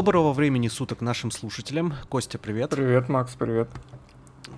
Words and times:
Доброго 0.00 0.32
времени 0.32 0.68
суток 0.68 1.02
нашим 1.02 1.30
слушателям. 1.30 1.92
Костя, 2.08 2.38
привет. 2.38 2.70
Привет, 2.70 3.10
Макс, 3.10 3.34
привет. 3.34 3.68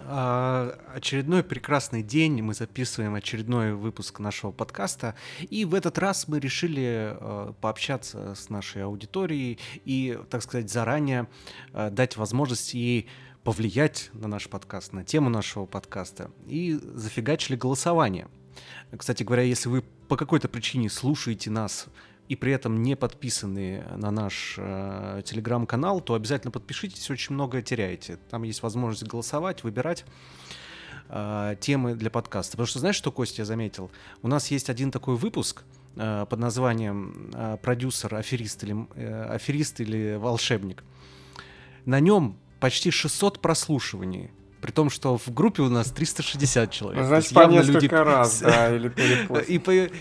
А, 0.05 0.79
очередной 0.95 1.43
прекрасный 1.43 2.05
день. 2.05 2.41
Мы 2.41 2.55
записываем 2.55 3.16
очередной 3.16 3.73
выпуск 3.73 4.20
нашего 4.20 4.52
подкаста. 4.52 5.16
И 5.51 5.65
в 5.65 5.75
этот 5.75 5.98
раз 5.98 6.29
мы 6.29 6.39
решили 6.39 7.16
а, 7.19 7.55
пообщаться 7.61 8.37
с 8.37 8.51
нашей 8.51 8.84
аудиторией 8.84 9.59
и, 9.84 10.16
так 10.30 10.45
сказать, 10.45 10.70
заранее 10.70 11.27
а, 11.73 11.91
дать 11.91 12.16
возможность 12.16 12.73
ей 12.74 13.09
повлиять 13.43 14.11
на 14.12 14.29
наш 14.29 14.48
подкаст, 14.48 14.93
на 14.93 15.02
тему 15.02 15.29
нашего 15.29 15.66
подкаста. 15.66 16.30
И 16.47 16.79
зафигачили 16.95 17.56
голосование. 17.56 18.29
Кстати 18.97 19.24
говоря, 19.24 19.43
если 19.43 19.69
вы 19.69 19.83
по 20.06 20.16
какой-то 20.16 20.48
причине 20.48 20.88
слушаете 20.88 21.51
нас 21.51 21.88
и 22.29 22.37
при 22.37 22.53
этом 22.53 22.83
не 22.83 22.97
подписаны 22.97 23.85
на 23.97 24.11
наш 24.11 24.55
э, 24.57 25.23
телеграм-канал, 25.25 26.01
то 26.01 26.15
обязательно 26.15 26.51
подпишитесь, 26.51 27.11
очень 27.11 27.35
многое 27.35 27.62
теряете. 27.62 28.19
Там 28.31 28.43
есть 28.45 28.62
возможность 28.62 29.11
голосовать, 29.11 29.65
выбирать 29.65 30.05
э, 31.09 31.57
темы 31.61 31.95
для 31.95 32.11
подкаста. 32.11 32.53
Потому 32.53 32.67
что 32.67 32.79
знаешь, 32.79 32.97
что, 32.97 33.12
Костя, 33.12 33.45
заметил? 33.45 33.91
У 34.23 34.29
нас 34.29 34.51
есть 34.51 34.71
один 34.71 34.91
такой 34.91 35.17
выпуск 35.17 35.65
э, 35.97 36.27
под 36.29 36.39
названием 36.39 37.31
э, 37.35 37.59
«Продюсер, 37.61 38.15
аферист 38.15 38.65
или, 38.65 38.87
э, 38.95 39.25
аферист 39.25 39.81
или 39.81 40.17
волшебник». 40.17 40.84
На 41.84 42.01
нем 42.01 42.39
почти 42.61 42.91
600 42.91 43.41
прослушиваний. 43.41 44.31
При 44.62 44.71
том, 44.71 44.91
что 44.91 45.19
в 45.19 45.28
группе 45.34 45.61
у 45.62 45.69
нас 45.69 45.91
360 45.91 46.70
человек. 46.70 47.00
Ну, 47.03 47.09
значит, 47.09 47.34
по 47.34 47.47
несколько 47.47 47.81
люди... 47.81 47.86
раз, 47.89 48.41
да, 48.41 48.75
или. 48.75 48.92
И, 49.48 49.56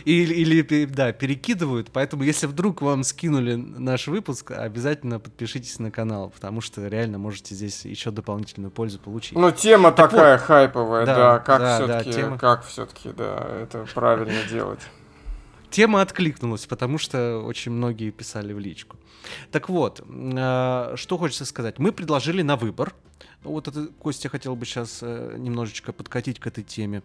или, 0.05 0.35
или, 0.35 0.85
да, 0.85 1.11
перекидывают. 1.13 1.89
Поэтому, 1.91 2.22
если 2.22 2.45
вдруг 2.45 2.83
вам 2.83 3.03
скинули 3.03 3.55
наш 3.55 4.08
выпуск, 4.08 4.52
обязательно 4.52 5.19
подпишитесь 5.19 5.80
на 5.80 5.89
канал, 5.89 6.30
потому 6.30 6.61
что 6.61 6.85
реально 6.88 7.17
можете 7.17 7.55
здесь 7.55 7.85
еще 7.85 8.11
дополнительную 8.11 8.69
пользу 8.69 9.00
получить. 9.00 9.35
Ну, 9.35 9.52
тема 9.52 9.91
так 9.91 10.11
такая 10.11 10.38
вот, 10.38 10.45
хайповая, 10.45 11.05
да, 11.07 11.16
да 11.16 11.39
как 11.39 11.59
да, 11.59 11.75
все-таки, 11.78 12.11
да, 12.11 12.16
тема... 12.16 12.38
как 12.38 12.66
все-таки, 12.66 13.09
да, 13.09 13.47
это 13.63 13.88
правильно 13.95 14.44
делать. 14.47 14.81
Тема 15.72 16.02
откликнулась, 16.02 16.67
потому 16.67 17.00
что 17.00 17.39
очень 17.39 17.72
многие 17.72 18.11
писали 18.11 18.53
в 18.53 18.59
личку. 18.59 18.97
Так 19.52 19.69
вот, 19.69 20.02
э, 20.07 20.94
что 20.95 21.17
хочется 21.17 21.45
сказать. 21.45 21.80
Мы 21.80 21.91
предложили 21.91 22.44
на 22.44 22.57
выбор 22.57 22.94
вот 23.44 23.67
это, 23.67 23.88
Костя, 23.88 24.30
хотел 24.30 24.56
бы 24.56 24.66
сейчас 24.66 25.00
э, 25.02 25.36
немножечко 25.38 25.94
подкатить 25.94 26.39
к 26.39 26.47
этой 26.47 26.64
теме. 26.64 27.02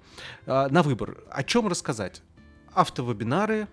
Э, 0.47 0.69
на 0.69 0.83
выбор. 0.83 1.23
О 1.31 1.43
чем 1.43 1.69
рассказать? 1.69 2.23
Автовебинары, 2.73 3.69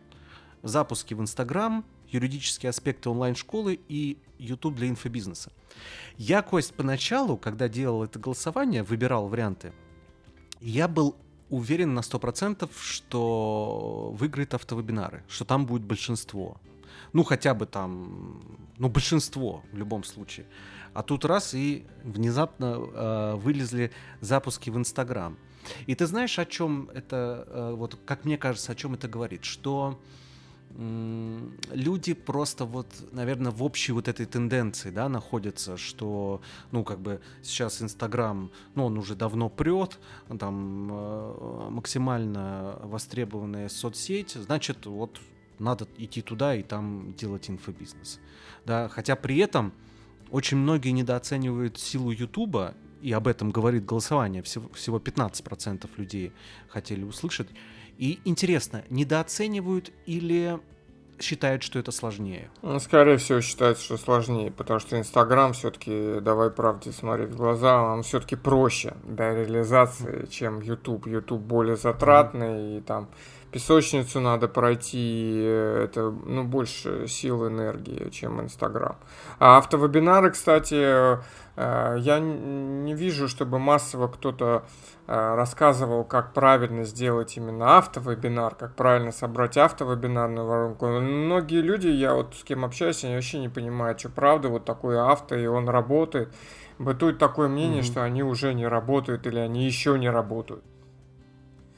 запуски 0.61 1.13
в 1.13 1.21
Инстаграм, 1.21 1.85
юридические 2.09 2.69
аспекты 2.69 3.09
онлайн-школы 3.09 3.79
и 3.89 4.17
YouTube 4.37 4.75
для 4.75 4.87
инфобизнеса. 4.87 5.51
Я, 6.17 6.41
Кость, 6.41 6.73
поначалу, 6.73 7.37
когда 7.37 7.67
делал 7.67 8.03
это 8.03 8.19
голосование, 8.19 8.83
выбирал 8.83 9.27
варианты, 9.27 9.73
я 10.61 10.87
был 10.87 11.17
уверен 11.49 11.93
на 11.93 11.99
100%, 11.99 12.69
что 12.79 14.15
выиграет 14.17 14.53
автовебинары, 14.53 15.23
что 15.27 15.45
там 15.45 15.65
будет 15.65 15.83
большинство. 15.83 16.57
Ну, 17.11 17.23
хотя 17.23 17.53
бы 17.53 17.65
там, 17.65 18.41
ну, 18.77 18.89
большинство 18.89 19.63
в 19.71 19.77
любом 19.77 20.03
случае. 20.03 20.45
А 20.93 21.03
тут 21.03 21.25
раз 21.25 21.53
и 21.53 21.85
внезапно 22.03 22.77
э, 22.77 23.35
вылезли 23.35 23.91
запуски 24.21 24.69
в 24.69 24.77
Инстаграм. 24.77 25.37
И 25.87 25.95
ты 25.95 26.05
знаешь, 26.05 26.37
о 26.39 26.45
чем 26.45 26.89
это, 26.93 27.47
э, 27.47 27.73
вот 27.75 27.97
как 28.05 28.25
мне 28.25 28.37
кажется, 28.37 28.71
о 28.71 28.75
чем 28.75 28.93
это 28.93 29.07
говорит? 29.07 29.43
Что 29.43 29.99
люди 30.75 32.13
просто 32.13 32.65
вот, 32.65 32.87
наверное, 33.11 33.51
в 33.51 33.63
общей 33.63 33.91
вот 33.91 34.07
этой 34.07 34.25
тенденции, 34.25 34.89
да, 34.89 35.07
находятся, 35.07 35.77
что, 35.77 36.41
ну, 36.71 36.83
как 36.83 36.99
бы 36.99 37.21
сейчас 37.43 37.81
Инстаграм, 37.81 38.51
ну, 38.73 38.85
он 38.85 38.97
уже 38.97 39.15
давно 39.15 39.49
прет, 39.49 39.99
там 40.39 40.89
э, 40.91 41.67
максимально 41.69 42.79
востребованная 42.83 43.69
соцсеть, 43.69 44.31
значит, 44.31 44.85
вот 44.87 45.19
надо 45.59 45.87
идти 45.97 46.21
туда 46.23 46.55
и 46.55 46.63
там 46.63 47.13
делать 47.13 47.49
инфобизнес. 47.49 48.19
Да, 48.65 48.89
хотя 48.89 49.15
при 49.15 49.37
этом 49.37 49.73
очень 50.33 50.57
многие 50.57 50.89
недооценивают 50.89 51.77
силу 51.77 52.09
Ютуба, 52.09 52.73
и 53.03 53.11
об 53.11 53.27
этом 53.27 53.51
говорит 53.51 53.85
голосование, 53.85 54.41
всего, 54.41 54.67
всего 54.73 54.97
15% 54.97 55.87
людей 55.97 56.31
хотели 56.69 57.03
услышать. 57.03 57.49
И 57.99 58.19
интересно, 58.25 58.83
недооценивают 58.89 59.91
или 60.07 60.59
считают, 61.19 61.61
что 61.61 61.77
это 61.77 61.91
сложнее? 61.91 62.49
Ну, 62.63 62.79
скорее 62.79 63.17
всего, 63.17 63.41
считают, 63.41 63.77
что 63.77 63.95
сложнее, 63.95 64.49
потому 64.49 64.79
что 64.79 64.97
Инстаграм 64.97 65.53
все-таки, 65.53 66.19
давай 66.21 66.49
правде 66.49 66.91
смотреть 66.91 67.29
в 67.29 67.37
глаза, 67.37 67.83
он 67.83 68.01
все-таки 68.01 68.35
проще 68.35 68.95
для 69.03 69.35
реализации, 69.35 70.25
чем 70.31 70.61
Ютуб. 70.61 71.05
Ютуб 71.05 71.41
более 71.41 71.75
затратный, 71.75 72.47
mm-hmm. 72.47 72.77
и 72.79 72.81
там 72.81 73.09
песочницу 73.53 74.19
надо 74.19 74.47
пройти, 74.47 75.39
это 75.39 76.11
ну, 76.11 76.43
больше 76.43 77.07
сил 77.07 77.47
энергии, 77.47 78.09
чем 78.09 78.41
Инстаграм. 78.41 78.97
А 79.39 79.57
автовебинары, 79.57 80.31
кстати, 80.31 80.75
э, 80.75 81.97
я 81.99 82.19
не 82.19 82.93
вижу, 82.95 83.27
чтобы 83.27 83.59
массово 83.59 84.07
кто-то 84.07 84.65
э, 85.07 85.35
рассказывал, 85.35 86.03
как 86.03 86.33
правильно 86.33 86.83
сделать 86.83 87.37
именно 87.37 87.77
автовебинар, 87.77 88.55
как 88.55 88.75
правильно 88.75 89.11
собрать 89.11 89.55
автовебинарную 89.55 90.47
воронку. 90.47 90.87
Многие 90.87 91.61
люди, 91.61 91.87
я 91.87 92.15
вот 92.15 92.35
с 92.35 92.43
кем 92.43 92.65
общаюсь, 92.65 93.03
они 93.03 93.13
вообще 93.13 93.39
не 93.39 93.49
понимают, 93.49 93.99
что 93.99 94.09
правда 94.09 94.49
вот 94.49 94.65
такое 94.65 95.07
авто, 95.09 95.35
и 95.35 95.45
он 95.45 95.69
работает. 95.69 96.33
Бытует 96.79 97.19
такое 97.19 97.47
мнение, 97.47 97.81
mm-hmm. 97.81 97.85
что 97.85 98.03
они 98.03 98.23
уже 98.23 98.53
не 98.55 98.65
работают 98.65 99.27
или 99.27 99.37
они 99.37 99.65
еще 99.65 99.97
не 99.99 100.09
работают. 100.09 100.63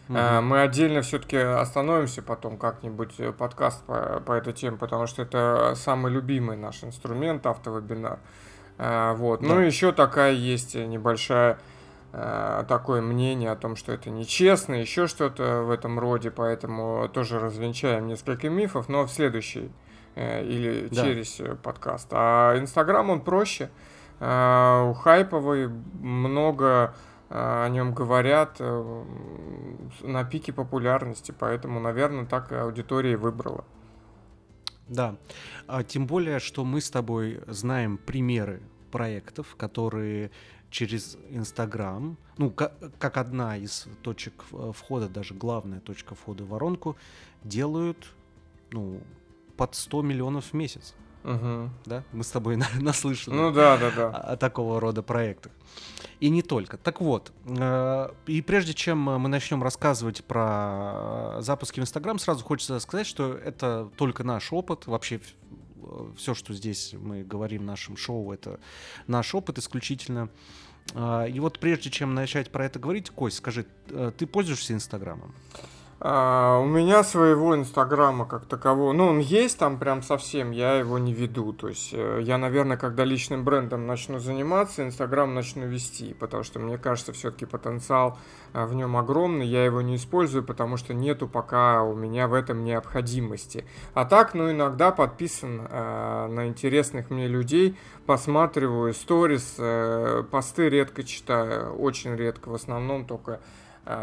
Mm-hmm. 0.08 0.42
Мы 0.42 0.62
отдельно 0.62 1.02
все-таки 1.02 1.38
остановимся 1.38 2.22
потом 2.22 2.58
как-нибудь 2.58 3.16
э, 3.20 3.32
подкаст 3.32 3.84
по, 3.86 4.22
по 4.26 4.34
этой 4.34 4.54
теме, 4.54 4.78
потому 4.78 5.08
что 5.08 5.24
это 5.24 5.74
самый 5.76 6.12
любимый 6.12 6.58
наш 6.58 6.84
инструмент 6.84 7.46
автовебинар. 7.48 8.20
Э, 8.78 9.14
вот. 9.14 9.42
Ну, 9.42 9.50
да. 9.50 9.56
Ну 9.56 9.62
еще 9.62 9.92
такая 9.92 10.34
есть 10.34 10.76
небольшая 10.76 11.58
такое 12.70 13.02
мнение 13.02 13.52
о 13.52 13.58
том, 13.58 13.76
что 13.76 13.92
это 13.92 14.10
нечестно, 14.10 14.76
еще 14.76 15.06
что-то 15.06 15.64
в 15.64 15.70
этом 15.70 16.00
роде, 16.00 16.32
поэтому 16.32 17.10
тоже 17.10 17.40
развенчаем 17.40 18.08
несколько 18.08 18.50
мифов, 18.50 18.88
но 18.88 19.04
в 19.04 19.12
следующий 19.12 19.70
или 20.16 20.88
да. 20.92 21.04
через 21.04 21.42
подкаст. 21.62 22.08
А 22.12 22.58
Инстаграм 22.58 23.10
он 23.10 23.20
проще, 23.20 23.70
хайповый, 24.18 25.68
много 25.68 26.94
о 27.30 27.68
нем 27.70 27.94
говорят 27.94 28.58
э, 28.60 29.04
на 30.02 30.24
пике 30.24 30.54
популярности, 30.54 31.34
поэтому, 31.38 31.80
наверное, 31.80 32.26
так 32.26 32.52
аудитория 32.52 33.18
выбрала. 33.18 33.66
Да, 34.88 35.16
а 35.68 35.84
тем 35.84 36.06
более, 36.06 36.40
что 36.40 36.64
мы 36.64 36.80
с 36.80 36.92
тобой 36.92 37.42
знаем 37.48 37.98
примеры 37.98 38.62
проектов, 38.92 39.56
которые 39.56 40.32
через 40.70 41.18
Инстаграм, 41.30 42.18
ну, 42.38 42.52
как, 42.52 43.18
одна 43.18 43.58
из 43.58 43.88
точек 44.04 44.44
входа, 44.74 45.10
даже 45.10 45.34
главная 45.34 45.80
точка 45.80 46.16
входа 46.16 46.44
в 46.44 46.50
воронку, 46.50 46.96
делают, 47.44 48.14
ну, 48.72 49.02
под 49.58 49.74
100 49.74 50.02
миллионов 50.02 50.46
в 50.46 50.54
месяц. 50.54 50.94
Угу. 51.26 51.70
Да? 51.86 52.04
Мы 52.14 52.24
с 52.24 52.30
тобой 52.30 52.58
наслышаны 52.80 53.36
ну, 53.36 53.52
да, 53.52 53.78
да, 53.78 53.92
да. 53.92 54.10
О, 54.10 54.34
о 54.34 54.38
такого 54.38 54.80
рода 54.80 55.02
проектах. 55.02 55.52
И 56.20 56.30
не 56.30 56.42
только. 56.42 56.78
Так 56.78 57.02
вот, 57.02 57.34
э, 57.46 58.10
и 58.28 58.42
прежде 58.42 58.74
чем 58.74 59.00
мы 59.00 59.28
начнем 59.28 59.64
рассказывать 59.64 60.24
про 60.24 61.38
запуски 61.40 61.80
в 61.80 61.84
Инстаграм, 61.84 62.20
сразу 62.20 62.44
хочется 62.46 62.80
сказать, 62.80 63.08
что 63.08 63.34
это 63.34 63.90
только 63.98 64.24
наш 64.24 64.54
опыт. 64.54 64.86
Вообще 64.86 65.20
все, 66.16 66.34
что 66.34 66.54
здесь 66.54 66.94
мы 66.94 67.24
говорим 67.24 67.64
в 67.64 67.66
нашем 67.66 67.98
шоу, 67.98 68.32
это 68.32 68.60
наш 69.08 69.34
опыт 69.34 69.58
исключительно. 69.58 70.30
Э, 70.94 71.28
и 71.28 71.40
вот 71.40 71.60
прежде 71.60 71.90
чем 71.90 72.14
начать 72.14 72.52
про 72.52 72.66
это 72.66 72.78
говорить, 72.78 73.10
Кость, 73.10 73.38
скажи, 73.38 73.66
э, 73.90 74.12
ты 74.16 74.28
пользуешься 74.28 74.74
Инстаграмом? 74.74 75.34
А, 76.02 76.60
у 76.60 76.66
меня 76.66 77.04
своего 77.04 77.56
инстаграма 77.56 78.26
как 78.26 78.46
такового, 78.46 78.92
ну 78.92 79.08
он 79.08 79.20
есть 79.20 79.58
там 79.58 79.80
прям 79.80 80.02
совсем, 80.04 80.52
я 80.52 80.76
его 80.76 80.98
не 81.00 81.14
веду. 81.14 81.54
То 81.54 81.70
есть 81.70 81.92
э, 81.94 82.20
я, 82.22 82.38
наверное, 82.38 82.76
когда 82.76 83.06
личным 83.06 83.46
брендом 83.46 83.88
начну 83.88 84.20
заниматься, 84.20 84.84
инстаграм 84.84 85.34
начну 85.34 85.66
вести, 85.66 86.14
потому 86.14 86.44
что 86.44 86.60
мне 86.60 86.78
кажется, 86.78 87.14
все-таки 87.14 87.46
потенциал 87.46 88.18
э, 88.54 88.66
в 88.66 88.74
нем 88.76 88.98
огромный, 88.98 89.48
я 89.48 89.64
его 89.64 89.82
не 89.82 89.96
использую, 89.96 90.44
потому 90.44 90.76
что 90.76 90.94
нету 90.94 91.30
пока 91.30 91.82
у 91.84 91.96
меня 91.96 92.28
в 92.28 92.34
этом 92.34 92.66
необходимости. 92.66 93.64
А 93.94 94.04
так, 94.04 94.34
ну 94.34 94.52
иногда 94.52 94.92
подписан 94.92 95.62
э, 95.62 96.28
на 96.28 96.48
интересных 96.48 97.10
мне 97.10 97.30
людей, 97.30 97.78
посматриваю 98.06 98.94
сторис, 98.94 99.56
э, 99.58 100.24
посты 100.30 100.68
редко 100.68 101.06
читаю, 101.06 101.74
очень 101.76 102.16
редко, 102.16 102.50
в 102.50 102.54
основном 102.54 103.06
только 103.06 103.40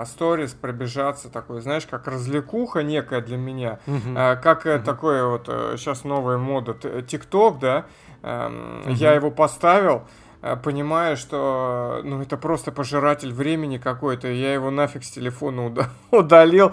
сторис 0.07 0.53
пробежаться 0.53 1.29
такой, 1.29 1.61
знаешь, 1.61 1.87
как 1.87 2.07
развлекуха 2.07 2.83
некая 2.83 3.21
для 3.21 3.37
меня, 3.37 3.81
uh-huh. 3.87 4.41
как 4.41 4.67
uh-huh. 4.67 4.83
такое 4.83 5.25
вот 5.27 5.47
сейчас 5.47 6.05
новая 6.05 6.39
мода 6.39 6.75
ТикТок, 7.03 7.59
да, 7.59 7.87
Эм, 8.23 8.83
угу. 8.83 8.91
Я 8.93 9.15
его 9.15 9.31
поставил, 9.31 10.03
э, 10.43 10.57
понимая, 10.57 11.17
что 11.17 12.01
ну 12.05 12.23
это 12.23 12.37
просто 12.37 12.71
пожиратель 12.71 13.33
времени 13.33 13.79
какой-то, 13.79 14.29
я 14.29 14.55
его 14.55 14.71
нафиг 14.71 15.05
с 15.05 15.11
телефона 15.11 15.73
удалил. 16.11 16.69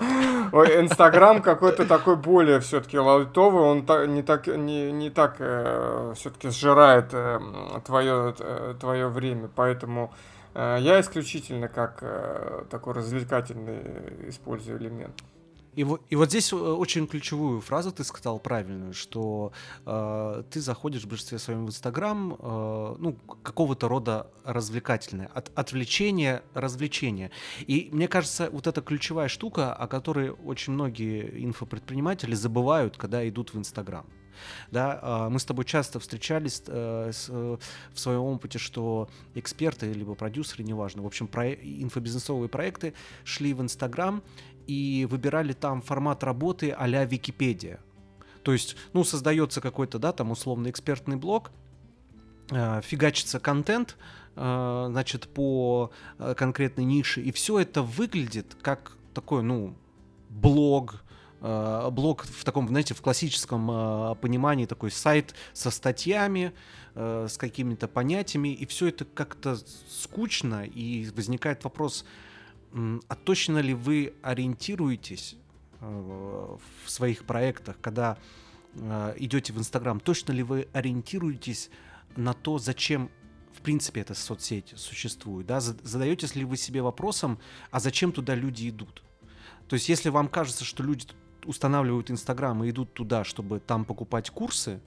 Инстаграм 0.51 1.41
какой-то 1.41 1.85
такой 1.85 2.15
более 2.15 2.59
все-таки 2.59 2.97
лайтовый, 2.97 3.63
он 3.63 3.85
не 4.13 4.23
так 4.23 4.47
не, 4.47 4.91
не 4.91 5.09
так 5.09 5.35
э, 5.39 6.13
все-таки 6.15 6.50
сжирает 6.50 7.09
э, 7.13 7.39
твое 7.85 8.35
э, 8.39 8.75
твое 8.79 9.07
время, 9.07 9.50
поэтому 9.53 10.13
э, 10.13 10.38
я 10.56 11.00
исключительно 11.00 11.68
как 11.68 12.00
э, 12.01 12.66
такой 12.69 12.94
развлекательный 12.94 14.30
использую 14.30 14.80
элемент. 14.80 15.24
И 15.75 15.86
и 16.10 16.16
вот 16.16 16.30
здесь 16.30 16.51
э, 16.51 16.56
очень 16.56 17.07
ключевую 17.07 17.62
фразу 17.62 17.92
ты 17.92 18.04
сказал 18.04 18.40
правильную, 18.40 18.94
что 18.94 19.51
э, 19.86 20.44
ты 20.50 20.60
заходишь 20.62 21.04
в 21.04 21.07
большинстве 21.07 21.40
своем 21.40 21.66
в 21.66 21.69
Инстаграм, 21.69 22.34
э, 22.34 22.96
ну, 23.00 23.13
какого-то 23.44 23.88
рода 23.88 24.28
развлекательное, 24.44 25.30
от, 25.34 25.51
отвлечение, 25.56 26.42
развлечение. 26.54 27.31
И 27.68 27.90
мне 27.92 28.07
кажется, 28.07 28.50
вот 28.52 28.68
эта 28.68 28.81
ключевая 28.81 29.28
штука, 29.28 29.74
о 29.74 29.88
которой 29.88 30.31
очень 30.31 30.74
многие 30.74 31.45
инфопредприниматели 31.45 32.36
забывают, 32.36 32.98
когда 32.98 33.28
идут 33.28 33.54
в 33.54 33.57
Инстаграм. 33.57 34.06
Да, 34.71 35.00
а, 35.01 35.30
мы 35.30 35.39
с 35.39 35.45
тобой 35.45 35.65
часто 35.65 36.00
встречались 36.00 36.63
э, 36.68 37.12
э, 37.30 37.57
в 37.94 38.00
своем 38.00 38.21
опыте, 38.21 38.59
что 38.59 39.09
эксперты 39.36 39.91
либо 39.91 40.15
продюсеры, 40.15 40.63
неважно, 40.63 41.03
в 41.03 41.06
общем, 41.06 41.27
про 41.27 41.51
инфобизнесовые 41.51 42.50
проекты 42.50 42.94
шли 43.24 43.53
в 43.53 43.62
Инстаграм 43.62 44.24
и 44.68 45.07
выбирали 45.09 45.53
там 45.53 45.81
формат 45.81 46.24
работы 46.24 46.71
а-ля 46.71 47.06
Википедия. 47.06 47.80
То 48.44 48.53
есть, 48.53 48.75
ну, 48.94 49.03
создается 49.03 49.62
какой-то, 49.62 50.00
да, 50.00 50.12
там 50.12 50.31
условно 50.31 50.69
экспертный 50.69 51.18
блог, 51.18 51.51
э, 52.51 52.81
фигачится 52.83 53.39
контент, 53.39 53.97
значит, 54.35 55.27
по 55.27 55.92
конкретной 56.38 56.85
нише, 56.85 57.19
и 57.19 57.33
все 57.33 57.59
это 57.59 57.81
выглядит 57.81 58.56
как 58.62 58.94
такой, 59.13 59.44
ну, 59.44 59.75
блог, 60.30 61.03
блог 61.41 62.25
в 62.25 62.44
таком, 62.44 62.68
знаете, 62.68 62.94
в 62.94 63.01
классическом 63.01 63.69
э, 63.71 64.15
понимании 64.15 64.65
такой 64.65 64.91
сайт 64.91 65.33
со 65.53 65.71
статьями, 65.71 66.53
э, 66.95 67.27
с 67.30 67.38
какими-то 67.38 67.88
понятиями, 67.88 68.50
и 68.50 68.65
все 68.65 68.88
это 68.88 69.06
как-то 69.06 69.57
скучно, 69.89 70.65
и 70.65 71.09
возникает 71.12 71.63
вопрос, 71.63 72.06
а 72.74 73.15
точно 73.15 73.59
ли 73.59 73.74
вы 73.74 74.13
ориентируетесь 74.21 75.36
э, 75.80 76.57
в 76.86 76.89
своих 76.89 77.25
проектах, 77.25 77.77
когда 77.81 78.18
э, 78.74 79.13
идете 79.18 79.53
в 79.53 79.57
Инстаграм, 79.57 80.00
точно 80.00 80.33
ли 80.33 80.44
вы 80.44 80.68
ориентируетесь 80.74 81.69
на 82.15 82.33
то, 82.33 82.59
зачем 82.59 83.09
в 83.53 83.62
принципе 83.62 84.01
эта 84.01 84.13
соцсеть 84.13 84.74
существует, 84.77 85.47
да? 85.47 85.59
Задаетесь 85.59 86.35
ли 86.35 86.45
вы 86.45 86.57
себе 86.57 86.81
вопросом, 86.81 87.39
а 87.71 87.80
зачем 87.80 88.12
туда 88.12 88.35
люди 88.35 88.69
идут? 88.69 89.03
То 89.68 89.75
есть, 89.75 89.89
если 89.89 90.09
вам 90.09 90.27
кажется, 90.30 90.63
что 90.63 90.81
люди 90.83 91.07
устанавливают 91.50 92.12
Инстаграм 92.12 92.63
и 92.63 92.69
идут 92.69 92.94
туда, 92.94 93.24
чтобы 93.24 93.60
там 93.60 93.84
покупать 93.84 94.30
курсы, 94.30 94.80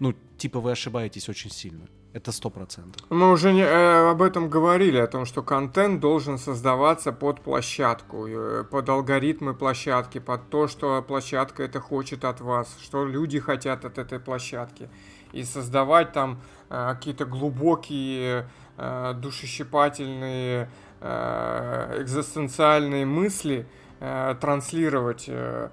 ну, 0.00 0.14
типа 0.38 0.60
вы 0.60 0.72
ошибаетесь 0.72 1.28
очень 1.28 1.50
сильно. 1.50 1.86
Это 2.12 2.32
сто 2.32 2.48
процентов. 2.48 3.02
Мы 3.10 3.30
уже 3.30 3.52
не, 3.52 3.60
э, 3.60 4.10
об 4.10 4.22
этом 4.22 4.48
говорили, 4.48 4.96
о 4.96 5.06
том, 5.06 5.26
что 5.26 5.42
контент 5.42 6.00
должен 6.00 6.38
создаваться 6.38 7.12
под 7.12 7.42
площадку, 7.42 8.26
э, 8.26 8.64
под 8.64 8.88
алгоритмы 8.88 9.52
площадки, 9.52 10.20
под 10.20 10.48
то, 10.48 10.66
что 10.66 11.02
площадка 11.02 11.62
это 11.62 11.78
хочет 11.80 12.24
от 12.24 12.40
вас, 12.40 12.74
что 12.80 13.04
люди 13.04 13.38
хотят 13.38 13.84
от 13.84 13.98
этой 13.98 14.18
площадки. 14.18 14.88
И 15.32 15.44
создавать 15.44 16.12
там 16.12 16.40
э, 16.70 16.94
какие-то 16.94 17.26
глубокие, 17.26 18.48
э, 18.78 19.14
душещипательные, 19.14 20.70
э, 21.00 22.02
экзистенциальные 22.02 23.04
мысли, 23.04 23.66
э, 24.00 24.34
транслировать 24.40 25.26
э, 25.28 25.68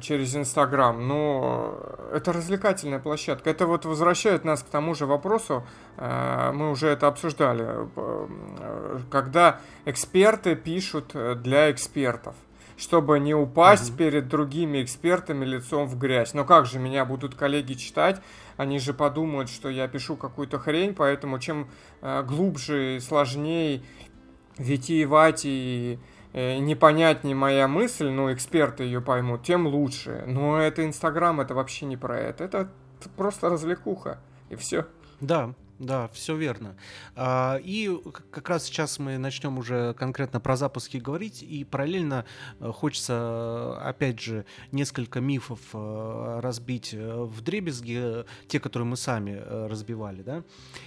через 0.00 0.36
Инстаграм, 0.36 1.06
но 1.06 1.78
это 2.12 2.32
развлекательная 2.32 2.98
площадка. 2.98 3.50
Это 3.50 3.66
вот 3.66 3.84
возвращает 3.84 4.44
нас 4.44 4.62
к 4.62 4.66
тому 4.66 4.94
же 4.94 5.06
вопросу, 5.06 5.66
э, 5.96 6.50
мы 6.52 6.70
уже 6.70 6.88
это 6.88 7.06
обсуждали, 7.06 7.64
э, 7.96 8.98
когда 9.10 9.60
эксперты 9.84 10.56
пишут 10.56 11.12
для 11.42 11.70
экспертов 11.70 12.34
чтобы 12.78 13.18
не 13.18 13.34
упасть 13.34 13.92
mm-hmm. 13.92 13.96
перед 13.96 14.28
другими 14.28 14.82
экспертами 14.82 15.46
лицом 15.46 15.88
в 15.88 15.98
грязь. 15.98 16.34
Но 16.34 16.44
как 16.44 16.66
же 16.66 16.78
меня 16.78 17.06
будут 17.06 17.34
коллеги 17.34 17.72
читать? 17.72 18.20
Они 18.58 18.78
же 18.78 18.92
подумают, 18.92 19.48
что 19.48 19.70
я 19.70 19.88
пишу 19.88 20.14
какую-то 20.16 20.58
хрень, 20.58 20.94
поэтому 20.94 21.38
чем 21.38 21.70
э, 22.02 22.22
глубже, 22.22 23.00
сложнее, 23.00 23.82
витиевать 24.58 25.46
и 25.46 25.98
Э, 25.98 26.15
непонятнее 26.36 27.34
моя 27.34 27.66
мысль, 27.66 28.08
но 28.08 28.32
эксперты 28.32 28.84
ее 28.84 29.00
поймут, 29.00 29.42
тем 29.42 29.66
лучше. 29.66 30.24
Но 30.26 30.58
это 30.58 30.84
Инстаграм, 30.84 31.40
это 31.40 31.54
вообще 31.54 31.86
не 31.86 31.96
про 31.96 32.18
это. 32.18 32.44
Это 32.44 32.70
просто 33.16 33.48
развлекуха, 33.48 34.18
и 34.50 34.56
все. 34.56 34.86
Да, 35.20 35.54
да, 35.78 36.08
все 36.08 36.36
верно. 36.36 36.76
А, 37.14 37.58
и 37.62 37.90
как 38.30 38.48
раз 38.48 38.64
сейчас 38.64 38.98
мы 38.98 39.18
начнем 39.18 39.58
уже 39.58 39.94
конкретно 39.94 40.40
про 40.40 40.56
запуски 40.56 40.96
говорить, 40.96 41.42
и 41.42 41.64
параллельно 41.64 42.24
э, 42.60 42.72
хочется, 42.72 43.78
опять 43.80 44.20
же, 44.20 44.46
несколько 44.72 45.20
мифов 45.20 45.60
э, 45.74 46.40
разбить 46.42 46.94
в 46.94 47.42
дребезги, 47.42 48.24
те, 48.48 48.58
которые 48.58 48.86
мы 48.86 48.96
сами 48.96 49.42
разбивали, 49.68 50.22
да. 50.22 50.44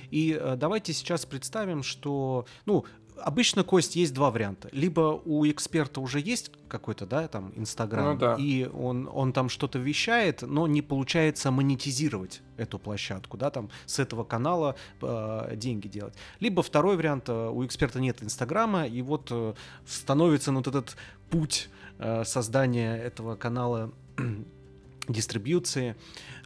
И 0.09 0.39
давайте 0.57 0.93
сейчас 0.93 1.25
представим, 1.25 1.83
что, 1.83 2.45
ну, 2.65 2.85
обычно, 3.23 3.63
Кость, 3.63 3.95
есть 3.95 4.13
два 4.13 4.31
варианта. 4.31 4.69
Либо 4.71 5.21
у 5.25 5.45
эксперта 5.45 6.01
уже 6.01 6.19
есть 6.19 6.51
какой-то, 6.67 7.05
да, 7.05 7.27
там, 7.27 7.51
Инстаграм, 7.55 8.13
ну, 8.13 8.17
да. 8.17 8.35
и 8.39 8.65
он, 8.65 9.09
он 9.11 9.33
там 9.33 9.49
что-то 9.49 9.79
вещает, 9.79 10.41
но 10.41 10.67
не 10.67 10.81
получается 10.81 11.51
монетизировать 11.51 12.41
эту 12.57 12.79
площадку, 12.79 13.37
да, 13.37 13.49
там, 13.49 13.69
с 13.85 13.99
этого 13.99 14.23
канала 14.23 14.75
э, 15.01 15.53
деньги 15.55 15.87
делать. 15.87 16.13
Либо 16.39 16.61
второй 16.61 16.97
вариант, 16.97 17.29
э, 17.29 17.49
у 17.49 17.65
эксперта 17.65 17.99
нет 17.99 18.21
Инстаграма, 18.23 18.85
и 18.85 19.01
вот 19.01 19.27
э, 19.31 19.53
становится 19.85 20.51
ну, 20.51 20.59
вот 20.59 20.67
этот 20.67 20.95
путь 21.29 21.69
э, 21.99 22.23
создания 22.25 22.95
этого 22.97 23.35
канала 23.35 23.91
дистрибьюции. 25.07 25.95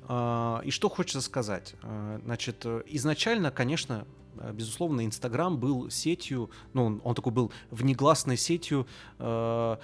Э, 0.08 0.62
и 0.64 0.72
что 0.72 0.90
хочется 0.90 1.22
сказать? 1.22 1.76
Э, 1.84 2.20
значит, 2.24 2.66
изначально, 2.88 3.52
конечно, 3.52 4.06
безусловно, 4.54 5.06
Инстаграм 5.06 5.58
был 5.58 5.90
сетью, 5.90 6.50
ну, 6.74 7.00
он, 7.04 7.16
такой 7.16 7.32
был 7.32 7.52
внегласной 7.72 8.38
сетью 8.38 8.88
э, 9.20 9.78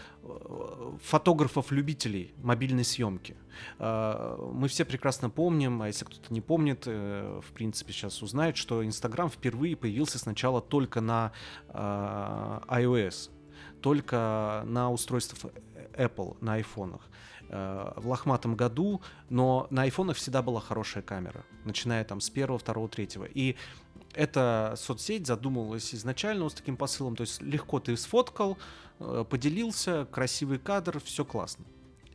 фотографов-любителей 1.03 2.33
мобильной 2.41 2.83
съемки. 2.83 3.35
Э, 3.77 4.37
мы 4.53 4.67
все 4.67 4.85
прекрасно 4.85 5.29
помним, 5.29 5.81
а 5.81 5.87
если 5.87 6.05
кто-то 6.05 6.33
не 6.33 6.41
помнит, 6.41 6.83
э, 6.85 7.41
в 7.43 7.51
принципе, 7.53 7.93
сейчас 7.93 8.21
узнает, 8.21 8.57
что 8.57 8.85
Инстаграм 8.85 9.29
впервые 9.29 9.75
появился 9.75 10.19
сначала 10.19 10.61
только 10.61 11.01
на 11.01 11.31
э, 11.69 11.73
iOS, 11.73 13.29
только 13.81 14.63
на 14.65 14.91
устройствах 14.91 15.53
Apple, 15.93 16.37
на 16.41 16.55
айфонах 16.55 17.01
э, 17.49 17.93
в 17.95 18.07
лохматом 18.07 18.55
году, 18.55 19.01
но 19.29 19.67
на 19.69 19.83
айфонах 19.83 20.17
всегда 20.17 20.41
была 20.41 20.61
хорошая 20.61 21.03
камера, 21.03 21.43
начиная 21.65 22.03
там 22.03 22.21
с 22.21 22.29
первого, 22.29 22.59
второго, 22.59 22.87
третьего. 22.87 23.25
И 23.25 23.55
эта 24.13 24.73
соцсеть 24.77 25.27
задумывалась 25.27 25.93
изначально 25.93 26.49
с 26.49 26.53
таким 26.53 26.77
посылом, 26.77 27.15
то 27.15 27.21
есть 27.21 27.41
легко 27.41 27.79
ты 27.79 27.95
сфоткал, 27.97 28.57
э, 28.99 29.25
поделился, 29.29 30.07
красивый 30.11 30.59
кадр, 30.59 30.99
все 31.03 31.25
классно. 31.25 31.65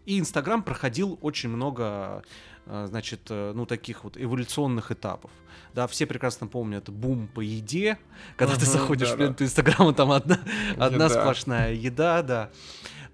И 0.07 0.19
Инстаграм 0.19 0.63
проходил 0.63 1.19
очень 1.23 1.49
много, 1.49 2.23
э, 2.67 2.87
значит, 2.89 3.21
э, 3.31 3.53
ну, 3.55 3.65
таких 3.65 4.05
вот 4.05 4.17
эволюционных 4.19 4.93
этапов. 4.93 5.31
Да, 5.73 5.87
все 5.87 6.07
прекрасно 6.07 6.47
помнят 6.47 6.91
бум 6.91 7.27
по 7.27 7.41
еде, 7.41 7.99
когда 8.37 8.55
uh-huh, 8.55 8.61
ты 8.61 8.67
заходишь 8.67 9.11
да, 9.11 9.17
в 9.17 9.19
ленту 9.21 9.45
Инстаграма, 9.45 9.95
там 9.95 10.13
одна, 10.13 10.39
одна 10.77 11.09
сплошная 11.09 11.73
еда, 11.73 12.23
да. 12.23 12.51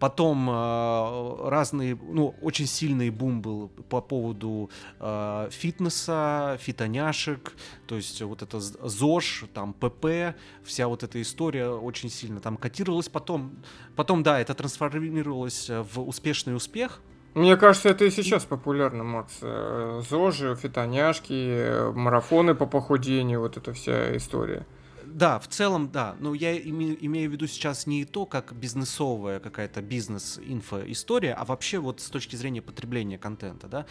Потом 0.01 0.49
э, 0.51 1.49
разные, 1.51 1.95
ну, 1.95 2.35
очень 2.41 2.67
сильный 2.67 3.11
бум 3.11 3.43
был 3.43 3.69
по 3.69 4.01
поводу 4.01 4.71
э, 4.99 5.49
фитнеса, 5.53 6.59
фитоняшек, 6.59 7.53
то 7.87 7.97
есть 7.97 8.21
вот 8.23 8.41
это 8.43 8.61
ЗОЖ, 8.61 9.45
там 9.53 9.75
ПП, 9.75 10.35
вся 10.65 10.89
вот 10.89 11.03
эта 11.03 11.21
история 11.21 11.69
очень 11.69 12.09
сильно 12.09 12.41
там 12.41 12.57
котировалась. 12.57 13.11
Потом, 13.11 13.63
потом 13.95 14.23
да, 14.23 14.41
это 14.41 14.55
трансформировалось 14.55 15.69
в 15.69 16.01
успешный 16.01 16.57
успех, 16.57 17.03
мне 17.35 17.57
кажется, 17.57 17.91
это 17.91 18.05
и 18.05 18.11
сейчас 18.11 18.45
популярно, 18.45 19.05
Макс. 19.05 19.39
Э, 19.41 20.03
ЗОЖи, 20.09 20.57
фитоняшки, 20.57 21.93
марафоны 21.93 22.57
по 22.57 22.67
похудению, 22.67 23.41
вот 23.41 23.57
эта 23.57 23.73
вся 23.73 24.17
история. 24.17 24.67
Да, 25.13 25.39
в 25.39 25.49
целом, 25.49 25.91
да. 25.91 26.17
Но 26.21 26.35
я 26.35 26.57
име, 26.57 26.97
имею 27.01 27.31
в 27.31 27.33
виду 27.33 27.47
сейчас 27.47 27.87
не 27.87 28.05
то, 28.05 28.27
как 28.27 28.55
бизнесовая 28.55 29.41
какая-то 29.41 29.83
бизнес-инфо-история, 29.83 31.35
а 31.35 31.45
вообще 31.45 31.79
вот 31.79 32.01
с 32.01 32.09
точки 32.09 32.37
зрения 32.37 32.63
потребления 32.63 33.19
контента, 33.19 33.69
да. 33.69 33.87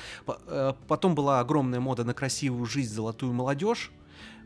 Э, 0.48 0.74
потом 0.88 1.16
была 1.16 1.40
огромная 1.40 1.80
мода 1.80 2.04
на 2.04 2.14
красивую 2.14 2.66
жизнь, 2.66 2.94
золотую 2.94 3.34
молодежь, 3.34 3.92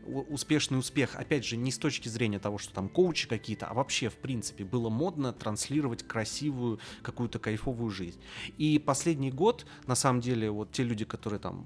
успешный 0.06 0.78
успех, 0.78 1.16
опять 1.16 1.44
же, 1.46 1.56
не 1.56 1.70
с 1.70 1.78
точки 1.78 2.08
зрения 2.08 2.38
того, 2.38 2.58
что 2.58 2.74
там 2.74 2.88
коучи 2.88 3.28
какие-то, 3.28 3.66
а 3.66 3.74
вообще, 3.74 4.08
в 4.08 4.16
принципе, 4.16 4.64
было 4.64 4.90
модно 4.90 5.32
транслировать 5.32 6.02
красивую, 6.02 6.78
какую-то 7.02 7.38
кайфовую 7.38 7.90
жизнь. 7.90 8.20
И 8.58 8.78
последний 8.78 9.30
год, 9.30 9.64
на 9.86 9.94
самом 9.94 10.20
деле, 10.20 10.50
вот 10.50 10.72
те 10.72 10.82
люди, 10.82 11.04
которые 11.04 11.40
там 11.40 11.64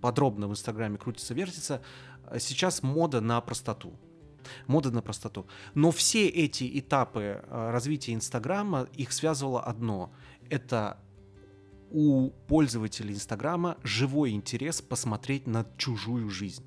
подробно 0.00 0.48
в 0.48 0.50
Инстаграме 0.50 0.98
крутятся, 0.98 1.34
вертятся, 1.34 1.82
сейчас 2.38 2.82
мода 2.82 3.20
на 3.20 3.40
простоту. 3.40 3.98
Мода 4.66 4.90
на 4.90 5.02
простоту. 5.02 5.46
Но 5.74 5.90
все 5.90 6.28
эти 6.28 6.78
этапы 6.78 7.42
э, 7.42 7.70
развития 7.70 8.14
Инстаграма, 8.14 8.88
их 8.94 9.12
связывало 9.12 9.62
одно. 9.62 10.12
Это 10.50 10.98
у 11.90 12.30
пользователей 12.48 13.14
Инстаграма 13.14 13.76
живой 13.82 14.30
интерес 14.32 14.82
посмотреть 14.82 15.46
на 15.46 15.66
чужую 15.76 16.30
жизнь 16.30 16.64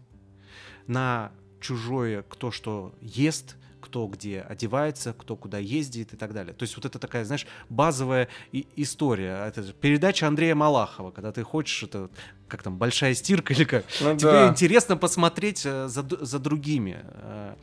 на 0.89 1.31
чужое, 1.61 2.23
кто 2.23 2.51
что 2.51 2.95
ест, 2.99 3.55
кто 3.79 4.07
где 4.07 4.41
одевается, 4.41 5.13
кто 5.13 5.37
куда 5.37 5.59
ездит 5.59 6.13
и 6.13 6.17
так 6.17 6.33
далее. 6.33 6.53
То 6.53 6.63
есть 6.63 6.75
вот 6.75 6.85
это 6.85 6.97
такая, 6.97 7.23
знаешь, 7.25 7.45
базовая 7.69 8.27
история. 8.51 9.45
Это 9.47 9.71
передача 9.73 10.27
Андрея 10.27 10.55
Малахова, 10.55 11.11
когда 11.11 11.31
ты 11.31 11.43
хочешь, 11.43 11.83
это 11.83 12.09
как 12.49 12.63
там, 12.63 12.77
большая 12.77 13.13
стирка 13.13 13.53
или 13.53 13.63
как. 13.63 13.85
Ну, 14.01 14.17
Тебе 14.17 14.31
да. 14.31 14.47
интересно 14.49 14.97
посмотреть 14.97 15.65
э, 15.65 15.87
за, 15.87 16.05
за 16.09 16.39
другими. 16.39 16.99
Э. 17.03 17.55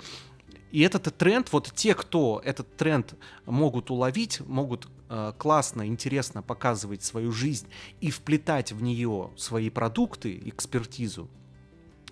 И 0.73 0.81
этот 0.81 1.17
тренд, 1.17 1.53
вот 1.53 1.73
те, 1.75 1.95
кто 1.95 2.41
этот 2.45 2.77
тренд 2.77 3.15
могут 3.47 3.91
уловить, 3.91 4.41
могут 4.47 4.89
э, 5.09 5.33
классно, 5.39 5.87
интересно 5.87 6.43
показывать 6.43 7.03
свою 7.03 7.33
жизнь 7.33 7.67
и 8.01 8.11
вплетать 8.11 8.73
в 8.73 8.83
нее 8.83 9.31
свои 9.37 9.71
продукты, 9.71 10.41
экспертизу, 10.45 11.29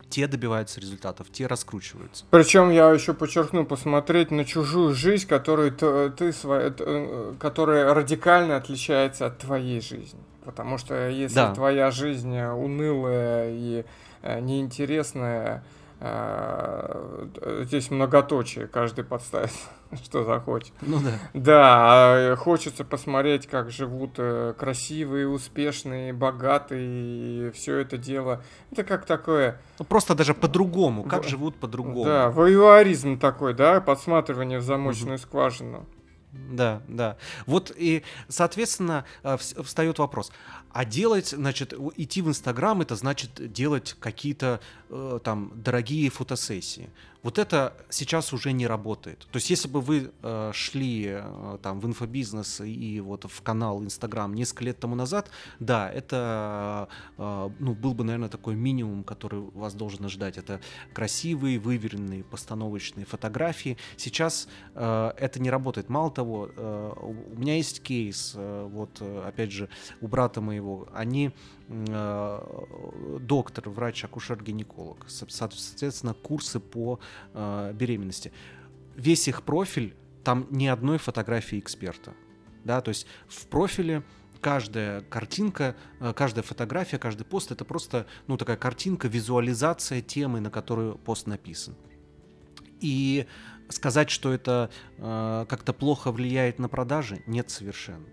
те 0.08 0.28
добиваются 0.28 0.80
результатов, 0.80 1.26
те 1.32 1.46
раскручиваются. 1.46 2.24
Причем 2.30 2.70
я 2.70 2.90
еще 2.90 3.14
подчеркну, 3.14 3.66
посмотреть 3.66 4.30
на 4.30 4.44
чужую 4.44 4.94
жизнь, 4.94 5.26
которую 5.26 5.72
ты, 5.72 6.10
ты 6.10 6.32
э, 6.44 7.34
которая 7.40 7.92
радикально 7.92 8.56
отличается 8.56 9.26
от 9.26 9.38
твоей 9.38 9.80
жизни. 9.80 10.20
Потому 10.44 10.78
что 10.78 11.08
если 11.08 11.36
да. 11.36 11.54
твоя 11.54 11.90
жизнь 11.90 12.38
унылая 12.38 13.50
и 13.50 13.84
э, 14.22 14.40
неинтересная, 14.40 15.64
э, 16.00 17.26
здесь 17.62 17.90
многоточие, 17.90 18.66
каждый 18.66 19.04
подставит 19.04 19.52
что 20.04 20.24
захочет. 20.24 20.72
Ну 20.82 20.98
да. 21.00 21.10
Да, 21.32 22.32
а 22.32 22.36
хочется 22.36 22.84
посмотреть, 22.84 23.46
как 23.46 23.70
живут 23.70 24.14
э, 24.18 24.54
красивые, 24.58 25.28
успешные, 25.28 26.12
богатые, 26.12 27.48
и 27.48 27.50
все 27.52 27.78
это 27.78 27.96
дело. 27.96 28.42
Это 28.70 28.84
как 28.84 29.06
такое... 29.06 29.60
Ну, 29.78 29.84
просто 29.84 30.14
даже 30.14 30.34
по-другому, 30.34 31.04
как 31.04 31.24
живут 31.24 31.56
по-другому. 31.56 32.04
Да, 32.04 32.30
воюаризм 32.30 33.18
такой, 33.18 33.54
да, 33.54 33.80
подсматривание 33.80 34.58
в 34.58 34.62
замочную 34.62 35.16
угу. 35.16 35.22
скважину. 35.22 35.86
Да, 36.34 36.82
да. 36.88 37.16
Вот 37.46 37.72
и, 37.76 38.02
соответственно, 38.28 39.04
э, 39.22 39.36
встает 39.36 39.98
вопрос. 39.98 40.32
А 40.70 40.84
делать, 40.84 41.28
значит, 41.28 41.72
идти 41.96 42.22
в 42.22 42.28
Инстаграм, 42.28 42.80
это 42.80 42.96
значит 42.96 43.52
делать 43.52 43.96
какие-то 44.00 44.60
э, 44.90 45.20
там 45.22 45.52
дорогие 45.54 46.10
фотосессии. 46.10 46.90
Вот 47.24 47.38
это 47.38 47.72
сейчас 47.88 48.34
уже 48.34 48.52
не 48.52 48.66
работает. 48.66 49.26
То 49.32 49.36
есть, 49.36 49.48
если 49.48 49.66
бы 49.66 49.80
вы 49.80 50.12
э, 50.22 50.50
шли 50.52 51.06
э, 51.08 51.58
там 51.62 51.80
в 51.80 51.86
инфобизнес 51.86 52.60
и 52.60 53.00
вот 53.00 53.24
в 53.24 53.42
канал 53.42 53.82
Инстаграм 53.82 54.34
несколько 54.34 54.64
лет 54.64 54.78
тому 54.78 54.94
назад, 54.94 55.30
да, 55.58 55.90
это 55.90 56.88
э, 57.16 57.50
ну, 57.58 57.74
был 57.74 57.94
бы, 57.94 58.04
наверное, 58.04 58.28
такой 58.28 58.56
минимум, 58.56 59.04
который 59.04 59.40
вас 59.40 59.72
должен 59.72 60.06
ждать. 60.10 60.36
Это 60.36 60.60
красивые, 60.92 61.58
выверенные, 61.58 62.24
постановочные 62.24 63.06
фотографии. 63.06 63.78
Сейчас 63.96 64.46
э, 64.74 65.12
это 65.16 65.40
не 65.40 65.48
работает. 65.48 65.88
Мало 65.88 66.10
того, 66.10 66.50
э, 66.54 66.92
у 67.32 67.38
меня 67.38 67.56
есть 67.56 67.82
кейс, 67.82 68.34
э, 68.36 68.68
вот, 68.70 68.98
э, 69.00 69.22
опять 69.26 69.50
же, 69.50 69.70
у 70.02 70.08
брата 70.08 70.42
моего, 70.42 70.88
они 70.92 71.32
доктор, 71.68 73.70
врач, 73.70 74.04
акушер-гинеколог, 74.04 75.06
соответственно, 75.08 76.14
курсы 76.14 76.60
по 76.60 77.00
э, 77.32 77.72
беременности. 77.74 78.32
Весь 78.96 79.28
их 79.28 79.42
профиль, 79.42 79.94
там 80.24 80.46
ни 80.50 80.66
одной 80.66 80.98
фотографии 80.98 81.58
эксперта. 81.58 82.14
Да, 82.64 82.80
то 82.80 82.90
есть 82.90 83.06
в 83.28 83.46
профиле 83.46 84.02
каждая 84.40 85.00
картинка, 85.00 85.74
э, 86.00 86.12
каждая 86.14 86.42
фотография, 86.42 86.98
каждый 86.98 87.24
пост 87.24 87.50
это 87.50 87.64
просто 87.64 88.06
ну, 88.26 88.36
такая 88.36 88.58
картинка, 88.58 89.08
визуализация 89.08 90.02
темы, 90.02 90.40
на 90.40 90.50
которую 90.50 90.98
пост 90.98 91.26
написан. 91.26 91.74
И 92.80 93.26
сказать, 93.70 94.10
что 94.10 94.34
это 94.34 94.70
э, 94.98 95.46
как-то 95.48 95.72
плохо 95.72 96.12
влияет 96.12 96.58
на 96.58 96.68
продажи, 96.68 97.22
нет 97.26 97.48
совершенно. 97.48 98.06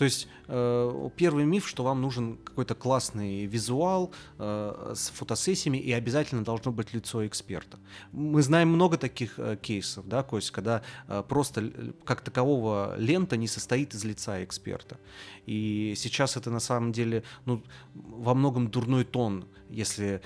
То 0.00 0.04
есть 0.04 0.28
э, 0.48 1.10
первый 1.14 1.44
миф, 1.44 1.68
что 1.68 1.84
вам 1.84 2.00
нужен 2.00 2.38
какой-то 2.38 2.74
классный 2.74 3.44
визуал 3.44 4.14
э, 4.38 4.94
с 4.96 5.10
фотосессиями 5.10 5.76
и 5.76 5.92
обязательно 5.92 6.42
должно 6.42 6.72
быть 6.72 6.94
лицо 6.94 7.26
эксперта. 7.26 7.78
Мы 8.10 8.40
знаем 8.40 8.70
много 8.70 8.96
таких 8.96 9.38
э, 9.38 9.58
кейсов, 9.60 10.08
да, 10.08 10.22
то 10.22 10.36
есть 10.36 10.52
когда 10.52 10.82
просто 11.28 11.70
как 12.04 12.22
такового 12.22 12.94
лента 12.96 13.36
не 13.36 13.46
состоит 13.46 13.92
из 13.92 14.02
лица 14.04 14.42
эксперта. 14.42 14.96
И 15.44 15.92
сейчас 15.98 16.38
это 16.38 16.50
на 16.50 16.60
самом 16.60 16.92
деле 16.92 17.22
ну, 17.44 17.62
во 17.92 18.32
многом 18.32 18.70
дурной 18.70 19.04
тон, 19.04 19.44
если 19.68 20.22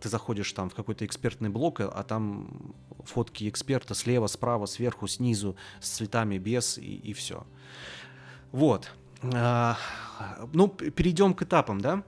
ты 0.00 0.08
заходишь 0.08 0.52
там 0.52 0.70
в 0.70 0.76
какой-то 0.76 1.04
экспертный 1.04 1.48
блок, 1.48 1.80
а 1.80 2.04
там 2.04 2.76
фотки 3.04 3.48
эксперта 3.48 3.96
слева, 3.96 4.28
справа, 4.28 4.66
сверху, 4.66 5.08
снизу, 5.08 5.56
с 5.80 5.88
цветами, 5.88 6.38
без 6.38 6.78
и, 6.78 6.94
и 6.94 7.12
все. 7.12 7.44
Вот. 8.52 8.92
А, 9.34 9.76
ну, 10.52 10.68
перейдем 10.68 11.34
к 11.34 11.42
этапам, 11.42 11.80
да? 11.80 12.02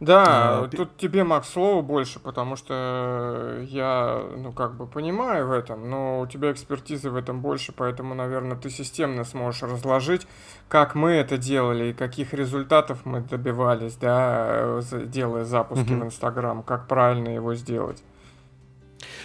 Да, 0.00 0.64
а, 0.64 0.68
тут 0.68 0.96
тебе, 0.96 1.22
Макс, 1.22 1.48
слово 1.48 1.80
больше, 1.80 2.18
потому 2.18 2.56
что 2.56 3.64
я, 3.68 4.20
ну, 4.36 4.52
как 4.52 4.74
бы 4.74 4.86
понимаю 4.86 5.46
в 5.46 5.52
этом, 5.52 5.88
но 5.88 6.20
у 6.20 6.26
тебя 6.26 6.50
экспертизы 6.50 7.08
в 7.08 7.16
этом 7.16 7.40
больше, 7.40 7.72
поэтому, 7.72 8.14
наверное, 8.14 8.56
ты 8.56 8.68
системно 8.68 9.24
сможешь 9.24 9.62
разложить, 9.62 10.26
как 10.68 10.96
мы 10.96 11.12
это 11.12 11.38
делали 11.38 11.90
и 11.90 11.92
каких 11.92 12.34
результатов 12.34 13.04
мы 13.04 13.20
добивались, 13.20 13.94
да, 13.94 14.80
делая 15.06 15.44
запуски 15.44 15.92
угу. 15.92 16.00
в 16.00 16.06
Инстаграм, 16.06 16.64
как 16.64 16.88
правильно 16.88 17.28
его 17.28 17.54
сделать. 17.54 18.02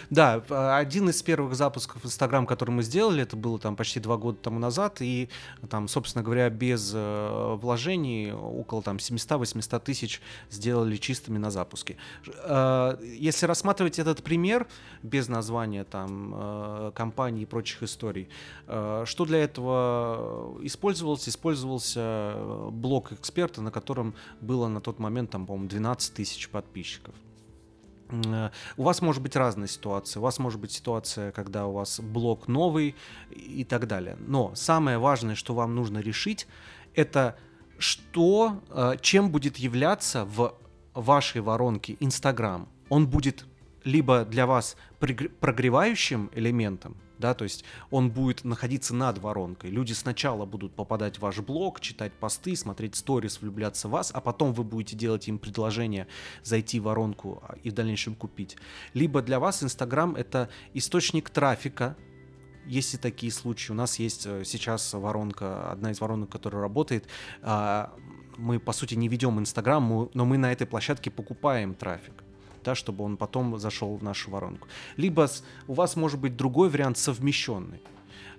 Да, 0.09 0.41
один 0.77 1.09
из 1.09 1.21
первых 1.21 1.55
запусков 1.55 2.05
Инстаграм, 2.05 2.45
который 2.45 2.71
мы 2.71 2.83
сделали, 2.83 3.23
это 3.23 3.35
было 3.35 3.59
там 3.59 3.75
почти 3.75 3.99
два 3.99 4.17
года 4.17 4.37
тому 4.41 4.57
назад, 4.57 5.01
и 5.01 5.29
там, 5.69 5.87
собственно 5.87 6.23
говоря, 6.23 6.49
без 6.49 6.91
э, 6.93 7.57
вложений 7.61 8.31
около 8.31 8.81
там 8.81 8.97
700-800 8.97 9.79
тысяч 9.81 10.21
сделали 10.49 10.95
чистыми 10.95 11.37
на 11.37 11.51
запуске. 11.51 11.97
Э, 12.43 12.97
если 13.01 13.45
рассматривать 13.45 13.99
этот 13.99 14.23
пример 14.23 14.67
без 15.03 15.27
названия 15.27 15.83
там 15.83 16.33
э, 16.35 16.91
компании 16.95 17.43
и 17.43 17.45
прочих 17.45 17.83
историй, 17.83 18.29
э, 18.67 19.03
что 19.05 19.25
для 19.25 19.39
этого 19.43 20.57
использовалось? 20.61 21.27
Использовался 21.27 22.33
блог 22.71 23.11
эксперта, 23.11 23.61
на 23.61 23.71
котором 23.71 24.15
было 24.39 24.67
на 24.67 24.79
тот 24.79 24.99
момент 24.99 25.31
там, 25.31 25.45
по-моему, 25.45 25.67
12 25.67 26.13
тысяч 26.13 26.49
подписчиков. 26.49 27.13
Э, 28.09 28.49
у 28.77 28.83
вас 28.83 29.01
может 29.01 29.21
быть 29.21 29.35
разная 29.35 29.67
ситуация. 29.67 30.19
У 30.19 30.23
вас 30.23 30.39
может 30.39 30.59
быть 30.59 30.71
ситуация, 30.71 31.31
когда 31.31 31.67
у 31.67 31.73
вас 31.73 31.99
блок 31.99 32.47
новый 32.47 32.95
и 33.31 33.63
так 33.63 33.87
далее. 33.87 34.17
Но 34.19 34.55
самое 34.55 34.97
важное, 34.97 35.35
что 35.35 35.53
вам 35.53 35.75
нужно 35.75 35.99
решить, 35.99 36.47
это 36.95 37.37
что, 37.77 38.61
э, 38.69 38.95
чем 39.01 39.31
будет 39.31 39.57
являться 39.57 40.25
в 40.25 40.55
вашей 40.93 41.41
воронке 41.41 41.97
Инстаграм. 41.99 42.67
Он 42.89 43.07
будет 43.07 43.45
либо 43.83 44.25
для 44.25 44.45
вас 44.45 44.75
прогревающим 44.99 46.29
элементом, 46.33 46.97
да, 47.19 47.33
то 47.33 47.43
есть 47.43 47.63
он 47.91 48.09
будет 48.09 48.43
находиться 48.43 48.95
над 48.95 49.17
воронкой. 49.19 49.69
Люди 49.69 49.93
сначала 49.93 50.45
будут 50.45 50.75
попадать 50.75 51.17
в 51.17 51.21
ваш 51.21 51.39
блог, 51.39 51.79
читать 51.79 52.13
посты, 52.13 52.55
смотреть 52.55 52.95
сторис, 52.95 53.41
влюбляться 53.41 53.87
в 53.87 53.91
вас, 53.91 54.11
а 54.13 54.21
потом 54.21 54.53
вы 54.53 54.63
будете 54.63 54.95
делать 54.95 55.27
им 55.27 55.39
предложение 55.39 56.07
зайти 56.43 56.79
в 56.79 56.83
воронку 56.83 57.43
а, 57.43 57.55
и 57.63 57.69
в 57.69 57.73
дальнейшем 57.73 58.15
купить. 58.15 58.57
Либо 58.93 59.21
для 59.21 59.39
вас 59.39 59.63
Инстаграм 59.63 60.15
это 60.15 60.49
источник 60.73 61.29
трафика, 61.29 61.95
есть 62.65 62.93
и 62.93 62.97
такие 62.97 63.31
случаи. 63.31 63.71
У 63.71 63.75
нас 63.75 63.97
есть 63.97 64.25
э, 64.25 64.43
сейчас 64.43 64.93
воронка, 64.93 65.71
одна 65.71 65.91
из 65.91 66.01
воронок, 66.01 66.29
которая 66.29 66.61
работает. 66.61 67.07
А, 67.41 67.93
мы, 68.37 68.59
по 68.59 68.73
сути, 68.73 68.95
не 68.95 69.07
ведем 69.07 69.39
Инстаграм, 69.39 70.09
но 70.13 70.25
мы 70.25 70.37
на 70.37 70.51
этой 70.51 70.67
площадке 70.67 71.09
покупаем 71.09 71.73
трафик. 71.73 72.26
Да, 72.63 72.75
чтобы 72.75 73.03
он 73.03 73.17
потом 73.17 73.57
зашел 73.57 73.95
в 73.95 74.03
нашу 74.03 74.31
воронку. 74.31 74.67
Либо 74.95 75.27
у 75.67 75.73
вас 75.73 75.95
может 75.95 76.19
быть 76.19 76.35
другой 76.35 76.69
вариант 76.69 76.97
совмещенный. 76.97 77.81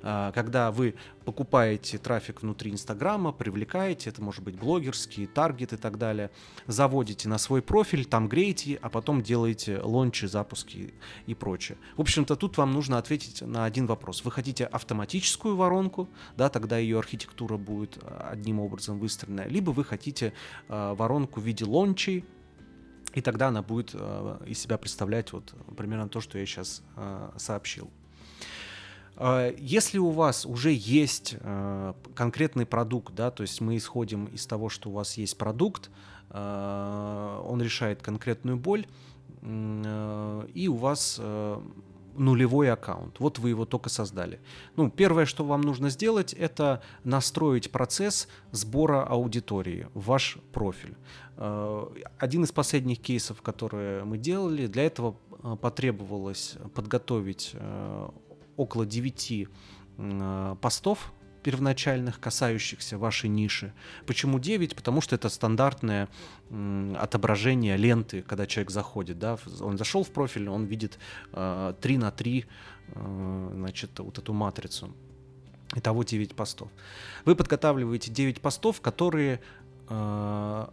А, 0.02 0.32
когда 0.32 0.70
вы 0.70 0.94
покупаете 1.24 1.98
трафик 1.98 2.42
внутри 2.42 2.70
Инстаграма, 2.70 3.32
привлекаете, 3.32 4.10
это 4.10 4.22
может 4.22 4.42
быть 4.42 4.56
блогерский, 4.56 5.26
таргет 5.26 5.72
и 5.72 5.76
так 5.76 5.98
далее, 5.98 6.30
заводите 6.66 7.28
на 7.28 7.38
свой 7.38 7.62
профиль, 7.62 8.04
там 8.04 8.28
греете, 8.28 8.78
а 8.80 8.88
потом 8.88 9.22
делаете 9.22 9.80
лончи, 9.82 10.26
запуски 10.26 10.94
и 11.26 11.34
прочее. 11.34 11.78
В 11.96 12.00
общем-то, 12.00 12.36
тут 12.36 12.56
вам 12.56 12.72
нужно 12.72 12.98
ответить 12.98 13.42
на 13.42 13.64
один 13.64 13.86
вопрос. 13.86 14.24
Вы 14.24 14.30
хотите 14.30 14.64
автоматическую 14.64 15.56
воронку, 15.56 16.08
да, 16.36 16.48
тогда 16.48 16.78
ее 16.78 16.98
архитектура 16.98 17.56
будет 17.56 17.98
а, 18.02 18.30
одним 18.32 18.60
образом 18.60 18.98
выстроена, 18.98 19.46
либо 19.46 19.70
вы 19.70 19.84
хотите 19.84 20.32
э, 20.68 20.94
воронку 20.96 21.40
в 21.40 21.44
виде 21.44 21.64
лончей, 21.64 22.24
и 23.14 23.20
тогда 23.20 23.48
она 23.48 23.62
будет 23.62 23.90
э, 23.94 24.38
из 24.46 24.58
себя 24.58 24.78
представлять 24.78 25.32
вот 25.32 25.54
примерно 25.76 26.08
то, 26.08 26.20
что 26.20 26.38
я 26.38 26.46
сейчас 26.46 26.82
э, 26.96 27.30
сообщил. 27.36 27.90
А, 29.16 29.52
если 29.58 29.98
у 29.98 30.10
вас 30.10 30.46
уже 30.46 30.72
есть 30.72 31.36
конкретный 32.14 32.66
продукт, 32.66 33.14
да, 33.14 33.30
то 33.30 33.42
есть 33.42 33.60
мы 33.60 33.76
исходим 33.76 34.26
из 34.26 34.46
того, 34.46 34.68
что 34.68 34.90
у 34.90 34.92
вас 34.92 35.16
есть 35.16 35.36
продукт, 35.36 35.90
он 36.30 37.62
решает 37.62 38.02
конкретную 38.02 38.58
боль, 38.58 38.86
и 39.42 40.68
у 40.70 40.76
вас 40.76 41.18
нулевой 42.18 42.70
аккаунт. 42.70 43.20
Вот 43.20 43.38
вы 43.38 43.50
его 43.50 43.64
только 43.64 43.88
создали. 43.88 44.40
Ну, 44.76 44.90
первое, 44.90 45.24
что 45.24 45.44
вам 45.44 45.62
нужно 45.62 45.90
сделать, 45.90 46.32
это 46.32 46.82
настроить 47.04 47.70
процесс 47.70 48.28
сбора 48.52 49.04
аудитории 49.04 49.88
ваш 49.94 50.38
профиль. 50.52 50.96
Один 51.36 52.44
из 52.44 52.52
последних 52.52 53.00
кейсов, 53.00 53.42
которые 53.42 54.04
мы 54.04 54.18
делали, 54.18 54.66
для 54.66 54.84
этого 54.84 55.16
потребовалось 55.60 56.56
подготовить 56.74 57.54
около 58.58 58.84
9 58.84 59.48
э, 59.98 60.56
постов 60.60 61.12
первоначальных, 61.42 62.20
касающихся 62.20 62.98
вашей 62.98 63.28
ниши. 63.28 63.72
Почему 64.06 64.38
9? 64.38 64.74
Потому 64.76 65.00
что 65.00 65.14
это 65.16 65.28
стандартное 65.28 66.08
отображение 66.98 67.76
ленты, 67.76 68.22
когда 68.22 68.46
человек 68.46 68.70
заходит. 68.70 69.18
Да? 69.18 69.38
Он 69.60 69.78
зашел 69.78 70.04
в 70.04 70.10
профиль, 70.10 70.48
он 70.48 70.64
видит 70.64 70.98
э, 71.32 71.74
3 71.80 71.98
на 71.98 72.10
3 72.10 72.44
э, 72.88 73.50
значит, 73.54 73.98
вот 73.98 74.18
эту 74.18 74.32
матрицу. 74.32 74.92
Итого 75.74 76.02
9 76.02 76.34
постов. 76.34 76.68
Вы 77.24 77.36
подготавливаете 77.36 78.10
9 78.10 78.40
постов, 78.40 78.80
которые 78.80 79.40
э, 79.88 80.66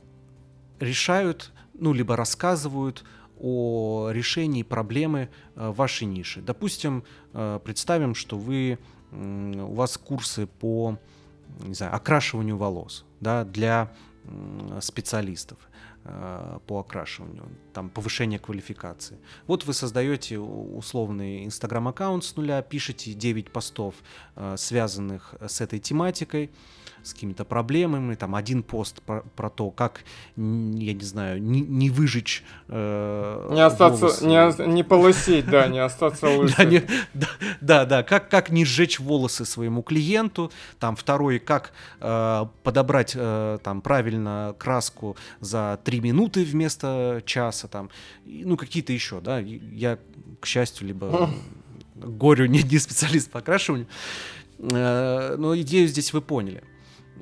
решают, 0.79 1.51
ну, 1.73 1.93
либо 1.93 2.15
рассказывают 2.15 3.03
о 3.37 4.09
решении 4.11 4.63
проблемы 4.63 5.29
э, 5.55 5.71
вашей 5.71 6.07
ниши. 6.07 6.41
Допустим, 6.41 7.03
представим, 7.33 8.15
что 8.15 8.37
вы, 8.37 8.79
у 9.15 9.73
вас 9.73 9.97
курсы 9.97 10.47
по 10.47 10.97
не 11.59 11.73
знаю, 11.73 11.95
окрашиванию 11.95 12.57
волос 12.57 13.05
да, 13.21 13.43
для 13.43 13.91
специалистов 14.81 15.57
э, 16.03 16.57
по 16.65 16.79
окрашиванию, 16.79 17.47
там 17.73 17.89
повышение 17.89 18.39
квалификации. 18.39 19.19
Вот 19.47 19.65
вы 19.65 19.73
создаете 19.73 20.39
условный 20.39 21.45
инстаграм-аккаунт 21.45 22.23
с 22.23 22.35
нуля, 22.35 22.61
пишете 22.61 23.13
9 23.13 23.51
постов, 23.51 23.95
связанных 24.55 25.35
с 25.45 25.61
этой 25.61 25.79
тематикой, 25.79 26.49
с 27.05 27.13
какими-то 27.13 27.45
проблемами, 27.45 28.15
там 28.15 28.35
один 28.35 28.63
пост 28.63 29.01
про, 29.03 29.23
про 29.35 29.49
то, 29.49 29.69
как, 29.69 30.03
я 30.35 30.93
не 30.93 31.03
знаю, 31.03 31.41
не, 31.41 31.61
не 31.61 31.89
выжечь 31.89 32.43
э, 32.67 33.49
Не 33.51 33.61
остаться, 33.61 34.07
волосы. 34.23 34.25
не, 34.25 34.73
не 34.73 34.83
полосеть, 34.83 35.45
да, 35.47 35.67
не 35.67 35.79
остаться 35.79 36.27
лысым. 36.37 36.81
Да, 37.61 37.85
да, 37.85 38.03
как, 38.03 38.29
как 38.29 38.49
не 38.49 38.65
сжечь 38.65 38.99
волосы 38.99 39.45
своему 39.45 39.83
клиенту, 39.83 40.51
там 40.79 40.95
второй, 40.95 41.39
как 41.39 41.73
э, 41.99 42.45
подобрать 42.63 43.13
э, 43.15 43.59
там 43.63 43.81
правильно 43.81 44.55
краску 44.57 45.15
за 45.39 45.79
три 45.83 45.99
минуты 45.99 46.43
вместо 46.43 47.21
часа, 47.25 47.67
там, 47.67 47.89
ну 48.25 48.57
какие-то 48.57 48.93
еще, 48.93 49.21
да, 49.21 49.39
я, 49.39 49.99
к 50.39 50.45
счастью, 50.47 50.87
либо 50.87 51.29
горю 51.95 52.45
не, 52.47 52.63
не 52.63 52.79
специалист 52.79 53.29
по 53.29 53.39
окрашиванию, 53.39 53.87
э, 54.59 55.35
но 55.37 55.55
идею 55.57 55.87
здесь 55.87 56.13
вы 56.13 56.21
поняли. 56.21 56.63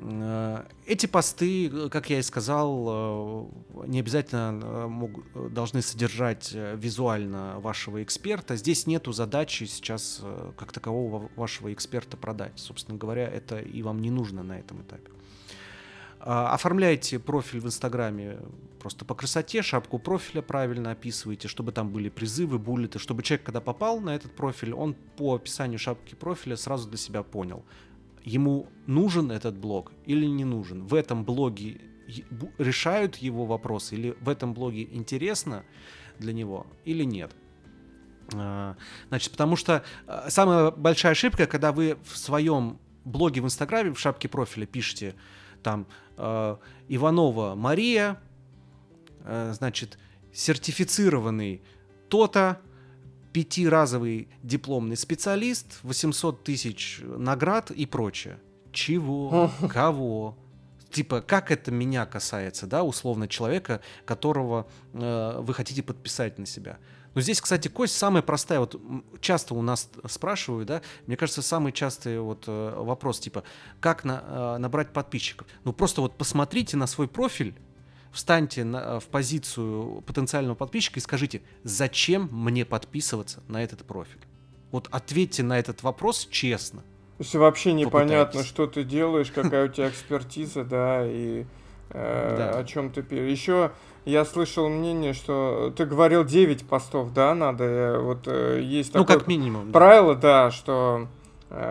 Э, 0.00 0.64
эти 0.86 1.06
посты, 1.06 1.68
э, 1.68 1.88
как 1.88 2.10
я 2.10 2.18
и 2.18 2.22
сказал, 2.22 3.50
э, 3.84 3.86
не 3.86 4.00
обязательно 4.00 4.88
могут, 4.88 5.24
должны 5.52 5.82
содержать 5.82 6.52
визуально 6.52 7.60
вашего 7.60 8.02
эксперта. 8.02 8.56
Здесь 8.56 8.86
нету 8.86 9.12
задачи 9.12 9.64
сейчас 9.64 10.22
как 10.56 10.72
такового 10.72 11.30
вашего 11.36 11.72
эксперта 11.72 12.16
продать. 12.16 12.52
Собственно 12.56 12.98
говоря, 12.98 13.28
это 13.28 13.58
и 13.58 13.82
вам 13.82 14.00
не 14.00 14.10
нужно 14.10 14.42
на 14.42 14.58
этом 14.58 14.82
этапе. 14.82 15.10
А, 16.26 16.54
оформляйте 16.54 17.18
профиль 17.18 17.60
в 17.60 17.66
Инстаграме 17.66 18.38
просто 18.80 19.04
по 19.04 19.14
красоте, 19.14 19.60
шапку 19.62 19.98
профиля 19.98 20.40
правильно 20.40 20.90
описывайте, 20.90 21.48
чтобы 21.48 21.72
там 21.72 21.90
были 21.90 22.08
призывы, 22.08 22.58
буллеты, 22.58 22.98
чтобы 22.98 23.22
человек, 23.22 23.44
когда 23.44 23.60
попал 23.60 24.00
на 24.00 24.14
этот 24.14 24.34
профиль, 24.34 24.72
он 24.72 24.94
по 25.16 25.34
описанию 25.34 25.78
шапки 25.78 26.14
профиля 26.14 26.56
сразу 26.56 26.88
для 26.88 26.96
себя 26.96 27.22
понял, 27.22 27.62
ему 28.24 28.66
нужен 28.86 29.30
этот 29.30 29.56
блог 29.56 29.92
или 30.06 30.26
не 30.26 30.44
нужен. 30.44 30.84
В 30.86 30.94
этом 30.94 31.24
блоге 31.24 31.80
решают 32.58 33.16
его 33.16 33.46
вопросы 33.46 33.94
или 33.94 34.16
в 34.20 34.28
этом 34.28 34.54
блоге 34.54 34.82
интересно 34.82 35.64
для 36.18 36.32
него 36.32 36.66
или 36.84 37.04
нет. 37.04 37.32
А, 38.34 38.76
значит, 39.08 39.32
потому 39.32 39.56
что 39.56 39.84
а, 40.06 40.30
самая 40.30 40.70
большая 40.70 41.12
ошибка, 41.12 41.46
когда 41.46 41.72
вы 41.72 41.98
в 42.04 42.16
своем 42.16 42.78
блоге 43.04 43.40
в 43.40 43.44
Инстаграме, 43.44 43.92
в 43.92 43.98
шапке 43.98 44.28
профиля 44.28 44.66
пишете 44.66 45.14
там 45.62 45.86
а, 46.16 46.58
Иванова 46.88 47.54
Мария, 47.54 48.20
значит, 49.26 49.98
сертифицированный 50.34 51.62
то-то, 52.10 52.60
пятиразовый 53.34 54.28
дипломный 54.44 54.96
специалист, 54.96 55.80
800 55.82 56.44
тысяч 56.44 57.00
наград 57.02 57.72
и 57.72 57.84
прочее. 57.84 58.38
Чего? 58.72 59.50
Кого? 59.68 60.38
Типа, 60.92 61.20
как 61.20 61.50
это 61.50 61.72
меня 61.72 62.06
касается, 62.06 62.68
да, 62.68 62.84
условно, 62.84 63.26
человека, 63.26 63.80
которого 64.04 64.68
э, 64.92 65.40
вы 65.40 65.52
хотите 65.52 65.82
подписать 65.82 66.38
на 66.38 66.46
себя. 66.46 66.78
Но 67.14 67.20
здесь, 67.20 67.40
кстати, 67.40 67.66
кость 67.66 67.96
самая 67.96 68.22
простая. 68.22 68.60
Вот 68.60 68.80
часто 69.20 69.54
у 69.54 69.62
нас 69.62 69.90
спрашивают, 70.08 70.68
да, 70.68 70.82
мне 71.08 71.16
кажется, 71.16 71.42
самый 71.42 71.72
частый 71.72 72.20
вот 72.20 72.44
э, 72.46 72.74
вопрос, 72.76 73.18
типа, 73.18 73.42
как 73.80 74.04
на, 74.04 74.22
э, 74.24 74.58
набрать 74.58 74.92
подписчиков? 74.92 75.48
Ну, 75.64 75.72
просто 75.72 76.02
вот 76.02 76.16
посмотрите 76.16 76.76
на 76.76 76.86
свой 76.86 77.08
профиль, 77.08 77.56
встаньте 78.14 78.64
на, 78.64 79.00
в 79.00 79.04
позицию 79.06 80.02
потенциального 80.06 80.54
подписчика 80.54 80.98
и 80.98 81.02
скажите, 81.02 81.42
зачем 81.62 82.28
мне 82.32 82.64
подписываться 82.64 83.42
на 83.48 83.62
этот 83.62 83.84
профиль? 83.84 84.20
Вот 84.70 84.88
ответьте 84.90 85.42
на 85.42 85.58
этот 85.58 85.82
вопрос 85.82 86.26
честно. 86.30 86.82
Есть 87.18 87.34
вообще 87.34 87.72
непонятно, 87.72 88.42
что 88.42 88.66
ты 88.66 88.82
делаешь, 88.82 89.30
какая 89.30 89.66
у 89.66 89.68
тебя 89.68 89.88
экспертиза, 89.88 90.64
да, 90.64 91.06
и 91.06 91.44
э, 91.90 92.34
да. 92.36 92.58
о 92.58 92.64
чем 92.64 92.90
ты 92.90 93.02
пишешь. 93.02 93.30
Еще 93.30 93.70
я 94.04 94.24
слышал 94.24 94.68
мнение, 94.68 95.12
что 95.12 95.72
ты 95.76 95.84
говорил 95.84 96.24
9 96.24 96.66
постов, 96.66 97.12
да, 97.12 97.34
надо. 97.34 97.64
Э, 97.64 97.98
вот 97.98 98.26
э, 98.26 98.60
есть 98.62 98.94
ну, 98.94 99.04
как 99.04 99.28
минимум. 99.28 99.70
Правило, 99.70 100.14
да, 100.14 100.46
да 100.46 100.50
что 100.50 101.06
Э, 101.06 101.23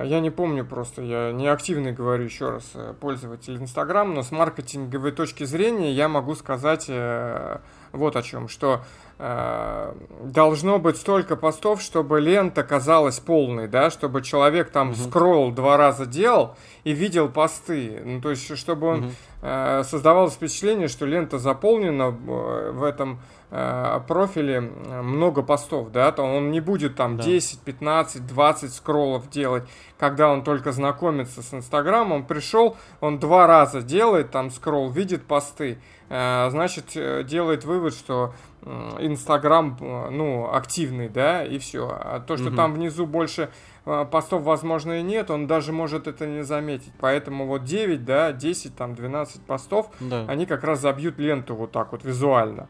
я 0.04 0.19
не 0.19 0.30
помню 0.30 0.65
просто, 0.65 1.02
я 1.02 1.32
не 1.32 1.48
активный, 1.48 1.91
говорю 1.91 2.26
еще 2.26 2.52
раз, 2.52 2.63
э, 2.74 2.93
пользователь 3.00 3.58
Инстаграм, 3.58 4.13
но 4.13 4.24
с 4.24 4.32
маркетинговой 4.32 5.12
точки 5.12 5.43
зрения 5.43 5.91
я 5.91 6.08
могу 6.08 6.36
сказать 6.36 6.86
э, 6.88 7.58
вот 7.91 8.15
о 8.15 8.22
чем, 8.22 8.48
что 8.48 8.82
э, 9.19 9.93
должно 10.24 10.80
быть 10.80 10.98
столько 10.98 11.36
постов, 11.36 11.82
чтобы 11.82 12.22
лента 12.22 12.63
казалась 12.63 13.19
полной, 13.19 13.67
да, 13.67 13.89
чтобы 13.89 14.22
человек 14.22 14.69
там 14.72 14.89
угу. 14.89 14.98
скролл 14.98 15.52
два 15.52 15.78
раза 15.78 16.06
делал 16.06 16.56
и 16.84 16.93
видел 16.93 17.30
посты, 17.30 18.02
ну 18.06 18.22
то 18.22 18.30
есть 18.30 18.58
чтобы 18.58 18.88
он 18.88 19.00
угу. 19.00 19.12
э, 19.41 19.84
создавалось 19.86 20.34
впечатление, 20.34 20.88
что 20.88 21.06
лента 21.06 21.39
заполнена 21.39 22.10
в 22.10 22.84
этом 22.84 23.19
Э, 23.43 23.43
профиле 24.08 24.62
много 24.62 25.44
постов, 25.44 25.92
да, 25.92 26.12
то 26.12 26.24
он 26.24 26.50
не 26.50 26.60
будет 26.60 26.96
там 26.96 27.18
да. 27.18 27.24
10, 27.24 27.60
15, 27.60 28.26
20 28.26 28.74
скроллов 28.74 29.30
делать, 29.30 29.63
когда 30.00 30.30
он 30.30 30.44
только 30.44 30.72
знакомится 30.72 31.44
с 31.44 31.54
Инстаграмом, 31.54 32.13
он 32.13 32.26
пришел, 32.26 32.78
он 33.00 33.20
два 33.20 33.46
раза 33.46 33.84
делает 33.84 34.32
там 34.32 34.50
скролл, 34.50 34.89
видит 34.89 35.26
посты, 35.26 35.78
э, 36.10 36.50
значит, 36.50 36.96
э, 36.96 37.24
делает 37.24 37.63
вывод, 37.63 37.94
что 37.94 38.34
Инстаграм, 39.00 39.78
ну, 39.82 40.50
активный, 40.50 41.10
да, 41.10 41.44
и 41.44 41.58
все. 41.58 41.89
А 41.89 42.22
то, 42.22 42.38
что 42.38 42.48
угу. 42.48 42.56
там 42.56 42.74
внизу 42.74 43.06
больше 43.06 43.50
постов, 43.84 44.44
возможно, 44.44 45.00
и 45.00 45.04
нет, 45.04 45.30
он 45.30 45.48
даже 45.48 45.74
может 45.74 46.08
это 46.08 46.26
не 46.26 46.44
заметить. 46.44 46.94
Поэтому 47.02 47.46
вот 47.46 47.66
9, 47.66 48.06
да, 48.06 48.32
10, 48.32 48.76
там, 48.76 48.96
12 48.96 49.42
постов, 49.42 49.89
да. 50.00 50.26
они 50.30 50.46
как 50.46 50.63
раз 50.63 50.80
забьют 50.80 51.20
ленту 51.20 51.56
вот 51.56 51.74
так 51.74 51.92
вот 51.92 52.06
визуально. 52.06 52.70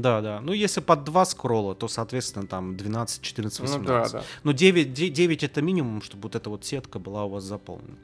Да, 0.00 0.20
да. 0.20 0.40
Ну, 0.40 0.52
если 0.52 0.80
под 0.80 1.04
2 1.04 1.24
скролла, 1.24 1.74
то, 1.74 1.88
соответственно, 1.88 2.46
там 2.46 2.76
12, 2.76 3.22
14, 3.22 3.60
18. 3.60 3.80
Ну 3.80 3.86
да, 3.86 4.08
да. 4.08 4.24
Но 4.44 4.52
9, 4.52 4.92
9 4.92 5.44
это 5.44 5.62
минимум, 5.62 6.02
чтобы 6.02 6.24
вот 6.24 6.36
эта 6.36 6.50
вот 6.50 6.64
сетка 6.64 6.98
была 6.98 7.24
у 7.24 7.30
вас 7.30 7.44
заполнена. 7.44 7.96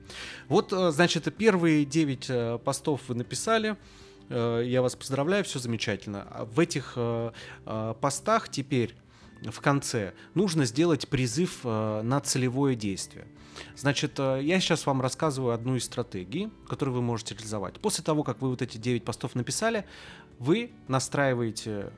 Вот, 0.48 0.72
э, 0.72 0.90
значит, 0.90 1.32
первые 1.36 1.84
9 1.84 2.26
э, 2.28 2.58
постов 2.64 3.02
вы 3.08 3.14
написали. 3.14 3.76
Э, 4.28 4.62
я 4.64 4.82
вас 4.82 4.96
поздравляю, 4.96 5.44
все 5.44 5.58
замечательно. 5.58 6.26
А 6.30 6.44
В 6.44 6.58
этих 6.60 6.98
постах 8.00 8.48
теперь 8.48 8.94
в 9.42 9.60
конце 9.60 10.14
нужно 10.34 10.64
сделать 10.64 11.08
призыв 11.08 11.64
на 11.64 12.20
целевое 12.20 12.74
действие. 12.74 13.26
Значит, 13.76 14.18
я 14.18 14.60
сейчас 14.60 14.84
вам 14.86 15.00
рассказываю 15.00 15.54
одну 15.54 15.76
из 15.76 15.84
стратегий, 15.84 16.50
которую 16.68 16.96
вы 16.96 17.02
можете 17.02 17.34
реализовать. 17.34 17.78
После 17.78 18.02
того, 18.02 18.24
как 18.24 18.40
вы 18.42 18.48
вот 18.48 18.62
эти 18.62 18.78
9 18.78 19.04
постов 19.04 19.34
написали, 19.34 19.84
вы 20.38 20.72
настраиваете 20.88 21.92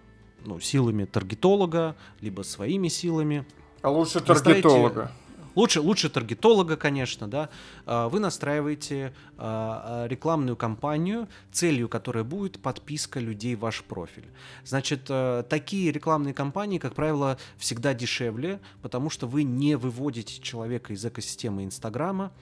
ну, 0.44 0.60
силами 0.60 1.04
таргетолога, 1.04 1.96
либо 2.20 2.42
своими 2.42 2.88
силами. 2.88 3.46
А 3.82 3.90
лучше 3.90 4.20
таргетолога. 4.20 5.12
Лучше, 5.56 5.80
лучше 5.80 6.10
таргетолога, 6.10 6.76
конечно, 6.76 7.28
да. 7.28 7.48
А, 7.86 8.10
вы 8.10 8.20
настраиваете 8.20 9.14
а, 9.38 10.04
а, 10.04 10.06
рекламную 10.06 10.54
кампанию, 10.54 11.28
целью 11.50 11.88
которой 11.88 12.24
будет 12.24 12.60
подписка 12.60 13.20
людей 13.20 13.56
в 13.56 13.60
ваш 13.60 13.82
профиль. 13.82 14.28
Значит, 14.64 15.10
такие 15.48 15.90
рекламные 15.90 16.34
кампании, 16.34 16.78
как 16.78 16.94
правило, 16.94 17.38
всегда 17.56 17.94
дешевле, 17.94 18.60
потому 18.82 19.08
что 19.08 19.26
вы 19.26 19.44
не 19.44 19.76
выводите 19.76 20.42
человека 20.42 20.92
из 20.92 21.04
экосистемы 21.04 21.64
Инстаграма, 21.64 22.32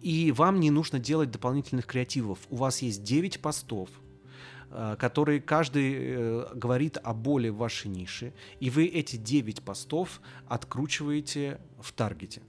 и 0.00 0.30
вам 0.30 0.60
не 0.60 0.70
нужно 0.70 1.00
делать 1.00 1.32
дополнительных 1.32 1.86
креативов. 1.86 2.38
У 2.50 2.56
вас 2.56 2.82
есть 2.82 3.02
9 3.02 3.40
постов, 3.40 3.88
Э, 4.70 4.96
который 4.98 5.40
каждый 5.40 5.94
э, 5.96 6.46
говорит 6.54 6.98
о 7.02 7.14
боли 7.14 7.48
в 7.48 7.56
вашей 7.56 7.88
нише, 7.88 8.34
и 8.60 8.68
вы 8.68 8.84
эти 8.84 9.16
9 9.16 9.62
постов 9.62 10.20
откручиваете 10.46 11.58
в 11.80 11.92
таргете. 11.92 12.42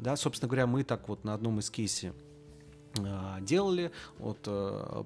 Да, 0.00 0.16
собственно 0.16 0.48
говоря, 0.48 0.66
мы 0.66 0.82
так 0.82 1.08
вот 1.08 1.24
на 1.24 1.34
одном 1.34 1.58
из 1.58 1.68
кейсов 1.68 2.14
э, 2.98 3.38
делали. 3.42 3.90
Вот 4.18 4.40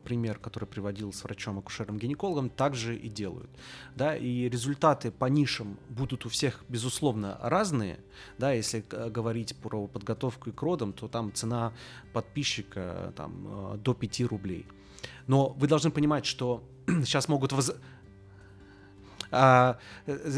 пример, 0.05 0.39
который 0.39 0.67
приводил 0.67 1.13
с 1.13 1.25
врачом-акушером-гинекологом, 1.25 2.49
также 2.49 2.97
и 2.97 3.09
делают. 3.09 3.51
Да, 3.97 4.17
и 4.17 4.49
результаты 4.49 5.11
по 5.11 5.25
нишам 5.25 5.79
будут 5.89 6.27
у 6.27 6.29
всех, 6.29 6.65
безусловно, 6.69 7.39
разные. 7.43 7.99
Да, 8.39 8.53
если 8.53 8.85
говорить 9.09 9.57
про 9.57 9.89
подготовку 9.89 10.53
к 10.53 10.63
родам, 10.63 10.93
то 10.93 11.09
там 11.09 11.33
цена 11.33 11.73
подписчика 12.13 13.13
там, 13.17 13.81
до 13.83 13.95
5 13.95 14.21
рублей. 14.23 14.67
Но 15.27 15.51
вы 15.51 15.67
должны 15.67 15.91
понимать, 15.91 16.27
что 16.27 16.65
сейчас 16.87 17.29
могут 17.29 17.53
воз... 17.53 17.73
а, 19.31 19.79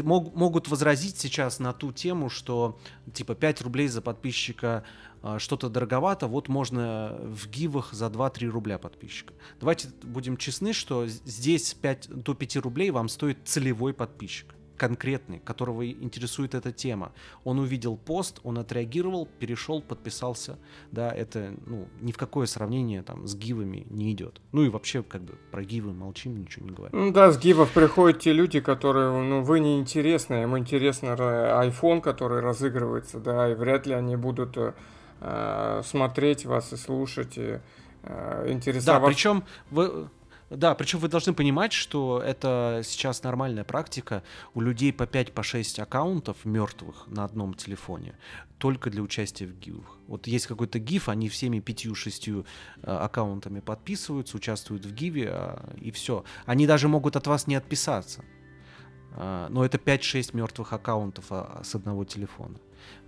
мог, 0.03 0.35
могут 0.35 0.67
возразить 0.67 1.17
сейчас 1.17 1.59
на 1.59 1.73
ту 1.73 1.91
тему, 1.91 2.29
что 2.29 2.79
типа 3.13 3.35
5 3.35 3.61
рублей 3.61 3.87
за 3.87 4.01
подписчика 4.01 4.83
а, 5.21 5.39
что-то 5.39 5.69
дороговато, 5.69 6.27
вот 6.27 6.47
можно 6.49 7.17
в 7.21 7.47
гивах 7.49 7.93
за 7.93 8.07
2-3 8.07 8.47
рубля 8.47 8.77
подписчика. 8.77 9.33
Давайте 9.59 9.89
будем 10.03 10.37
честны, 10.37 10.73
что 10.73 11.07
здесь 11.07 11.73
5, 11.73 12.09
до 12.09 12.33
5 12.33 12.57
рублей 12.57 12.91
вам 12.91 13.09
стоит 13.09 13.39
целевой 13.45 13.93
подписчик 13.93 14.55
конкретный, 14.77 15.39
которого 15.39 15.89
интересует 15.89 16.55
эта 16.55 16.71
тема. 16.71 17.11
Он 17.43 17.59
увидел 17.59 17.97
пост, 17.97 18.39
он 18.43 18.57
отреагировал, 18.57 19.27
перешел, 19.39 19.81
подписался. 19.81 20.57
Да, 20.91 21.11
это 21.11 21.53
ну, 21.65 21.87
ни 22.01 22.11
в 22.11 22.17
какое 22.17 22.45
сравнение 22.45 23.01
там 23.01 23.27
с 23.27 23.35
гивами 23.35 23.85
не 23.89 24.11
идет. 24.11 24.41
Ну 24.51 24.63
и 24.63 24.69
вообще, 24.69 25.03
как 25.03 25.21
бы, 25.21 25.33
про 25.51 25.63
гивы 25.63 25.93
молчим, 25.93 26.37
ничего 26.37 26.65
не 26.65 26.71
говорим. 26.71 26.97
Ну 26.97 27.11
да, 27.11 27.31
с 27.31 27.37
гивов 27.37 27.71
приходят 27.71 28.19
те 28.19 28.33
люди, 28.33 28.59
которые, 28.59 29.11
ну, 29.11 29.41
вы 29.41 29.59
не 29.59 29.79
интересны, 29.79 30.43
им 30.43 30.57
интересно 30.57 31.07
iPhone, 31.07 32.01
который 32.01 32.41
разыгрывается, 32.41 33.19
да, 33.19 33.51
и 33.51 33.55
вряд 33.55 33.85
ли 33.87 33.93
они 33.93 34.15
будут 34.15 34.57
э, 35.21 35.81
смотреть 35.83 36.45
вас 36.45 36.73
и 36.73 36.77
слушать, 36.77 37.37
и 37.37 37.59
э, 38.03 38.51
интересоваться. 38.51 39.01
Да, 39.01 39.07
причем 39.07 39.43
вы 39.71 40.09
да, 40.49 40.75
причем 40.75 40.99
вы 40.99 41.07
должны 41.07 41.33
понимать, 41.33 41.73
что 41.73 42.21
это 42.23 42.81
сейчас 42.83 43.23
нормальная 43.23 43.63
практика. 43.63 44.21
У 44.53 44.61
людей 44.61 44.93
по 44.93 45.03
5-6 45.03 45.75
по 45.77 45.81
аккаунтов 45.81 46.45
мертвых 46.45 47.07
на 47.07 47.23
одном 47.23 47.55
телефоне 47.55 48.15
только 48.57 48.89
для 48.89 49.01
участия 49.01 49.47
в 49.47 49.57
гифах. 49.57 49.97
Вот 50.07 50.27
есть 50.27 50.47
какой-то 50.47 50.79
гиф, 50.79 51.09
они 51.09 51.29
всеми 51.29 51.59
пятью-шестью 51.59 52.45
э, 52.81 52.91
аккаунтами 52.91 53.59
подписываются, 53.59 54.37
участвуют 54.37 54.85
в 54.85 54.93
гиве, 54.93 55.29
э, 55.31 55.77
и 55.81 55.91
все. 55.91 56.23
Они 56.45 56.67
даже 56.67 56.87
могут 56.87 57.15
от 57.15 57.27
вас 57.27 57.47
не 57.47 57.55
отписаться. 57.55 58.23
Э, 59.15 59.47
но 59.49 59.65
это 59.65 59.77
5-6 59.77 60.35
мертвых 60.35 60.73
аккаунтов 60.73 61.25
а, 61.31 61.61
с 61.63 61.75
одного 61.75 62.05
телефона. 62.05 62.57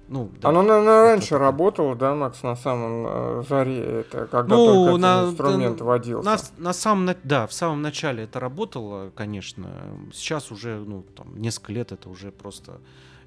Ну, 0.10 0.32
да, 0.40 0.50
Оно, 0.50 0.62
наверное, 0.62 1.04
раньше 1.04 1.36
это... 1.36 1.40
работало, 1.40 1.96
да, 1.96 2.16
Макс, 2.16 2.42
на 2.42 2.56
самом 2.56 3.06
э, 3.08 3.44
заре, 3.48 3.80
это 3.82 4.26
когда 4.28 4.56
ну, 4.56 4.66
только 4.66 4.98
на, 4.98 5.18
этот 5.18 5.32
инструмент 5.32 5.80
на, 5.80 5.86
вводился. 5.86 6.30
На, 6.30 6.38
на 6.58 6.74
самом, 6.74 7.16
да, 7.24 7.46
в 7.46 7.54
самом 7.54 7.82
начале 7.82 8.24
это 8.24 8.40
работало, 8.40 9.12
конечно. 9.16 9.70
Сейчас 10.14 10.52
уже, 10.52 10.78
ну, 10.78 11.04
там, 11.16 11.38
несколько 11.38 11.74
лет 11.74 11.92
это 11.92 12.10
уже 12.10 12.32
просто... 12.32 12.80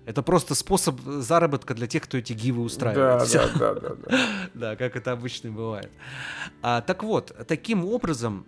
Это 0.06 0.22
просто 0.22 0.54
способ 0.54 0.98
заработка 1.04 1.74
для 1.74 1.86
тех, 1.86 2.04
кто 2.04 2.16
эти 2.16 2.32
гивы 2.32 2.62
устраивает. 2.62 3.30
Да, 3.30 3.46
да, 3.58 3.74
да, 3.74 3.80
да, 3.80 3.94
да. 3.94 4.18
Да, 4.54 4.76
как 4.76 4.96
это 4.96 5.12
обычно 5.12 5.50
бывает. 5.50 5.90
А, 6.62 6.80
так 6.80 7.02
вот, 7.04 7.36
таким 7.46 7.84
образом, 7.84 8.46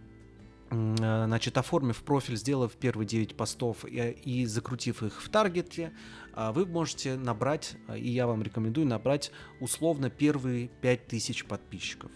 значит, 0.72 1.58
оформив 1.58 2.02
профиль, 2.02 2.36
сделав 2.36 2.72
первые 2.72 3.06
9 3.06 3.36
постов 3.36 3.84
и, 3.84 3.98
и 3.98 4.46
закрутив 4.46 5.02
их 5.02 5.22
в 5.22 5.28
таргете, 5.28 5.92
а, 6.34 6.52
вы 6.52 6.66
можете 6.66 7.16
набрать, 7.16 7.76
и 7.94 8.08
я 8.08 8.26
вам 8.26 8.42
рекомендую 8.42 8.86
набрать 8.86 9.32
условно 9.60 10.08
первые 10.10 10.68
5000 10.80 11.44
подписчиков. 11.44 12.10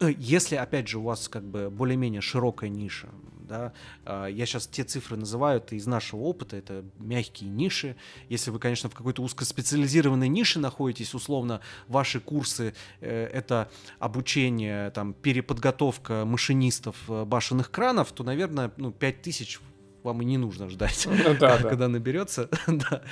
Э, 0.00 0.10
если, 0.16 0.56
опять 0.56 0.88
же, 0.88 0.98
у 0.98 1.02
вас 1.02 1.28
как 1.28 1.44
бы 1.44 1.70
более-менее 1.70 2.20
широкая 2.20 2.68
ниша, 2.68 3.08
да, 3.44 3.72
а, 4.04 4.26
я 4.26 4.46
сейчас 4.46 4.66
те 4.66 4.84
цифры 4.84 5.16
называю, 5.16 5.58
это 5.58 5.76
из 5.76 5.86
нашего 5.86 6.20
опыта, 6.20 6.56
это 6.56 6.84
мягкие 6.98 7.50
ниши. 7.50 7.96
Если 8.28 8.50
вы, 8.50 8.58
конечно, 8.58 8.88
в 8.88 8.94
какой-то 8.94 9.22
узкоспециализированной 9.22 10.28
нише 10.28 10.58
находитесь, 10.58 11.14
условно, 11.14 11.60
ваши 11.88 12.20
курсы 12.20 12.74
э, 13.00 13.26
это 13.26 13.70
обучение, 13.98 14.90
там, 14.90 15.14
переподготовка 15.14 16.24
машинистов 16.24 16.96
э, 17.08 17.24
башенных 17.24 17.70
кранов, 17.70 18.12
то, 18.12 18.24
наверное, 18.24 18.72
ну, 18.76 18.90
5000 18.90 19.60
вам 20.02 20.20
и 20.20 20.24
не 20.24 20.36
нужно 20.36 20.68
ждать, 20.68 21.06
ну, 21.06 21.34
да, 21.38 21.56
когда 21.62 21.76
да. 21.76 21.88
наберется. 21.88 22.48
да. 22.66 23.02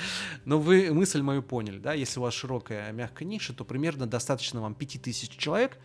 Но 0.44 0.58
вы 0.58 0.92
мысль 0.92 1.22
мою 1.22 1.42
поняли, 1.42 1.78
да? 1.78 1.94
Если 1.94 2.20
у 2.20 2.22
вас 2.22 2.34
широкая 2.34 2.92
мягкая 2.92 3.26
ниша, 3.26 3.54
то 3.54 3.64
примерно 3.64 4.06
достаточно 4.06 4.60
вам 4.60 4.74
5000 4.74 5.36
человек 5.36 5.78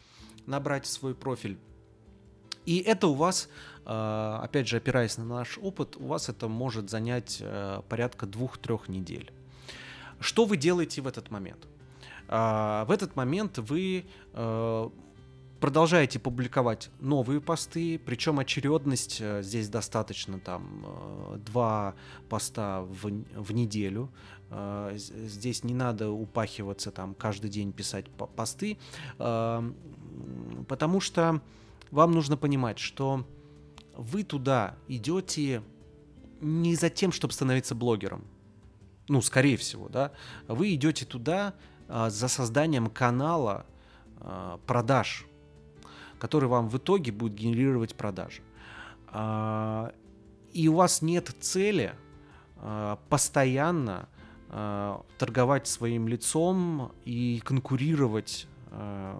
набрать 0.45 0.85
в 0.85 0.89
свой 0.89 1.15
профиль. 1.15 1.57
И 2.65 2.79
это 2.79 3.07
у 3.07 3.13
вас, 3.13 3.47
опять 3.89 4.67
же, 4.67 4.75
опираясь 4.77 5.17
на 5.17 5.23
наш 5.23 5.57
опыт, 5.57 5.95
у 5.95 6.07
вас 6.07 6.27
это 6.27 6.49
может 6.49 6.89
занять 6.89 7.37
э, 7.39 7.81
порядка 7.87 8.25
двух-трех 8.25 8.89
недель. 8.89 9.31
Что 10.19 10.43
вы 10.43 10.57
делаете 10.57 11.01
в 11.01 11.07
этот 11.07 11.31
момент? 11.31 11.65
А, 12.27 12.83
в 12.83 12.91
этот 12.91 13.15
момент 13.15 13.59
вы 13.59 14.05
э, 14.33 14.89
продолжаете 15.61 16.19
публиковать 16.19 16.89
новые 16.99 17.39
посты, 17.39 17.97
причем 17.97 18.39
очередность 18.39 19.21
э, 19.21 19.41
здесь 19.41 19.69
достаточно 19.69 20.37
там 20.41 20.85
два 21.45 21.95
поста 22.27 22.81
в, 22.81 23.09
в 23.09 23.51
неделю. 23.53 24.09
Здесь 24.95 25.63
не 25.63 25.73
надо 25.73 26.09
упахиваться 26.09 26.91
там 26.91 27.15
каждый 27.15 27.49
день 27.49 27.73
писать 27.73 28.05
посты, 28.09 28.77
потому 29.17 31.01
что 31.01 31.41
вам 31.91 32.11
нужно 32.13 32.37
понимать, 32.37 32.79
что 32.79 33.25
вы 33.97 34.23
туда 34.23 34.75
идете 34.87 35.61
не 36.39 36.75
за 36.75 36.89
тем, 36.89 37.11
чтобы 37.11 37.33
становиться 37.33 37.75
блогером. 37.75 38.23
Ну, 39.09 39.21
скорее 39.21 39.57
всего, 39.57 39.89
да. 39.89 40.11
Вы 40.47 40.75
идете 40.75 41.05
туда 41.05 41.55
за 41.87 42.27
созданием 42.27 42.87
канала 42.87 43.65
продаж 44.65 45.27
который 46.17 46.49
вам 46.49 46.69
в 46.69 46.77
итоге 46.77 47.11
будет 47.11 47.33
генерировать 47.35 47.95
продажи. 47.95 48.41
А, 49.07 49.93
и 50.53 50.67
у 50.67 50.75
вас 50.75 51.01
нет 51.01 51.31
цели 51.39 51.93
а, 52.57 52.99
постоянно 53.09 54.09
а, 54.49 55.03
торговать 55.17 55.67
своим 55.67 56.07
лицом 56.07 56.91
и 57.05 57.41
конкурировать 57.43 58.47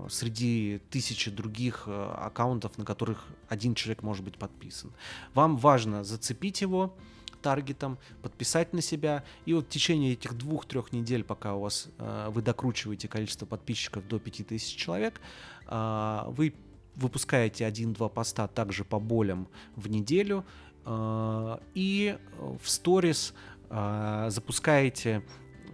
среди 0.10 0.82
тысячи 0.90 1.32
других 1.32 1.88
аккаунтов, 1.88 2.78
на 2.78 2.86
которых 2.86 3.26
один 3.48 3.76
человек 3.76 4.04
может 4.04 4.24
быть 4.24 4.38
подписан. 4.38 4.92
Вам 5.34 5.58
важно 5.58 6.04
зацепить 6.04 6.62
его 6.62 6.94
таргетом, 7.42 7.98
подписать 8.22 8.74
на 8.74 8.82
себя, 8.82 9.24
и 9.46 9.54
вот 9.54 9.66
в 9.66 9.70
течение 9.70 10.14
этих 10.14 10.34
двух-трех 10.38 10.92
недель, 10.92 11.24
пока 11.24 11.56
у 11.56 11.62
вас 11.62 11.88
вы 11.98 12.42
докручиваете 12.42 13.08
количество 13.08 13.46
подписчиков 13.46 14.08
до 14.08 14.20
5000 14.20 14.76
человек, 14.76 15.22
вы 15.70 16.54
выпускаете 16.98 17.66
один-два 17.66 18.10
поста 18.10 18.48
также 18.48 18.84
по 18.84 19.00
болям 19.00 19.48
в 19.76 19.88
неделю, 19.88 20.46
э, 20.86 21.58
и 21.76 22.18
в 22.62 22.70
сторис 22.70 23.34
э, 23.70 24.28
запускаете 24.30 25.24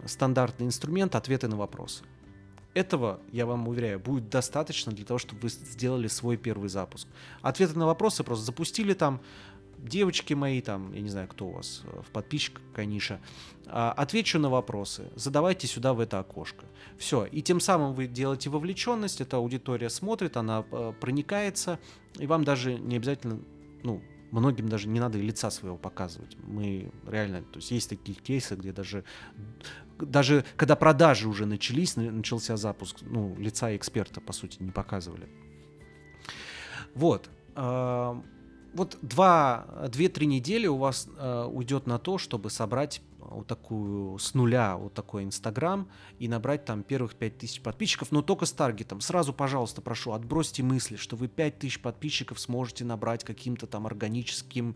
стандартный 0.05 0.67
инструмент 0.67 1.15
ответы 1.15 1.47
на 1.47 1.55
вопросы. 1.55 2.03
Этого, 2.73 3.19
я 3.31 3.45
вам 3.45 3.67
уверяю, 3.67 3.99
будет 3.99 4.29
достаточно 4.29 4.91
для 4.91 5.05
того, 5.05 5.19
чтобы 5.19 5.41
вы 5.41 5.49
сделали 5.49 6.07
свой 6.07 6.37
первый 6.37 6.69
запуск. 6.69 7.07
Ответы 7.41 7.77
на 7.77 7.85
вопросы 7.85 8.23
просто 8.23 8.45
запустили 8.45 8.93
там, 8.93 9.21
девочки 9.77 10.33
мои, 10.33 10.61
там, 10.61 10.93
я 10.93 11.01
не 11.01 11.09
знаю, 11.09 11.27
кто 11.27 11.47
у 11.47 11.51
вас 11.51 11.83
в 12.07 12.11
подписчиках, 12.11 12.63
Каниша, 12.73 13.19
а, 13.67 13.91
отвечу 13.91 14.39
на 14.39 14.49
вопросы, 14.49 15.09
задавайте 15.15 15.67
сюда 15.67 15.93
в 15.93 15.99
это 15.99 16.19
окошко. 16.19 16.65
Все, 16.97 17.25
и 17.25 17.41
тем 17.41 17.59
самым 17.59 17.93
вы 17.93 18.07
делаете 18.07 18.49
вовлеченность, 18.49 19.21
эта 19.21 19.37
аудитория 19.37 19.89
смотрит, 19.89 20.37
она 20.37 20.65
э, 20.71 20.93
проникается, 20.99 21.79
и 22.17 22.27
вам 22.27 22.43
даже 22.43 22.75
не 22.75 22.95
обязательно, 22.95 23.39
ну, 23.83 24.01
многим 24.31 24.67
даже 24.67 24.87
не 24.87 24.99
надо 24.99 25.19
лица 25.19 25.51
своего 25.51 25.77
показывать. 25.77 26.37
Мы 26.47 26.91
реально, 27.05 27.43
то 27.43 27.57
есть 27.59 27.71
есть 27.71 27.89
такие 27.89 28.17
кейсы, 28.17 28.55
где 28.55 28.71
даже 28.71 29.03
даже 29.99 30.45
когда 30.55 30.75
продажи 30.75 31.27
уже 31.27 31.45
начались, 31.45 31.95
начался 31.95 32.57
запуск, 32.57 32.97
ну, 33.01 33.35
лица 33.37 33.75
эксперта, 33.75 34.21
по 34.21 34.33
сути, 34.33 34.61
не 34.61 34.71
показывали. 34.71 35.27
Вот. 36.95 37.29
А, 37.55 38.21
вот 38.73 38.97
два, 39.01 39.67
две-три 39.89 40.25
недели 40.25 40.67
у 40.67 40.77
вас 40.77 41.07
э, 41.17 41.49
уйдет 41.51 41.85
на 41.85 41.99
то, 41.99 42.17
чтобы 42.17 42.49
собрать 42.49 43.01
вот 43.29 43.47
такую 43.47 44.17
с 44.17 44.33
нуля 44.33 44.75
вот 44.77 44.93
такой 44.93 45.23
Инстаграм 45.23 45.87
и 46.19 46.27
набрать 46.27 46.65
там 46.65 46.83
первых 46.83 47.15
5000 47.15 47.61
подписчиков, 47.61 48.11
но 48.11 48.21
только 48.21 48.45
с 48.45 48.51
таргетом. 48.51 49.01
Сразу, 49.01 49.33
пожалуйста, 49.33 49.81
прошу, 49.81 50.11
отбросьте 50.11 50.63
мысли, 50.63 50.95
что 50.95 51.15
вы 51.15 51.27
5000 51.27 51.79
подписчиков 51.79 52.39
сможете 52.39 52.85
набрать 52.85 53.23
каким-то 53.23 53.67
там 53.67 53.85
органическим, 53.85 54.75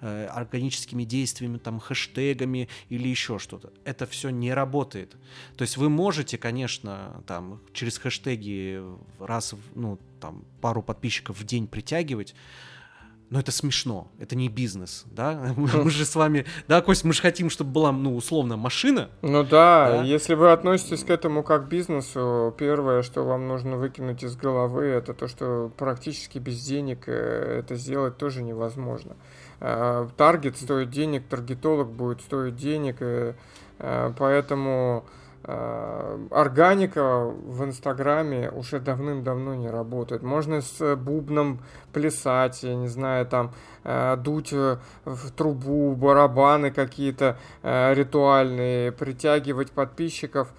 э, 0.00 0.26
органическими 0.26 1.04
действиями, 1.04 1.58
там 1.58 1.80
хэштегами 1.80 2.68
или 2.88 3.08
еще 3.08 3.38
что-то. 3.38 3.72
Это 3.84 4.06
все 4.06 4.30
не 4.30 4.52
работает. 4.52 5.16
То 5.56 5.62
есть 5.62 5.76
вы 5.76 5.88
можете, 5.88 6.38
конечно, 6.38 7.22
там 7.26 7.60
через 7.72 7.98
хэштеги 7.98 8.82
раз, 9.18 9.54
ну, 9.74 9.98
там 10.20 10.44
пару 10.60 10.82
подписчиков 10.82 11.38
в 11.38 11.44
день 11.44 11.66
притягивать, 11.66 12.34
но 13.30 13.40
это 13.40 13.52
смешно, 13.52 14.10
это 14.18 14.36
не 14.36 14.48
бизнес, 14.48 15.04
да? 15.06 15.52
Мы 15.56 15.90
же 15.90 16.04
с 16.04 16.14
вами, 16.14 16.46
да, 16.66 16.80
Кость, 16.80 17.04
мы 17.04 17.12
же 17.12 17.20
хотим, 17.20 17.50
чтобы 17.50 17.70
была, 17.72 17.92
ну, 17.92 18.16
условно, 18.16 18.56
машина. 18.56 19.10
Ну 19.22 19.42
да, 19.44 19.90
да, 19.90 20.02
если 20.02 20.34
вы 20.34 20.52
относитесь 20.52 21.04
к 21.04 21.10
этому 21.10 21.42
как 21.42 21.66
к 21.66 21.68
бизнесу, 21.68 22.54
первое, 22.58 23.02
что 23.02 23.24
вам 23.24 23.48
нужно 23.48 23.76
выкинуть 23.76 24.22
из 24.22 24.36
головы, 24.36 24.84
это 24.86 25.14
то, 25.14 25.28
что 25.28 25.70
практически 25.76 26.38
без 26.38 26.64
денег 26.64 27.04
э, 27.06 27.60
это 27.60 27.74
сделать 27.74 28.16
тоже 28.16 28.42
невозможно. 28.42 29.16
Э, 29.60 30.08
таргет 30.16 30.56
стоит 30.56 30.90
денег, 30.90 31.24
таргетолог 31.28 31.90
будет 31.90 32.22
стоить 32.22 32.56
денег, 32.56 32.96
э, 33.00 33.34
поэтому 33.78 35.04
Э, 35.04 35.27
органика 35.48 37.24
в 37.24 37.64
Инстаграме 37.64 38.50
уже 38.50 38.80
давным-давно 38.80 39.54
не 39.54 39.70
работает. 39.70 40.22
Можно 40.22 40.60
с 40.60 40.96
бубном 40.96 41.60
плясать, 41.92 42.62
я 42.62 42.74
не 42.74 42.88
знаю, 42.88 43.24
там 43.26 43.54
э, 43.84 44.16
дуть 44.18 44.52
в 44.52 45.30
трубу, 45.34 45.94
барабаны 45.94 46.70
какие-то 46.70 47.38
э, 47.62 47.94
ритуальные, 47.94 48.92
притягивать 48.92 49.70
подписчиков. 49.70 50.52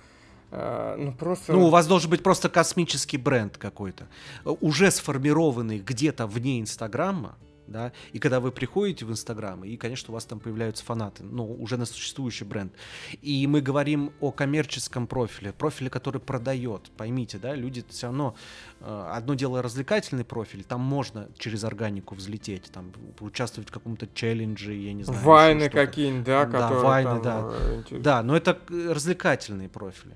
Ну, 0.51 1.13
просто... 1.13 1.53
ну, 1.53 1.67
у 1.67 1.69
вас 1.69 1.85
должен 1.85 2.09
быть 2.09 2.23
просто 2.23 2.49
космический 2.49 3.17
бренд 3.17 3.59
какой-то, 3.59 4.07
уже 4.43 4.89
сформированный 4.89 5.77
где-то 5.77 6.25
вне 6.25 6.59
Инстаграма, 6.59 7.35
да, 7.71 7.91
и 8.13 8.19
когда 8.19 8.39
вы 8.39 8.51
приходите 8.51 9.05
в 9.05 9.11
Инстаграм, 9.11 9.63
и, 9.63 9.77
конечно, 9.77 10.11
у 10.11 10.13
вас 10.13 10.25
там 10.25 10.39
появляются 10.39 10.83
фанаты, 10.83 11.23
ну, 11.23 11.45
уже 11.45 11.77
на 11.77 11.85
существующий 11.85 12.45
бренд, 12.45 12.73
и 13.21 13.45
мы 13.47 13.61
говорим 13.61 14.11
о 14.19 14.31
коммерческом 14.31 15.07
профиле, 15.07 15.53
профиле, 15.53 15.89
который 15.89 16.21
продает, 16.21 16.91
поймите, 16.97 17.37
да, 17.37 17.55
люди 17.55 17.83
все 17.89 18.07
равно, 18.07 18.35
э, 18.79 19.09
одно 19.13 19.33
дело 19.35 19.61
развлекательный 19.61 20.25
профиль, 20.25 20.63
там 20.63 20.81
можно 20.81 21.29
через 21.37 21.63
органику 21.63 22.15
взлететь, 22.15 22.71
там, 22.71 22.91
участвовать 23.19 23.69
в 23.69 23.71
каком-то 23.71 24.07
челлендже, 24.13 24.73
я 24.73 24.93
не 24.93 25.03
знаю. 25.03 25.21
Вайны 25.21 25.69
какие-нибудь, 25.69 26.25
да, 26.25 26.45
да, 26.45 26.51
которые 26.51 26.83
вайны, 26.83 27.09
там... 27.09 27.23
да, 27.23 27.51
э, 27.91 27.99
да, 27.99 28.23
но 28.23 28.35
это 28.35 28.57
развлекательные 28.69 29.69
профили. 29.69 30.15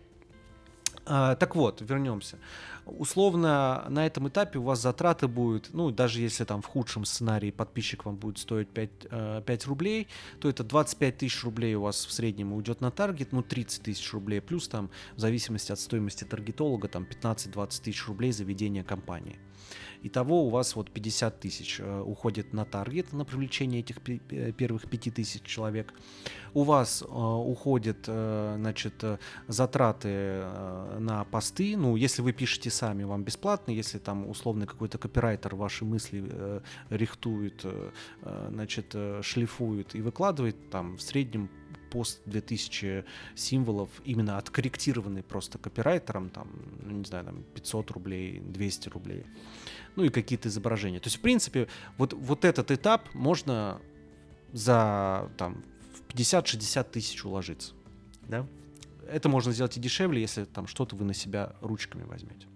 А, 1.06 1.36
так 1.36 1.56
вот, 1.56 1.82
вернемся 1.82 2.38
условно 2.86 3.86
на 3.90 4.06
этом 4.06 4.28
этапе 4.28 4.60
у 4.60 4.64
вас 4.64 4.82
затраты 4.82 5.28
будут, 5.28 5.70
ну, 5.74 5.92
даже 5.92 6.22
если 6.22 6.44
там 6.44 6.62
в 6.62 6.66
худшем 6.66 7.06
сценарии 7.06 7.52
подписчик 7.52 8.06
вам 8.06 8.16
будет 8.16 8.38
стоить 8.38 8.70
5, 8.70 8.90
5 9.00 9.12
э, 9.12 9.68
рублей, 9.68 10.08
то 10.40 10.50
это 10.50 10.64
25 10.64 11.18
тысяч 11.18 11.44
рублей 11.44 11.76
у 11.76 11.82
вас 11.82 12.06
в 12.06 12.12
среднем 12.12 12.54
уйдет 12.54 12.82
на 12.82 12.92
таргет, 12.92 13.32
ну, 13.32 13.42
30 13.42 13.84
тысяч 13.84 14.12
рублей, 14.14 14.42
плюс 14.42 14.68
там 14.68 14.90
в 15.16 15.20
зависимости 15.20 15.72
от 15.72 15.80
стоимости 15.80 16.24
таргетолога, 16.24 16.88
там 16.88 17.04
15-20 17.04 17.84
тысяч 17.84 18.08
рублей 18.08 18.32
за 18.32 18.44
ведение 18.44 18.84
кампании. 18.84 19.38
Итого 20.06 20.44
у 20.44 20.50
вас 20.50 20.76
вот 20.76 20.92
50 20.92 21.40
тысяч 21.40 21.80
э, 21.80 22.02
уходит 22.02 22.52
на 22.52 22.66
таргет, 22.66 23.14
на 23.14 23.24
привлечение 23.24 23.80
этих 23.80 23.98
э, 24.08 24.52
первых 24.52 24.90
5 24.90 25.14
тысяч 25.14 25.44
человек. 25.44 25.94
У 26.54 26.64
вас 26.64 27.02
э, 27.02 27.06
уходят, 27.06 28.06
значит, 28.06 29.04
затраты 29.48 30.44
на 31.00 31.24
посты. 31.32 31.78
Ну, 31.78 31.96
если 31.96 32.22
вы 32.22 32.34
пишете 32.34 32.70
сами, 32.70 33.06
вам 33.06 33.24
бесплатно. 33.24 33.72
Если 33.72 33.98
там 33.98 34.30
условный 34.30 34.68
какой-то 34.68 34.98
копирайтер 34.98 35.56
ваши 35.56 35.86
мысли 35.86 36.62
рихтует, 36.90 37.66
значит, 38.50 38.96
шлифует 39.22 39.96
и 39.96 40.02
выкладывает, 40.02 40.70
там 40.70 40.98
в 40.98 41.02
среднем 41.02 41.50
пост 41.94 42.22
2000 42.26 43.06
символов, 43.36 43.90
именно 44.04 44.38
откорректированный 44.38 45.24
просто 45.24 45.60
копирайтером, 45.60 46.30
там, 46.30 46.48
ну, 46.82 46.98
не 46.98 47.06
знаю, 47.06 47.26
там 47.26 47.44
500 47.54 47.92
рублей, 47.92 48.40
200 48.40 48.90
рублей 48.90 49.26
ну 49.96 50.04
и 50.04 50.10
какие-то 50.10 50.50
изображения. 50.50 51.00
То 51.00 51.08
есть, 51.08 51.18
в 51.18 51.22
принципе, 51.22 51.68
вот, 51.98 52.14
вот 52.14 52.46
этот 52.46 52.72
этап 52.72 53.14
можно 53.14 53.82
за 54.52 55.30
там, 55.38 55.64
50-60 56.10 56.84
тысяч 56.92 57.24
уложиться. 57.26 57.74
Да? 58.28 58.46
Это 59.10 59.30
можно 59.30 59.52
сделать 59.52 59.78
и 59.78 59.80
дешевле, 59.80 60.22
если 60.22 60.46
там 60.46 60.68
что-то 60.68 60.96
вы 60.96 61.06
на 61.06 61.14
себя 61.14 61.54
ручками 61.62 62.04
возьмете. 62.04 62.48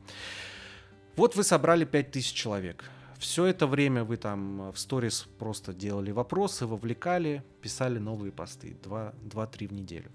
Вот 1.16 1.36
вы 1.36 1.44
собрали 1.44 1.84
5000 1.86 2.34
человек. 2.34 2.86
Все 3.18 3.46
это 3.46 3.66
время 3.66 4.04
вы 4.04 4.18
там 4.18 4.72
в 4.72 4.78
сторис 4.78 5.28
просто 5.40 5.74
делали 5.74 6.12
вопросы, 6.12 6.68
вовлекали, 6.68 7.44
писали 7.62 7.98
новые 7.98 8.32
посты. 8.32 8.78
2-3 8.84 9.68
в 9.68 9.74
неделю. 9.74 10.12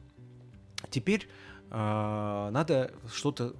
Теперь 0.91 1.29
э, 1.71 2.49
надо 2.53 2.93
что-то 3.13 3.57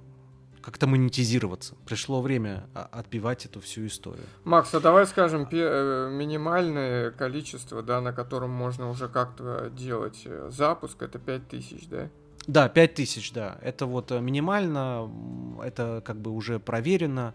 как-то 0.63 0.87
монетизироваться. 0.87 1.75
Пришло 1.85 2.21
время 2.21 2.63
а, 2.73 2.87
отбивать 2.91 3.45
эту 3.45 3.59
всю 3.59 3.85
историю. 3.85 4.25
Макс, 4.45 4.73
а 4.73 4.79
давай 4.79 5.05
скажем 5.05 5.47
э, 5.51 6.09
минимальное 6.11 7.11
количество, 7.11 7.83
да, 7.83 7.99
на 7.99 8.13
котором 8.13 8.51
можно 8.51 8.89
уже 8.89 9.09
как-то 9.09 9.69
делать 9.69 10.21
э, 10.25 10.49
запуск, 10.51 11.01
это 11.01 11.19
5000, 11.19 11.87
да? 11.89 12.09
Да, 12.47 12.69
5000, 12.69 13.33
да. 13.33 13.59
Это 13.61 13.85
вот 13.85 14.11
э, 14.11 14.21
минимально, 14.21 15.11
это 15.61 16.01
как 16.05 16.21
бы 16.21 16.31
уже 16.31 16.59
проверено. 16.59 17.33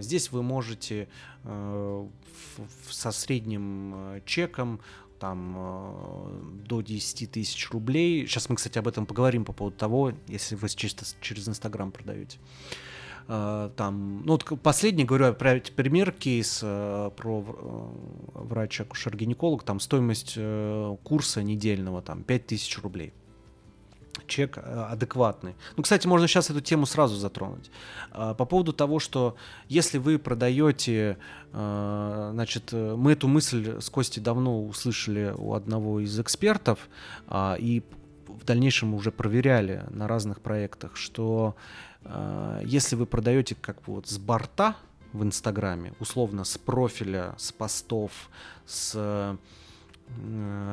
Здесь 0.00 0.30
вы 0.30 0.42
можете 0.42 1.08
со 1.42 3.12
средним 3.12 4.20
чеком 4.26 4.82
там 5.20 5.54
э, 5.56 6.66
до 6.66 6.80
10 6.80 7.30
тысяч 7.30 7.70
рублей. 7.70 8.26
Сейчас 8.26 8.48
мы, 8.48 8.56
кстати, 8.56 8.78
об 8.78 8.88
этом 8.88 9.06
поговорим 9.06 9.44
по 9.44 9.52
поводу 9.52 9.76
того, 9.76 10.12
если 10.26 10.56
вы 10.56 10.68
чисто 10.70 11.04
через 11.20 11.48
Инстаграм 11.48 11.92
продаете. 11.92 12.38
Э, 13.28 13.70
там, 13.76 14.22
ну, 14.24 14.32
вот 14.32 14.60
последний, 14.62 15.04
говорю, 15.04 15.34
про 15.34 15.60
пример, 15.76 16.10
кейс 16.10 16.60
э, 16.62 17.10
про 17.16 17.44
врач-акушер-гинеколог, 18.34 19.62
там 19.62 19.78
стоимость 19.78 20.38
курса 21.04 21.42
недельного, 21.42 22.02
там, 22.02 22.24
5 22.24 22.46
тысяч 22.46 22.78
рублей 22.78 23.12
чек 24.26 24.58
э, 24.58 24.60
адекватный. 24.60 25.54
Ну, 25.76 25.82
кстати, 25.82 26.06
можно 26.06 26.28
сейчас 26.28 26.50
эту 26.50 26.60
тему 26.60 26.86
сразу 26.86 27.16
затронуть. 27.16 27.70
А, 28.12 28.34
по 28.34 28.44
поводу 28.44 28.72
того, 28.72 28.98
что 28.98 29.36
если 29.68 29.98
вы 29.98 30.18
продаете, 30.18 31.18
э, 31.52 32.30
значит, 32.32 32.72
мы 32.72 33.12
эту 33.12 33.28
мысль 33.28 33.80
с 33.80 33.90
Костей 33.90 34.20
давно 34.22 34.64
услышали 34.64 35.34
у 35.36 35.54
одного 35.54 36.00
из 36.00 36.18
экспертов, 36.18 36.88
а, 37.26 37.56
и 37.58 37.82
в 38.40 38.44
дальнейшем 38.44 38.94
уже 38.94 39.10
проверяли 39.10 39.84
на 39.90 40.08
разных 40.08 40.40
проектах, 40.40 40.96
что 40.96 41.56
э, 42.04 42.62
если 42.64 42.96
вы 42.96 43.06
продаете 43.06 43.54
как 43.54 43.76
бы 43.82 43.94
вот 43.94 44.08
с 44.08 44.18
борта 44.18 44.76
в 45.12 45.22
Инстаграме, 45.22 45.92
условно 46.00 46.44
с 46.44 46.56
профиля, 46.56 47.34
с 47.36 47.52
постов, 47.52 48.12
с 48.66 48.92
э, 48.94 49.36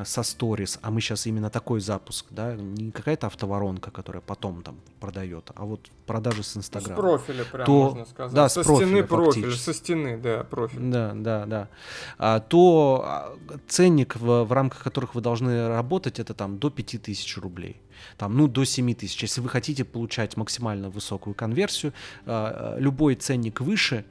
со 0.06 0.24
сторис, 0.24 0.80
а 0.82 0.92
мы 0.92 1.02
сейчас 1.02 1.26
именно 1.28 1.50
такой 1.50 1.80
запуск, 1.80 2.26
да, 2.30 2.56
не 2.56 2.92
какая-то 2.92 3.28
автоворонка, 3.28 3.92
которая 3.92 4.22
потом 4.22 4.62
там 4.62 4.78
продает, 5.00 5.52
а 5.56 5.66
вот 5.66 5.90
продажи 6.06 6.44
с 6.44 6.58
Инстаграма. 6.58 6.96
С 6.96 7.00
профиля 7.00 7.46
прям 7.46 7.66
то, 7.66 7.84
можно 7.90 8.06
сказать. 8.06 8.34
Да, 8.34 8.50
со 8.50 8.64
с 8.64 8.66
профиля, 8.66 8.88
стены 8.88 9.04
профиль, 9.04 9.52
со 9.54 9.74
стены, 9.74 10.18
да, 10.18 10.44
профиль. 10.44 10.80
Да, 10.80 11.14
да, 11.16 11.46
да. 11.46 11.70
А, 12.18 12.40
то 12.40 13.04
а, 13.06 13.38
ценник, 13.68 14.16
в, 14.16 14.44
в 14.44 14.52
рамках 14.52 14.84
которых 14.84 15.16
вы 15.16 15.22
должны 15.22 15.68
работать, 15.68 16.20
это 16.20 16.34
там 16.34 16.58
до 16.58 16.70
5000 16.70 17.38
рублей. 17.38 17.82
Там, 18.18 18.38
ну, 18.38 18.48
до 18.48 18.64
7 18.64 18.94
тысяч. 18.94 19.22
Если 19.22 19.42
вы 19.42 19.50
хотите 19.50 19.84
получать 19.84 20.38
максимально 20.38 20.90
высокую 20.90 21.34
конверсию, 21.34 21.94
а, 22.26 22.78
любой 22.80 23.16
ценник 23.16 23.62
выше, 23.62 24.06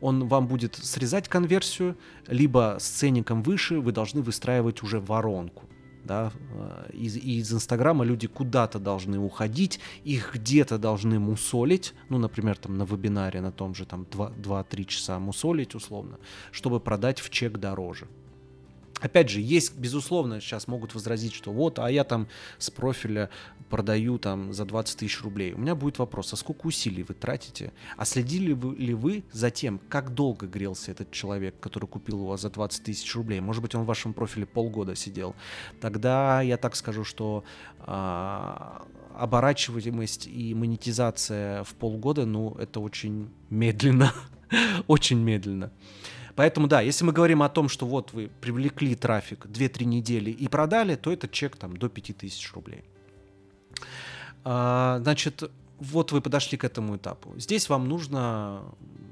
он 0.00 0.28
вам 0.28 0.46
будет 0.46 0.74
срезать 0.76 1.28
конверсию, 1.28 1.96
либо 2.26 2.76
с 2.80 2.84
ценником 2.84 3.42
выше 3.42 3.80
вы 3.80 3.92
должны 3.92 4.22
выстраивать 4.22 4.82
уже 4.82 5.00
воронку. 5.00 5.64
Да, 6.04 6.32
э, 6.52 6.90
из, 6.94 7.16
из 7.16 7.52
Инстаграма 7.52 8.04
люди 8.04 8.26
куда-то 8.26 8.78
должны 8.78 9.18
уходить, 9.18 9.80
их 10.02 10.34
где-то 10.34 10.78
должны 10.78 11.18
мусолить, 11.18 11.94
ну, 12.08 12.18
например, 12.18 12.56
там 12.56 12.78
на 12.78 12.84
вебинаре 12.84 13.40
на 13.42 13.52
том 13.52 13.74
же 13.74 13.84
там 13.84 14.06
2-3 14.10 14.84
часа 14.86 15.18
мусолить 15.18 15.74
условно, 15.74 16.18
чтобы 16.52 16.80
продать 16.80 17.20
в 17.20 17.28
чек 17.28 17.58
дороже. 17.58 18.08
Опять 19.00 19.28
же, 19.30 19.40
есть, 19.40 19.76
безусловно, 19.76 20.40
сейчас 20.40 20.68
могут 20.68 20.94
возразить, 20.94 21.32
что 21.32 21.52
вот, 21.52 21.78
а 21.78 21.90
я 21.90 22.04
там 22.04 22.28
с 22.58 22.70
профиля 22.70 23.30
продаю 23.70 24.18
там 24.18 24.52
за 24.52 24.64
20 24.64 24.98
тысяч 24.98 25.22
рублей. 25.22 25.52
У 25.54 25.58
меня 25.58 25.74
будет 25.74 25.98
вопрос, 25.98 26.32
а 26.32 26.36
сколько 26.36 26.66
усилий 26.66 27.04
вы 27.04 27.14
тратите? 27.14 27.72
А 27.96 28.04
следили 28.04 28.52
ли 28.52 28.94
вы 28.94 29.24
за 29.32 29.50
тем, 29.50 29.80
как 29.88 30.12
долго 30.12 30.46
грелся 30.46 30.90
этот 30.90 31.10
человек, 31.12 31.54
который 31.60 31.86
купил 31.86 32.22
у 32.22 32.26
вас 32.26 32.42
за 32.42 32.50
20 32.50 32.84
тысяч 32.84 33.14
рублей? 33.14 33.40
Может 33.40 33.62
быть, 33.62 33.74
он 33.74 33.84
в 33.84 33.86
вашем 33.86 34.12
профиле 34.12 34.44
полгода 34.44 34.94
сидел. 34.96 35.34
Тогда 35.80 36.42
я 36.42 36.56
так 36.56 36.76
скажу, 36.76 37.04
что 37.04 37.44
а, 37.78 38.84
оборачиваемость 39.14 40.26
и 40.26 40.54
монетизация 40.54 41.64
в 41.64 41.74
полгода, 41.74 42.26
ну, 42.26 42.56
это 42.58 42.80
очень 42.80 43.30
медленно. 43.48 44.12
очень 44.88 45.18
медленно. 45.18 45.70
Поэтому 46.40 46.68
да, 46.68 46.80
если 46.80 47.04
мы 47.04 47.12
говорим 47.12 47.42
о 47.42 47.50
том, 47.50 47.68
что 47.68 47.84
вот 47.84 48.14
вы 48.14 48.30
привлекли 48.40 48.94
трафик 48.94 49.44
2-3 49.44 49.84
недели 49.84 50.30
и 50.30 50.48
продали, 50.48 50.96
то 50.96 51.12
это 51.12 51.28
чек 51.28 51.54
там 51.56 51.76
до 51.76 51.90
5000 51.90 52.54
рублей. 52.54 52.82
А, 54.44 55.00
значит, 55.02 55.50
вот 55.78 56.12
вы 56.12 56.22
подошли 56.22 56.56
к 56.56 56.64
этому 56.64 56.96
этапу. 56.96 57.38
Здесь 57.38 57.68
вам 57.68 57.90
нужно 57.90 58.62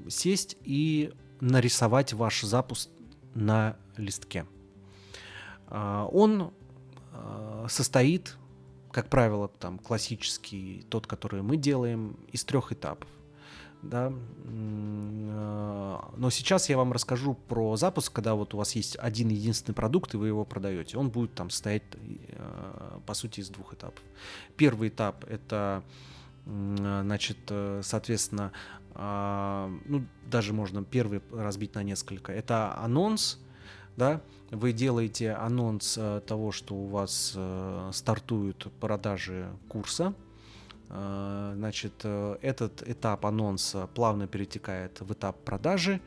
сесть 0.07 0.57
и 0.63 1.13
нарисовать 1.39 2.13
ваш 2.13 2.41
запуск 2.41 2.89
на 3.35 3.77
листке. 3.95 4.47
А, 5.67 6.09
он 6.11 6.51
а, 7.13 7.67
состоит, 7.69 8.37
как 8.91 9.07
правило, 9.07 9.49
там 9.49 9.77
классический, 9.77 10.83
тот, 10.89 11.05
который 11.05 11.43
мы 11.43 11.57
делаем, 11.57 12.17
из 12.31 12.43
трех 12.43 12.71
этапов 12.71 13.07
да. 13.81 14.11
Но 16.19 16.29
сейчас 16.29 16.69
я 16.69 16.77
вам 16.77 16.91
расскажу 16.91 17.35
про 17.47 17.75
запуск, 17.77 18.11
когда 18.11 18.35
вот 18.35 18.53
у 18.53 18.57
вас 18.57 18.75
есть 18.75 18.97
один 18.97 19.29
единственный 19.29 19.73
продукт, 19.73 20.13
и 20.13 20.17
вы 20.17 20.27
его 20.27 20.43
продаете. 20.43 20.97
Он 20.97 21.09
будет 21.09 21.33
там 21.33 21.49
стоять, 21.49 21.83
э, 21.93 22.99
по 23.05 23.13
сути, 23.13 23.39
из 23.39 23.49
двух 23.49 23.73
этапов. 23.73 24.03
Первый 24.57 24.89
этап— 24.89 25.23
это, 25.29 25.83
значит, 26.45 27.37
э, 27.49 27.81
соответственно, 27.83 28.51
а, 28.95 29.71
ну, 29.85 30.05
даже 30.29 30.51
можно 30.51 30.83
первый 30.83 31.21
разбить 31.31 31.75
на 31.75 31.83
несколько. 31.83 32.33
Это 32.33 32.77
анонс, 32.77 33.39
да, 33.95 34.21
вы 34.51 34.73
делаете 34.73 35.31
анонс 35.31 35.97
э, 35.97 36.21
того, 36.27 36.51
что 36.51 36.75
у 36.75 36.87
вас 36.87 37.37
стартуют 37.93 38.67
продажи 38.81 39.49
курса, 39.69 40.13
Э, 40.13 40.28
значит, 40.89 41.93
э, 42.03 42.37
этот 42.41 42.81
этап 42.87 43.25
анонса 43.25 43.87
плавно 43.93 44.27
перетекает 44.27 44.99
в 45.01 45.13
этап 45.13 45.37
продажи. 45.43 46.01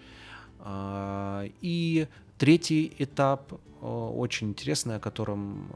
Э, 0.59 1.49
и 1.61 2.09
третий 2.37 2.93
этап, 2.99 3.53
очень 3.81 4.49
интересный, 4.51 4.97
о 4.97 5.01
котором 5.01 5.69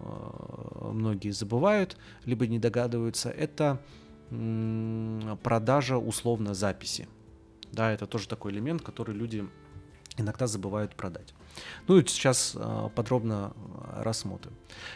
многие 0.92 1.30
забывают, 1.30 1.96
либо 2.24 2.46
не 2.46 2.58
догадываются, 2.60 3.30
это 3.30 3.80
продажа 5.42 5.98
условно 5.98 6.54
записи. 6.54 7.08
Да, 7.72 7.90
это 7.90 8.06
тоже 8.06 8.28
такой 8.28 8.52
элемент, 8.52 8.82
который 8.82 9.12
люди 9.12 9.44
иногда 10.16 10.46
забывают 10.46 10.94
продать. 10.94 11.34
Ну 11.88 11.98
и 11.98 12.06
сейчас 12.06 12.56
подробно 12.94 13.52
рассмотрим. 13.96 14.52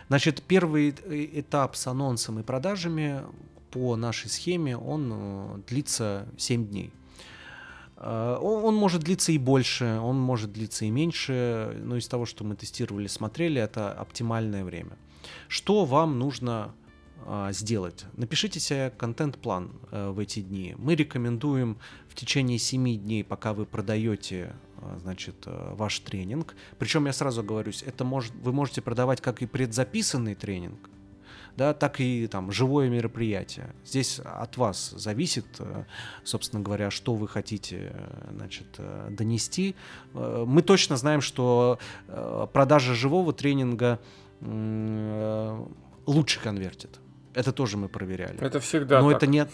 Значит, 0.06 0.42
первый 0.42 0.90
этап 0.90 1.74
с 1.74 1.88
анонсом 1.88 2.38
и 2.38 2.42
продажами 2.44 3.24
по 3.70 3.96
нашей 3.96 4.28
схеме 4.28 4.76
он 4.76 5.10
э, 5.12 5.58
длится 5.68 6.26
7 6.36 6.68
дней. 6.68 6.92
Э, 7.96 8.38
он, 8.40 8.74
может 8.74 9.02
длиться 9.02 9.32
и 9.32 9.38
больше, 9.38 10.00
он 10.02 10.18
может 10.18 10.52
длиться 10.52 10.84
и 10.84 10.90
меньше, 10.90 11.78
но 11.82 11.96
из 11.96 12.08
того, 12.08 12.26
что 12.26 12.44
мы 12.44 12.56
тестировали, 12.56 13.06
смотрели, 13.06 13.60
это 13.60 13.92
оптимальное 13.92 14.64
время. 14.64 14.96
Что 15.48 15.84
вам 15.84 16.18
нужно 16.18 16.74
а, 17.26 17.52
сделать? 17.52 18.06
Напишите 18.14 18.58
себе 18.58 18.90
контент-план 18.96 19.70
а, 19.90 20.12
в 20.12 20.18
эти 20.18 20.40
дни. 20.40 20.74
Мы 20.78 20.94
рекомендуем 20.94 21.78
в 22.08 22.14
течение 22.14 22.58
7 22.58 22.98
дней, 22.98 23.22
пока 23.22 23.52
вы 23.52 23.66
продаете 23.66 24.54
значит, 25.02 25.44
ваш 25.44 26.00
тренинг. 26.00 26.56
Причем 26.78 27.04
я 27.04 27.12
сразу 27.12 27.42
говорю, 27.42 27.70
это 27.84 28.02
может, 28.02 28.32
вы 28.42 28.50
можете 28.50 28.80
продавать 28.80 29.20
как 29.20 29.42
и 29.42 29.46
предзаписанный 29.46 30.34
тренинг, 30.34 30.88
да, 31.56 31.74
так 31.74 32.00
и 32.00 32.26
там 32.26 32.52
живое 32.52 32.88
мероприятие. 32.88 33.74
Здесь 33.84 34.20
от 34.20 34.56
вас 34.56 34.90
зависит, 34.90 35.46
э, 35.58 35.84
собственно 36.24 36.62
говоря, 36.62 36.90
что 36.90 37.14
вы 37.14 37.28
хотите 37.28 37.92
э, 37.92 38.28
значит, 38.32 38.66
э, 38.78 39.08
донести. 39.10 39.74
Мы 40.14 40.62
точно 40.62 40.96
знаем, 40.96 41.20
что 41.20 41.78
продажа 42.52 42.94
живого 42.94 43.32
тренинга 43.32 43.98
лучше 46.06 46.40
конвертит. 46.40 47.00
Это 47.32 47.52
тоже 47.52 47.76
мы 47.76 47.88
проверяли. 47.88 48.38
Это 48.40 48.58
всегда. 48.58 49.00
Но 49.00 49.08
так. 49.10 49.18
это 49.18 49.26
не, 49.26 49.46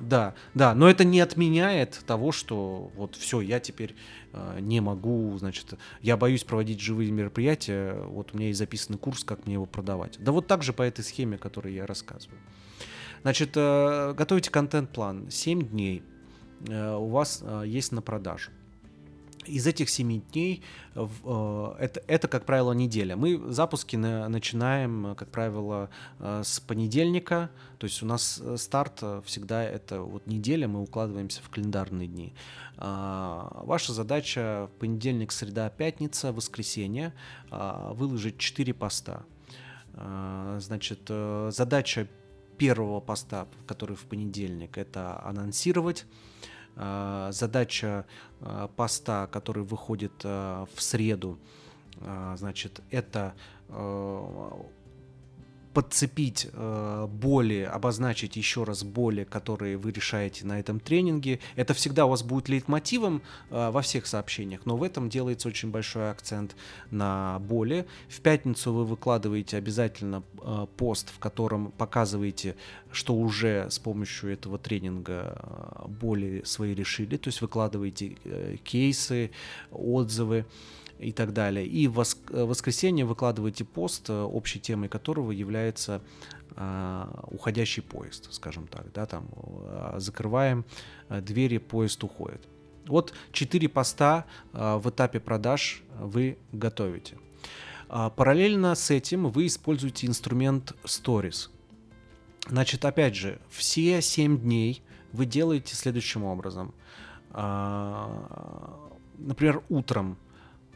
да, 0.00 0.34
да, 0.54 0.74
но 0.74 0.88
это 0.88 1.04
не 1.04 1.20
отменяет 1.20 2.00
того, 2.06 2.30
что 2.30 2.92
вот 2.94 3.16
все, 3.16 3.40
я 3.40 3.58
теперь 3.58 3.96
э, 4.32 4.58
не 4.60 4.80
могу, 4.80 5.36
значит, 5.38 5.74
я 6.00 6.16
боюсь 6.16 6.44
проводить 6.44 6.80
живые 6.80 7.10
мероприятия. 7.10 7.94
Вот 7.94 8.32
у 8.32 8.36
меня 8.36 8.48
есть 8.48 8.58
записанный 8.58 8.98
курс, 8.98 9.24
как 9.24 9.46
мне 9.46 9.54
его 9.54 9.66
продавать. 9.66 10.16
Да 10.20 10.30
вот 10.30 10.46
так 10.46 10.62
же 10.62 10.72
по 10.72 10.82
этой 10.82 11.04
схеме, 11.04 11.36
которую 11.36 11.74
я 11.74 11.86
рассказываю. 11.86 12.38
Значит, 13.22 13.52
э, 13.56 14.14
готовите 14.16 14.50
контент-план. 14.50 15.30
7 15.30 15.68
дней 15.68 16.02
э, 16.68 16.94
у 16.94 17.08
вас 17.08 17.40
э, 17.42 17.64
есть 17.66 17.90
на 17.90 18.02
продажу. 18.02 18.50
Из 19.46 19.66
этих 19.66 19.90
семи 19.90 20.22
дней 20.32 20.62
э, 20.94 21.74
это, 21.78 22.02
это, 22.06 22.28
как 22.28 22.44
правило, 22.46 22.72
неделя. 22.72 23.16
Мы 23.16 23.52
запуски 23.52 23.96
на, 23.96 24.28
начинаем, 24.28 25.14
как 25.16 25.30
правило, 25.30 25.90
э, 26.18 26.42
с 26.44 26.60
понедельника. 26.60 27.50
То 27.78 27.86
есть 27.86 28.02
у 28.02 28.06
нас 28.06 28.40
э, 28.42 28.56
старт 28.56 29.02
всегда 29.24 29.62
это 29.62 30.00
вот 30.00 30.26
неделя, 30.26 30.68
мы 30.68 30.82
укладываемся 30.82 31.42
в 31.42 31.50
календарные 31.50 32.08
дни. 32.08 32.34
А, 32.76 33.62
ваша 33.64 33.92
задача 33.92 34.68
в 34.74 34.78
понедельник, 34.78 35.32
среда, 35.32 35.70
пятница, 35.70 36.32
воскресенье 36.32 37.12
а, 37.50 37.92
выложить 37.92 38.38
4 38.38 38.74
поста. 38.74 39.24
А, 39.94 40.58
значит, 40.60 41.10
задача 41.50 42.08
первого 42.58 43.00
поста, 43.00 43.46
который 43.66 43.96
в 43.96 44.04
понедельник, 44.04 44.78
это 44.78 45.20
анонсировать 45.24 46.06
задача 46.76 48.04
а, 48.40 48.68
поста, 48.68 49.26
который 49.28 49.62
выходит 49.62 50.12
а, 50.24 50.66
в 50.74 50.82
среду, 50.82 51.38
значит, 52.34 52.80
это 52.90 53.34
подцепить 55.74 56.46
э, 56.52 57.06
боли, 57.10 57.68
обозначить 57.70 58.36
еще 58.36 58.62
раз 58.62 58.84
боли, 58.84 59.24
которые 59.24 59.76
вы 59.76 59.90
решаете 59.90 60.46
на 60.46 60.60
этом 60.60 60.78
тренинге. 60.78 61.40
Это 61.56 61.74
всегда 61.74 62.06
у 62.06 62.10
вас 62.10 62.22
будет 62.22 62.48
лейтмотивом 62.48 63.22
э, 63.50 63.70
во 63.70 63.82
всех 63.82 64.06
сообщениях, 64.06 64.60
но 64.64 64.76
в 64.76 64.84
этом 64.84 65.08
делается 65.08 65.48
очень 65.48 65.70
большой 65.70 66.10
акцент 66.10 66.54
на 66.90 67.40
боли. 67.40 67.86
В 68.08 68.20
пятницу 68.20 68.72
вы 68.72 68.84
выкладываете 68.84 69.56
обязательно 69.56 70.22
э, 70.40 70.66
пост, 70.76 71.10
в 71.10 71.18
котором 71.18 71.72
показываете, 71.72 72.54
что 72.92 73.14
уже 73.14 73.66
с 73.68 73.80
помощью 73.80 74.32
этого 74.32 74.58
тренинга 74.58 75.36
э, 75.36 75.88
боли 75.88 76.42
свои 76.44 76.72
решили, 76.74 77.16
то 77.16 77.28
есть 77.28 77.40
выкладываете 77.40 78.16
э, 78.24 78.56
кейсы, 78.62 79.32
отзывы 79.72 80.46
и 80.98 81.12
так 81.12 81.32
далее. 81.32 81.66
И 81.66 81.88
в 81.88 82.00
э, 82.00 82.44
воскресенье 82.44 83.04
выкладываете 83.04 83.64
пост, 83.64 84.10
э, 84.10 84.22
общей 84.22 84.60
темой 84.60 84.88
которого 84.88 85.30
является 85.30 86.02
э, 86.56 87.04
уходящий 87.30 87.82
поезд, 87.82 88.32
скажем 88.32 88.66
так, 88.66 88.92
да, 88.92 89.06
там 89.06 89.28
закрываем 89.96 90.64
двери, 91.08 91.58
поезд 91.58 92.02
уходит. 92.04 92.46
Вот 92.86 93.14
четыре 93.32 93.68
поста 93.68 94.26
в 94.52 94.90
этапе 94.90 95.18
продаж 95.18 95.82
вы 95.98 96.36
готовите. 96.52 97.16
А, 97.88 98.10
параллельно 98.10 98.74
с 98.74 98.90
этим 98.90 99.28
вы 99.30 99.46
используете 99.46 100.06
инструмент 100.06 100.72
Stories. 100.84 101.48
Значит, 102.48 102.84
опять 102.84 103.14
же, 103.14 103.38
все 103.50 104.02
7 104.02 104.38
дней 104.40 104.82
вы 105.12 105.26
делаете 105.26 105.74
следующим 105.74 106.24
образом. 106.24 106.74
А, 107.30 108.90
например, 109.16 109.62
утром 109.68 110.18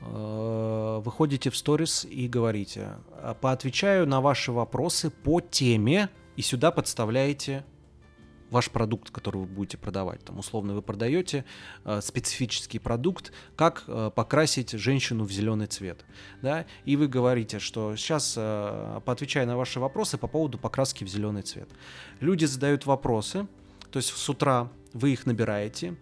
выходите 0.01 1.51
в 1.51 1.57
сторис 1.57 2.05
и 2.05 2.29
говорите, 2.29 2.97
поотвечаю 3.41 4.07
на 4.07 4.21
ваши 4.21 4.53
вопросы 4.53 5.11
по 5.11 5.41
теме, 5.41 6.09
и 6.37 6.43
сюда 6.43 6.71
подставляете 6.71 7.65
ваш 8.51 8.71
продукт, 8.71 9.11
который 9.11 9.39
вы 9.39 9.47
будете 9.47 9.77
продавать. 9.77 10.25
Там, 10.25 10.39
условно, 10.39 10.75
вы 10.75 10.83
продаете 10.83 11.45
э, 11.85 12.01
специфический 12.01 12.79
продукт, 12.79 13.33
как 13.57 13.85
э, 13.87 14.11
покрасить 14.15 14.73
женщину 14.73 15.25
в 15.25 15.33
зеленый 15.33 15.67
цвет. 15.67 16.05
Да? 16.43 16.67
И 16.85 16.97
вы 16.97 17.09
говорите, 17.09 17.59
что 17.59 17.97
сейчас 17.97 18.35
э, 18.37 19.01
поотвечаю 19.05 19.47
на 19.47 19.57
ваши 19.57 19.81
вопросы 19.81 20.19
по 20.19 20.29
поводу 20.29 20.59
покраски 20.59 21.05
в 21.05 21.09
зеленый 21.09 21.43
цвет. 21.43 21.69
Люди 22.21 22.45
задают 22.45 22.87
вопросы, 22.87 23.47
то 23.91 23.99
есть 23.99 24.11
с 24.11 24.29
утра 24.29 24.71
вы 24.93 25.13
их 25.13 25.27
набираете, 25.27 25.97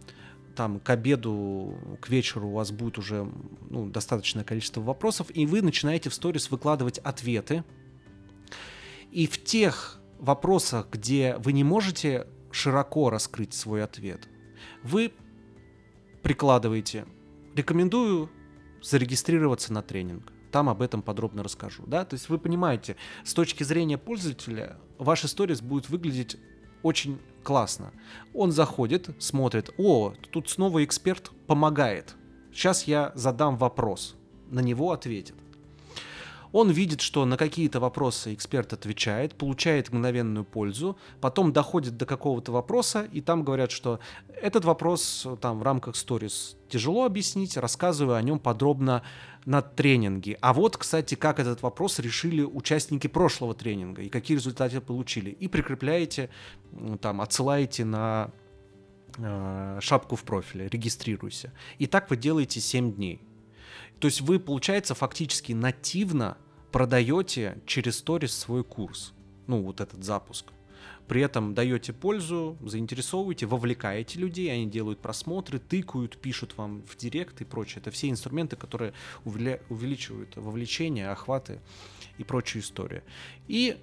там 0.56 0.80
к 0.80 0.90
обеду, 0.90 1.78
к 2.00 2.08
вечеру 2.08 2.48
у 2.48 2.54
вас 2.54 2.72
будет 2.72 2.98
уже 2.98 3.30
ну, 3.70 3.88
достаточное 3.88 4.42
количество 4.42 4.80
вопросов, 4.80 5.28
и 5.32 5.46
вы 5.46 5.62
начинаете 5.62 6.10
в 6.10 6.14
сторис 6.14 6.50
выкладывать 6.50 6.98
ответы. 6.98 7.62
И 9.12 9.26
в 9.26 9.42
тех 9.44 10.00
вопросах, 10.18 10.88
где 10.90 11.36
вы 11.38 11.52
не 11.52 11.62
можете 11.62 12.26
широко 12.50 13.10
раскрыть 13.10 13.54
свой 13.54 13.84
ответ, 13.84 14.28
вы 14.82 15.12
прикладываете 16.22 17.06
«рекомендую 17.54 18.30
зарегистрироваться 18.82 19.72
на 19.72 19.82
тренинг». 19.82 20.32
Там 20.50 20.68
об 20.68 20.80
этом 20.80 21.02
подробно 21.02 21.42
расскажу. 21.42 21.84
Да? 21.86 22.04
То 22.04 22.14
есть 22.14 22.28
вы 22.28 22.38
понимаете, 22.38 22.96
с 23.24 23.34
точки 23.34 23.62
зрения 23.62 23.98
пользователя, 23.98 24.78
ваша 24.98 25.28
сторис 25.28 25.60
будет 25.60 25.90
выглядеть 25.90 26.38
очень 26.82 27.18
классно. 27.46 27.92
Он 28.34 28.50
заходит, 28.50 29.10
смотрит, 29.22 29.70
о, 29.78 30.12
тут 30.32 30.50
снова 30.50 30.82
эксперт 30.84 31.30
помогает. 31.46 32.16
Сейчас 32.52 32.84
я 32.88 33.12
задам 33.14 33.56
вопрос, 33.56 34.16
на 34.50 34.58
него 34.58 34.90
ответит. 34.90 35.36
Он 36.52 36.70
видит, 36.70 37.00
что 37.00 37.24
на 37.24 37.36
какие-то 37.36 37.80
вопросы 37.80 38.34
эксперт 38.34 38.72
отвечает, 38.72 39.34
получает 39.34 39.92
мгновенную 39.92 40.44
пользу, 40.44 40.96
потом 41.20 41.52
доходит 41.52 41.96
до 41.96 42.06
какого-то 42.06 42.52
вопроса, 42.52 43.08
и 43.12 43.20
там 43.20 43.44
говорят, 43.44 43.70
что 43.70 44.00
этот 44.40 44.64
вопрос 44.64 45.26
там 45.40 45.58
в 45.58 45.62
рамках 45.62 45.96
сторис 45.96 46.56
тяжело 46.68 47.04
объяснить, 47.04 47.56
рассказываю 47.56 48.16
о 48.16 48.22
нем 48.22 48.38
подробно 48.38 49.02
на 49.44 49.62
тренинге. 49.62 50.36
А 50.40 50.52
вот, 50.52 50.76
кстати, 50.76 51.14
как 51.14 51.38
этот 51.38 51.62
вопрос 51.62 51.98
решили 52.00 52.42
участники 52.42 53.06
прошлого 53.06 53.54
тренинга 53.54 54.02
и 54.02 54.08
какие 54.08 54.36
результаты 54.36 54.80
получили. 54.80 55.30
И 55.30 55.48
прикрепляете, 55.48 56.30
там, 57.00 57.20
отсылаете 57.20 57.84
на 57.84 58.30
э, 59.16 59.78
шапку 59.80 60.16
в 60.16 60.24
профиле, 60.24 60.68
регистрируйся. 60.68 61.52
И 61.78 61.86
так 61.86 62.10
вы 62.10 62.16
делаете 62.16 62.60
7 62.60 62.94
дней. 62.94 63.22
То 63.98 64.08
есть 64.08 64.20
вы, 64.20 64.38
получается, 64.38 64.94
фактически 64.94 65.52
нативно 65.52 66.36
продаете 66.72 67.58
через 67.66 67.98
сторис 67.98 68.34
свой 68.34 68.62
курс. 68.62 69.12
Ну, 69.46 69.62
вот 69.62 69.80
этот 69.80 70.04
запуск. 70.04 70.52
При 71.08 71.22
этом 71.22 71.54
даете 71.54 71.92
пользу, 71.92 72.58
заинтересовываете, 72.60 73.46
вовлекаете 73.46 74.18
людей, 74.18 74.52
они 74.52 74.66
делают 74.66 75.00
просмотры, 75.00 75.60
тыкают, 75.60 76.18
пишут 76.18 76.56
вам 76.56 76.82
в 76.82 76.96
директ 76.96 77.40
и 77.40 77.44
прочее. 77.44 77.80
Это 77.80 77.92
все 77.92 78.10
инструменты, 78.10 78.56
которые 78.56 78.92
увеличивают 79.24 80.34
вовлечение, 80.36 81.10
охваты 81.10 81.60
и 82.18 82.24
прочую 82.24 82.62
историю. 82.62 83.04
И, 83.46 83.78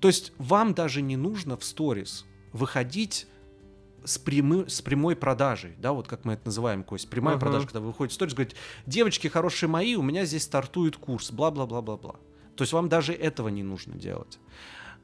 то 0.00 0.08
есть, 0.08 0.32
вам 0.36 0.74
даже 0.74 1.00
не 1.00 1.16
нужно 1.16 1.56
в 1.56 1.64
сторис 1.64 2.26
выходить 2.52 3.26
с, 4.06 4.18
прямы, 4.18 4.68
с 4.68 4.80
прямой 4.80 5.16
продажей, 5.16 5.74
да, 5.78 5.92
вот 5.92 6.08
как 6.08 6.24
мы 6.24 6.34
это 6.34 6.46
называем, 6.46 6.84
Кость, 6.84 7.10
прямая 7.10 7.36
uh-huh. 7.36 7.40
продажа, 7.40 7.66
когда 7.66 7.80
вы 7.80 7.88
выходите 7.88 8.12
в 8.12 8.14
сторис, 8.14 8.34
говорите, 8.34 8.56
девочки 8.86 9.28
хорошие 9.28 9.68
мои, 9.68 9.96
у 9.96 10.02
меня 10.02 10.24
здесь 10.24 10.44
стартует 10.44 10.96
курс, 10.96 11.30
бла-бла-бла-бла-бла. 11.30 12.16
То 12.54 12.62
есть 12.62 12.72
вам 12.72 12.88
даже 12.88 13.12
этого 13.12 13.48
не 13.48 13.62
нужно 13.62 13.94
делать. 13.94 14.38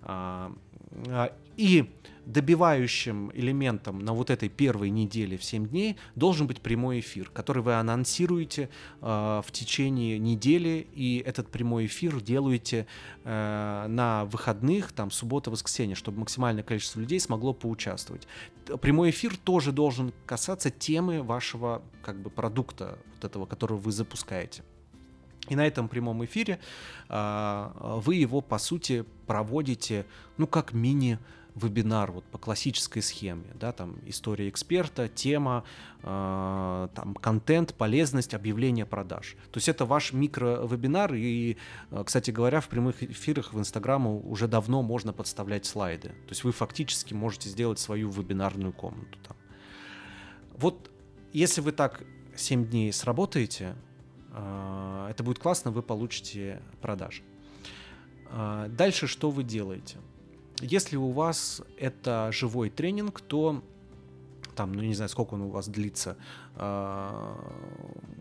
А, 0.03 0.53
а, 1.09 1.35
и 1.57 1.91
добивающим 2.27 3.31
элементом 3.35 3.99
на 3.99 4.13
вот 4.13 4.31
этой 4.31 4.49
первой 4.49 4.91
неделе 4.91 5.37
в 5.37 5.45
7 5.45 5.69
дней 5.69 5.97
должен 6.15 6.47
быть 6.47 6.61
прямой 6.61 7.01
эфир, 7.01 7.31
который 7.31 7.63
вы 7.63 7.75
анонсируете 7.75 8.69
э, 9.01 9.07
в 9.45 9.47
течение 9.51 10.19
недели, 10.19 10.87
и 10.95 11.23
этот 11.25 11.49
прямой 11.49 11.87
эфир 11.87 12.21
делаете 12.21 12.87
э, 13.25 13.87
на 13.89 14.25
выходных, 14.27 14.93
там, 14.93 15.11
суббота, 15.11 15.51
воскресенье, 15.51 15.97
чтобы 15.97 16.21
максимальное 16.21 16.63
количество 16.63 17.01
людей 17.01 17.19
смогло 17.19 17.53
поучаствовать. 17.53 18.27
Прямой 18.81 19.11
эфир 19.11 19.37
тоже 19.37 19.73
должен 19.73 20.13
касаться 20.27 20.71
темы 20.71 21.23
вашего 21.23 21.83
как 22.03 22.21
бы 22.21 22.31
продукта, 22.31 22.99
вот 23.15 23.25
этого, 23.25 23.47
который 23.47 23.77
вы 23.77 23.91
запускаете. 23.91 24.63
И 25.49 25.57
на 25.57 25.67
этом 25.67 25.89
прямом 25.89 26.25
эфире 26.25 26.61
э, 27.09 27.71
вы 28.05 28.15
его, 28.15 28.41
по 28.41 28.59
сути, 28.59 29.05
проводите, 29.27 30.07
ну, 30.37 30.47
как 30.47 30.73
мини 30.73 31.19
вебинар 31.55 32.13
вот 32.13 32.25
по 32.25 32.39
классической 32.39 33.03
схеме, 33.03 33.45
да, 33.55 33.73
там 33.73 33.97
история 34.07 34.49
эксперта, 34.49 35.09
тема, 35.09 35.65
э, 36.03 36.89
там 36.95 37.15
контент, 37.15 37.75
полезность, 37.75 38.35
объявление 38.35 38.87
продаж. 38.87 39.37
То 39.51 39.59
есть 39.59 39.69
это 39.69 39.85
ваш 39.85 40.13
микро-вебинар, 40.13 41.15
и, 41.15 41.57
кстати 42.05 42.31
говоря, 42.31 42.61
в 42.61 42.69
прямых 42.69 43.03
эфирах 43.03 43.53
в 43.53 43.59
Инстаграму 43.59 44.21
уже 44.21 44.49
давно 44.49 44.83
можно 44.83 45.13
подставлять 45.13 45.67
слайды. 45.67 46.09
То 46.09 46.31
есть 46.31 46.45
вы 46.45 46.53
фактически 46.53 47.15
можете 47.15 47.49
сделать 47.49 47.79
свою 47.79 48.09
вебинарную 48.11 48.73
комнату 48.73 49.19
там. 49.27 49.37
Вот 50.57 50.91
если 51.33 51.61
вы 51.61 51.73
так 51.73 52.03
7 52.37 52.67
дней 52.67 52.93
сработаете, 52.93 53.75
э, 54.33 55.09
это 55.11 55.23
будет 55.23 55.39
классно, 55.39 55.71
вы 55.71 55.83
получите 55.83 56.63
продажи. 56.81 57.23
Э, 58.31 58.67
дальше 58.69 59.07
что 59.07 59.31
вы 59.31 59.45
делаете? 59.45 59.99
Если 60.63 60.97
у 60.97 61.11
вас 61.11 61.61
это 61.77 62.31
живой 62.33 62.71
тренинг, 62.71 63.21
то 63.21 63.63
там, 64.55 64.73
ну 64.73 64.83
не 64.83 64.95
знаю, 64.95 65.09
сколько 65.09 65.35
он 65.35 65.43
у 65.43 65.49
вас 65.49 65.69
длится. 65.69 66.17
А, 66.57 67.37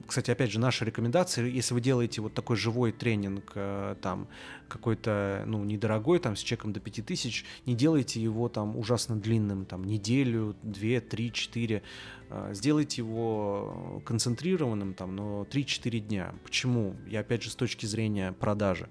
кстати, 0.07 0.31
опять 0.31 0.51
же, 0.51 0.59
наша 0.59 0.85
рекомендация, 0.85 1.45
если 1.45 1.73
вы 1.73 1.81
делаете 1.81 2.21
вот 2.21 2.33
такой 2.33 2.55
живой 2.55 2.91
тренинг, 2.91 3.51
э, 3.55 3.95
там, 4.01 4.27
какой-то, 4.67 5.43
ну, 5.45 5.63
недорогой, 5.63 6.19
там, 6.19 6.35
с 6.35 6.39
чеком 6.39 6.73
до 6.73 6.79
5000, 6.79 7.45
не 7.65 7.75
делайте 7.75 8.21
его 8.21 8.49
там 8.49 8.77
ужасно 8.77 9.17
длинным, 9.17 9.65
там, 9.65 9.83
неделю, 9.83 10.55
две, 10.63 11.01
три, 11.01 11.31
четыре. 11.31 11.83
А, 12.29 12.53
сделайте 12.53 13.01
его 13.01 14.01
концентрированным, 14.05 14.93
там, 14.93 15.15
но 15.15 15.43
3-4 15.43 15.99
дня. 15.99 16.33
Почему? 16.43 16.95
Я, 17.07 17.21
опять 17.21 17.43
же, 17.43 17.49
с 17.49 17.55
точки 17.55 17.85
зрения 17.85 18.31
продажи 18.31 18.89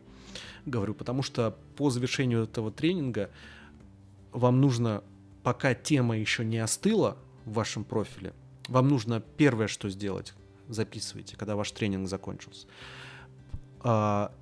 говорю, 0.66 0.94
потому 0.94 1.22
что 1.22 1.56
по 1.76 1.90
завершению 1.90 2.44
этого 2.44 2.70
тренинга 2.70 3.30
вам 4.32 4.61
нужно, 4.61 5.02
пока 5.42 5.74
тема 5.74 6.18
еще 6.18 6.44
не 6.44 6.58
остыла 6.58 7.16
в 7.44 7.54
вашем 7.54 7.84
профиле, 7.84 8.32
вам 8.68 8.88
нужно 8.88 9.20
первое, 9.20 9.66
что 9.66 9.88
сделать, 9.88 10.34
записывайте, 10.68 11.36
когда 11.36 11.56
ваш 11.56 11.70
тренинг 11.72 12.08
закончился. 12.08 12.66
А, 13.80 14.32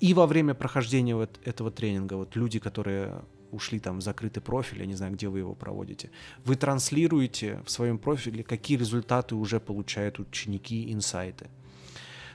и 0.00 0.12
во 0.12 0.26
время 0.26 0.54
прохождения 0.54 1.14
вот 1.14 1.40
этого 1.44 1.70
тренинга, 1.70 2.14
вот 2.14 2.36
люди, 2.36 2.58
которые 2.58 3.22
ушли 3.54 3.78
там 3.78 4.00
в 4.00 4.02
закрытый 4.02 4.42
профиль, 4.42 4.80
я 4.80 4.86
не 4.86 4.94
знаю, 4.94 5.14
где 5.14 5.28
вы 5.28 5.38
его 5.38 5.54
проводите, 5.54 6.10
вы 6.44 6.56
транслируете 6.56 7.62
в 7.64 7.70
своем 7.70 7.98
профиле, 7.98 8.42
какие 8.42 8.76
результаты 8.76 9.34
уже 9.34 9.60
получают 9.60 10.18
ученики, 10.18 10.92
инсайты. 10.92 11.48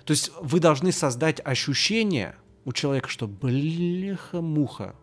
То 0.05 0.11
есть 0.11 0.31
вы 0.41 0.59
должны 0.59 0.91
создать 0.91 1.41
ощущение, 1.45 2.35
у 2.69 2.71
человека, 2.71 3.09
что 3.09 3.27
бляха-муха, 3.27 4.95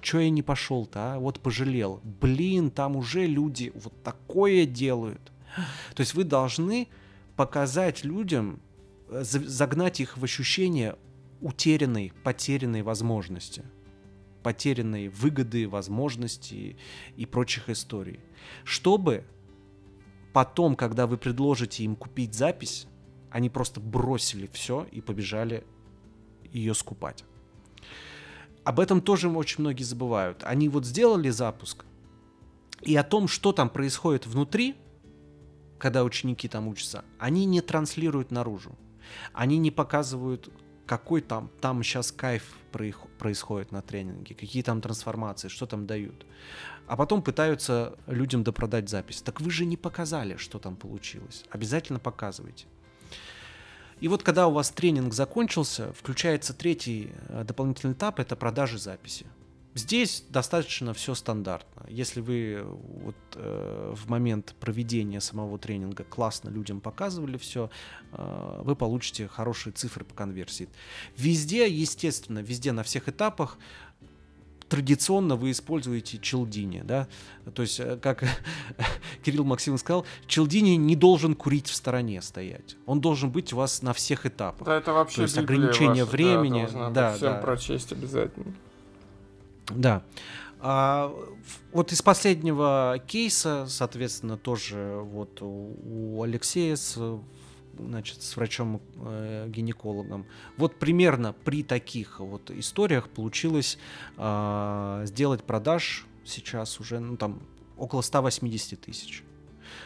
Чё 0.00 0.20
я 0.20 0.30
не 0.30 0.42
пошел-то, 0.42 1.16
а? 1.16 1.18
Вот 1.18 1.38
пожалел. 1.38 2.00
Блин, 2.02 2.70
там 2.70 2.96
уже 2.96 3.26
люди 3.26 3.72
вот 3.74 3.92
такое 4.02 4.64
делают. 4.64 5.30
То 5.94 6.00
есть 6.00 6.14
вы 6.14 6.24
должны 6.24 6.88
показать 7.36 8.04
людям, 8.04 8.58
э, 9.10 9.22
загнать 9.22 10.00
их 10.00 10.16
в 10.16 10.24
ощущение 10.24 10.96
утерянной, 11.42 12.14
потерянной 12.24 12.80
возможности. 12.80 13.64
Потерянной 14.42 15.08
выгоды, 15.08 15.68
возможности 15.68 16.78
и 17.18 17.26
прочих 17.26 17.68
историй. 17.68 18.20
Чтобы 18.64 19.26
потом, 20.32 20.74
когда 20.74 21.06
вы 21.06 21.18
предложите 21.18 21.84
им 21.84 21.96
купить 21.96 22.32
запись, 22.32 22.86
они 23.30 23.50
просто 23.50 23.78
бросили 23.78 24.48
все 24.50 24.86
и 24.90 25.02
побежали 25.02 25.64
ее 26.52 26.74
скупать. 26.74 27.24
Об 28.64 28.78
этом 28.78 29.00
тоже 29.00 29.28
очень 29.28 29.60
многие 29.60 29.84
забывают. 29.84 30.42
Они 30.44 30.68
вот 30.68 30.84
сделали 30.84 31.30
запуск, 31.30 31.84
и 32.82 32.96
о 32.96 33.02
том, 33.02 33.28
что 33.28 33.52
там 33.52 33.68
происходит 33.68 34.26
внутри, 34.26 34.74
когда 35.78 36.04
ученики 36.04 36.48
там 36.48 36.68
учатся, 36.68 37.04
они 37.18 37.44
не 37.44 37.60
транслируют 37.60 38.30
наружу. 38.30 38.76
Они 39.32 39.58
не 39.58 39.70
показывают, 39.70 40.50
какой 40.86 41.20
там, 41.20 41.50
там 41.60 41.82
сейчас 41.82 42.12
кайф 42.12 42.56
происходит 43.18 43.72
на 43.72 43.82
тренинге, 43.82 44.34
какие 44.34 44.62
там 44.62 44.80
трансформации, 44.80 45.48
что 45.48 45.66
там 45.66 45.86
дают. 45.86 46.26
А 46.86 46.96
потом 46.96 47.22
пытаются 47.22 47.96
людям 48.06 48.44
допродать 48.44 48.88
запись. 48.88 49.22
Так 49.22 49.40
вы 49.40 49.50
же 49.50 49.64
не 49.64 49.76
показали, 49.76 50.36
что 50.36 50.58
там 50.58 50.76
получилось. 50.76 51.44
Обязательно 51.50 51.98
показывайте. 51.98 52.66
И 54.00 54.08
вот 54.08 54.22
когда 54.22 54.48
у 54.48 54.52
вас 54.52 54.70
тренинг 54.70 55.12
закончился, 55.12 55.92
включается 55.92 56.54
третий 56.54 57.12
э, 57.28 57.44
дополнительный 57.44 57.92
этап, 57.92 58.18
это 58.18 58.34
продажи 58.34 58.78
записи. 58.78 59.26
Здесь 59.74 60.24
достаточно 60.28 60.92
все 60.94 61.14
стандартно. 61.14 61.86
Если 61.88 62.20
вы 62.20 62.62
вот, 62.64 63.14
э, 63.36 63.94
в 63.94 64.08
момент 64.08 64.56
проведения 64.58 65.20
самого 65.20 65.58
тренинга 65.58 66.02
классно 66.02 66.48
людям 66.48 66.80
показывали 66.80 67.36
все, 67.36 67.70
э, 68.12 68.60
вы 68.64 68.74
получите 68.74 69.28
хорошие 69.28 69.72
цифры 69.72 70.04
по 70.04 70.14
конверсии. 70.14 70.68
Везде, 71.16 71.68
естественно, 71.68 72.40
везде 72.40 72.72
на 72.72 72.82
всех 72.82 73.08
этапах 73.08 73.58
традиционно 74.70 75.36
вы 75.36 75.50
используете 75.50 76.18
челдини, 76.18 76.82
да, 76.84 77.08
то 77.54 77.62
есть, 77.62 77.80
э, 77.80 77.98
как 78.00 78.24
Кирилл 79.22 79.44
Максим 79.44 79.76
сказал, 79.76 80.06
челдини 80.26 80.76
не 80.76 80.96
должен 80.96 81.34
курить 81.34 81.66
в 81.66 81.74
стороне 81.74 82.22
стоять, 82.22 82.76
он 82.86 83.00
должен 83.00 83.30
быть 83.30 83.52
у 83.52 83.56
вас 83.56 83.82
на 83.82 83.92
всех 83.92 84.24
этапах. 84.26 84.66
Да, 84.66 84.76
это 84.76 84.92
вообще 84.92 85.16
то 85.16 85.22
есть 85.22 85.36
ограничение 85.36 86.04
ваша, 86.04 86.16
времени, 86.16 86.68
да, 86.72 86.90
да, 86.90 87.16
всем 87.16 87.32
да. 87.32 87.40
прочесть 87.40 87.92
обязательно. 87.92 88.54
Да. 89.70 90.02
А, 90.60 91.12
вот 91.72 91.92
из 91.92 92.00
последнего 92.00 93.02
кейса, 93.06 93.66
соответственно, 93.68 94.36
тоже 94.36 95.00
вот 95.02 95.42
у, 95.42 95.74
у 95.84 96.22
Алексея 96.22 96.76
с, 96.76 96.96
значит, 97.86 98.22
с 98.22 98.36
врачом-гинекологом. 98.36 100.22
Э, 100.22 100.24
вот 100.56 100.78
примерно 100.78 101.32
при 101.32 101.62
таких 101.62 102.20
вот 102.20 102.50
историях 102.50 103.08
получилось 103.08 103.78
э, 104.16 105.02
сделать 105.06 105.44
продаж 105.44 106.06
сейчас 106.24 106.80
уже 106.80 107.00
ну, 107.00 107.16
там 107.16 107.42
около 107.76 108.02
180 108.02 108.80
тысяч. 108.80 109.24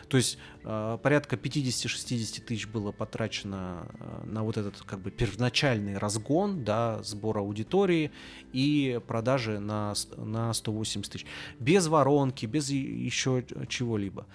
То 0.09 0.17
есть 0.17 0.39
э, 0.65 0.99
порядка 1.03 1.37
50-60 1.37 2.43
тысяч 2.43 2.67
было 2.67 2.93
потрачено 2.93 3.87
э, 3.99 4.27
на 4.27 4.43
вот 4.43 4.57
этот 4.57 4.81
как 4.83 5.01
бы 5.01 5.11
первоначальный 5.11 5.99
разгон, 5.99 6.65
да, 6.65 7.03
сбор 7.03 7.39
аудитории 7.39 8.11
и 8.53 9.01
продажи 9.07 9.59
на, 9.59 9.95
на 10.17 10.53
180 10.53 11.13
тысяч. 11.13 11.27
Без 11.59 11.87
воронки, 11.87 12.47
без 12.47 12.71
еще 12.71 13.45
чего-либо. 13.69 14.27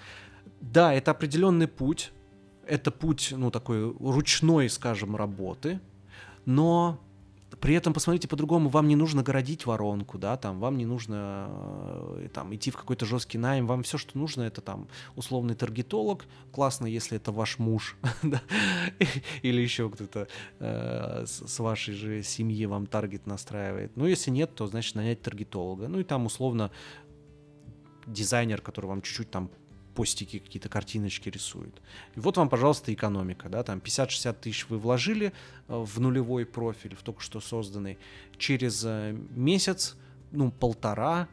Да, 0.62 0.94
это 0.94 1.12
определенный 1.12 1.68
путь, 1.68 2.12
это 2.70 2.92
путь, 2.92 3.34
ну, 3.36 3.52
такой 3.52 3.92
ручной, 4.00 4.70
скажем, 4.70 5.16
работы, 5.16 5.80
но 6.46 7.00
при 7.60 7.76
этом, 7.76 7.94
посмотрите 7.94 8.28
по-другому, 8.28 8.70
вам 8.70 8.88
не 8.88 8.96
нужно 8.96 9.24
городить 9.24 9.66
воронку, 9.66 10.18
да, 10.18 10.38
там, 10.38 10.60
вам 10.60 10.78
не 10.78 10.86
нужно 10.86 11.48
э, 11.50 12.30
там, 12.34 12.54
идти 12.54 12.72
в 12.72 12.78
какой-то 12.78 13.06
жесткий 13.06 13.38
найм, 13.38 13.68
вам 13.68 13.84
все, 13.84 13.98
что 13.98 14.18
нужно, 14.18 14.44
это 14.44 14.62
там 14.62 14.88
условный 15.16 15.56
таргетолог, 15.56 16.26
классно, 16.52 16.86
если 16.86 17.18
это 17.18 17.32
ваш 17.32 17.60
муж, 17.60 17.98
или 19.42 19.62
еще 19.62 19.90
кто-то 19.90 20.28
э, 20.60 21.26
с 21.26 21.60
вашей 21.60 21.94
же 21.94 22.24
семьи 22.24 22.66
вам 22.66 22.86
таргет 22.86 23.26
настраивает. 23.26 23.92
Ну, 23.96 24.06
если 24.06 24.32
нет, 24.32 24.54
то, 24.56 24.68
значит, 24.68 24.96
нанять 24.96 25.22
таргетолога. 25.22 25.88
Ну, 25.88 26.00
и 26.00 26.04
там, 26.04 26.26
условно, 26.26 26.72
дизайнер, 28.06 28.62
который 28.62 28.86
вам 28.86 29.02
чуть-чуть 29.02 29.32
там 29.32 29.50
постики, 29.90 30.40
какие-то 30.40 30.70
картиночки 30.70 31.30
рисует. 31.30 31.82
И 32.16 32.20
вот 32.20 32.38
вам, 32.38 32.50
пожалуйста, 32.50 32.94
экономика, 32.94 33.50
да, 33.50 33.64
там 33.64 33.80
50-60 33.80 34.36
тысяч 34.42 34.70
вы 34.70 34.78
вложили 34.78 35.34
э, 35.68 35.76
в 35.76 36.00
нулевой 36.00 36.46
профиль, 36.46 36.96
в 36.96 37.04
только 37.04 37.22
что 37.22 37.40
созданный. 37.40 37.98
Через 38.38 38.84
э, 38.86 39.18
месяц, 39.32 39.98
ну, 40.32 40.52
полтора, 40.52 41.28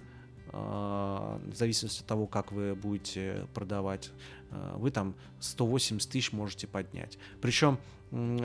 э, 0.49 0.51
в 0.53 1.55
зависимости 1.55 2.01
от 2.01 2.07
того, 2.07 2.27
как 2.27 2.53
вы 2.53 2.75
будете 2.75 3.47
продавать, 3.55 4.11
вы 4.77 4.93
там 4.93 5.17
180 5.41 6.09
тысяч 6.09 6.33
можете 6.33 6.69
поднять. 6.69 7.19
Причем, 7.41 7.79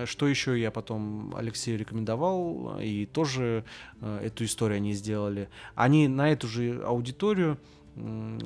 что 0.06 0.28
еще 0.28 0.60
я 0.60 0.72
потом 0.72 1.34
Алексею 1.36 1.78
рекомендовал, 1.78 2.80
и 2.82 3.06
тоже 3.06 3.64
эту 4.02 4.44
историю 4.46 4.78
они 4.78 4.94
сделали. 4.94 5.48
Они 5.76 6.08
на 6.08 6.32
эту 6.32 6.48
же 6.48 6.82
аудиторию 6.84 7.60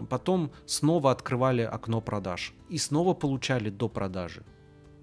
потом 0.09 0.51
снова 0.65 1.11
открывали 1.11 1.61
окно 1.61 2.01
продаж 2.01 2.53
и 2.69 2.77
снова 2.77 3.13
получали 3.13 3.69
до 3.69 3.89
продажи. 3.89 4.43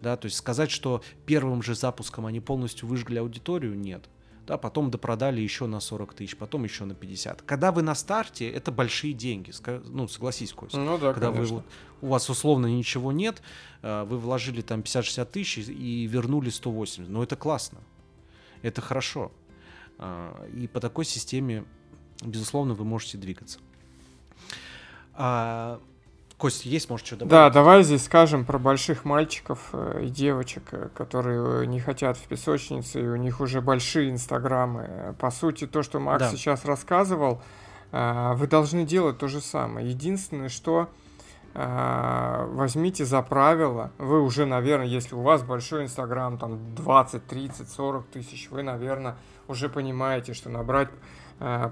Да, 0.01 0.17
то 0.17 0.27
есть 0.27 0.37
сказать, 0.37 0.71
что 0.71 1.03
первым 1.27 1.63
же 1.63 1.75
запуском 1.75 2.27
они 2.27 2.41
полностью 2.41 2.89
выжгли 2.89 3.19
аудиторию, 3.19 3.79
нет. 3.79 4.09
Да, 4.47 4.59
потом 4.59 4.91
допродали 4.91 5.41
еще 5.41 5.67
на 5.67 5.79
40 5.79 6.15
тысяч, 6.15 6.37
потом 6.37 6.65
еще 6.65 6.85
на 6.85 6.97
50. 6.97 7.43
Когда 7.43 7.71
вы 7.71 7.83
на 7.83 7.95
старте, 7.95 8.51
это 8.51 8.73
большие 8.73 9.13
деньги. 9.13 9.53
Ну, 9.85 10.09
согласись, 10.09 10.53
Костя. 10.53 10.79
Ну 10.79 10.99
да, 10.99 11.13
Когда 11.13 11.31
конечно. 11.31 11.57
вы, 11.57 11.61
вот, 11.61 11.65
у 12.01 12.07
вас 12.09 12.29
условно 12.29 12.67
ничего 12.67 13.13
нет, 13.13 13.41
э, 13.83 14.03
вы 14.03 14.19
вложили 14.19 14.61
там 14.61 14.81
50-60 14.81 15.25
тысяч 15.27 15.59
и 15.59 16.07
вернули 16.07 16.51
180. 16.51 17.09
Ну, 17.09 17.23
это 17.23 17.37
классно. 17.37 17.79
Это 18.63 18.81
хорошо. 18.81 19.31
А, 19.99 20.45
и 20.49 20.67
по 20.67 20.81
такой 20.81 21.05
системе, 21.05 21.65
безусловно, 22.25 22.75
вы 22.75 22.85
можете 22.85 23.19
двигаться. 23.19 23.61
А, 25.15 25.81
Кость, 26.43 26.67
есть, 26.67 26.91
может, 26.91 27.07
что 27.07 27.15
добавить? 27.15 27.31
Да, 27.31 27.51
давай 27.51 27.85
здесь 27.85 28.05
скажем 28.05 28.45
про 28.45 28.59
больших 28.59 29.05
мальчиков 29.05 29.69
э, 29.73 30.07
и 30.07 30.09
девочек, 30.09 30.65
э, 30.73 30.89
которые 30.93 31.69
не 31.69 31.79
хотят 31.79 32.17
в 32.17 32.27
песочнице, 32.27 33.01
и 33.01 33.07
у 33.07 33.15
них 33.15 33.41
уже 33.41 33.61
большие 33.61 34.11
инстаграмы. 34.11 35.15
По 35.21 35.31
сути, 35.31 35.69
то, 35.69 35.85
что 35.85 36.01
Макс 36.01 36.25
да. 36.25 36.31
сейчас 36.33 36.65
рассказывал, 36.65 37.41
э, 37.93 38.33
вы 38.35 38.49
должны 38.49 38.85
делать 38.85 39.19
то 39.19 39.29
же 39.29 39.41
самое. 39.41 39.89
Единственное, 39.89 40.49
что 40.49 40.89
возьмите 41.55 43.05
за 43.05 43.21
правило, 43.21 43.93
вы 43.99 44.23
уже, 44.23 44.47
наверное, 44.47 44.87
если 44.87 45.15
у 45.15 45.21
вас 45.21 45.43
большой 45.43 45.85
инстаграм, 45.85 46.39
там 46.39 46.75
20, 46.75 47.27
30, 47.27 47.69
40 47.69 48.07
тысяч, 48.07 48.49
вы, 48.51 48.63
наверное, 48.63 49.17
уже 49.49 49.69
понимаете, 49.69 50.33
что 50.33 50.49
набрать 50.49 50.89
Э, 50.89 51.22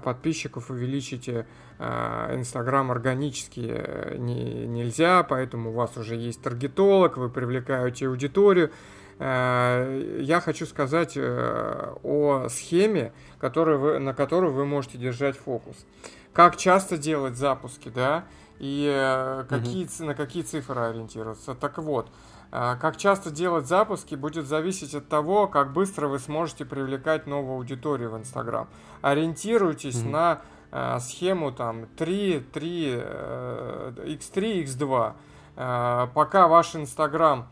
подписчиков 0.03 0.69
увеличите 0.69 1.45
э, 1.79 2.35
Инстаграм 2.35 2.91
органически 2.91 3.65
э, 3.73 4.15
не, 4.17 4.65
нельзя, 4.65 5.23
поэтому 5.23 5.71
у 5.71 5.73
вас 5.73 5.97
уже 5.97 6.15
есть 6.15 6.41
таргетолог, 6.41 7.17
вы 7.17 7.29
привлекаете 7.29 8.07
аудиторию. 8.07 8.71
Я 9.19 10.41
хочу 10.43 10.65
сказать 10.65 11.15
о 11.15 12.47
схеме, 12.49 13.13
которую 13.37 13.79
вы, 13.79 13.99
на 13.99 14.15
которую 14.15 14.51
вы 14.51 14.65
можете 14.65 14.97
держать 14.97 15.37
фокус. 15.37 15.85
Как 16.33 16.57
часто 16.57 16.97
делать 16.97 17.35
запуски, 17.35 17.91
да, 17.93 18.25
и 18.57 19.43
какие, 19.47 19.85
угу. 19.85 20.05
на 20.05 20.15
какие 20.15 20.41
цифры 20.41 20.81
ориентироваться. 20.81 21.53
Так 21.53 21.77
вот, 21.77 22.07
как 22.51 22.97
часто 22.97 23.31
делать 23.31 23.65
запуски 23.65 24.15
будет 24.15 24.45
зависеть 24.45 24.93
от 24.93 25.07
того, 25.07 25.47
как 25.47 25.71
быстро 25.71 26.07
вы 26.07 26.19
сможете 26.19 26.65
привлекать 26.65 27.25
новую 27.25 27.55
аудиторию 27.55 28.11
в 28.11 28.17
Инстаграм. 28.17 28.67
Ориентируйтесь 29.01 29.95
mm-hmm. 29.95 30.09
на 30.09 30.41
э, 30.71 30.99
схему 30.99 31.53
там 31.53 31.85
3, 31.97 32.41
3, 32.51 32.91
э, 32.93 33.93
x3, 34.05 34.63
x2. 34.65 35.13
Э, 35.55 36.07
пока 36.13 36.47
ваш 36.47 36.75
Инстаграм 36.75 37.47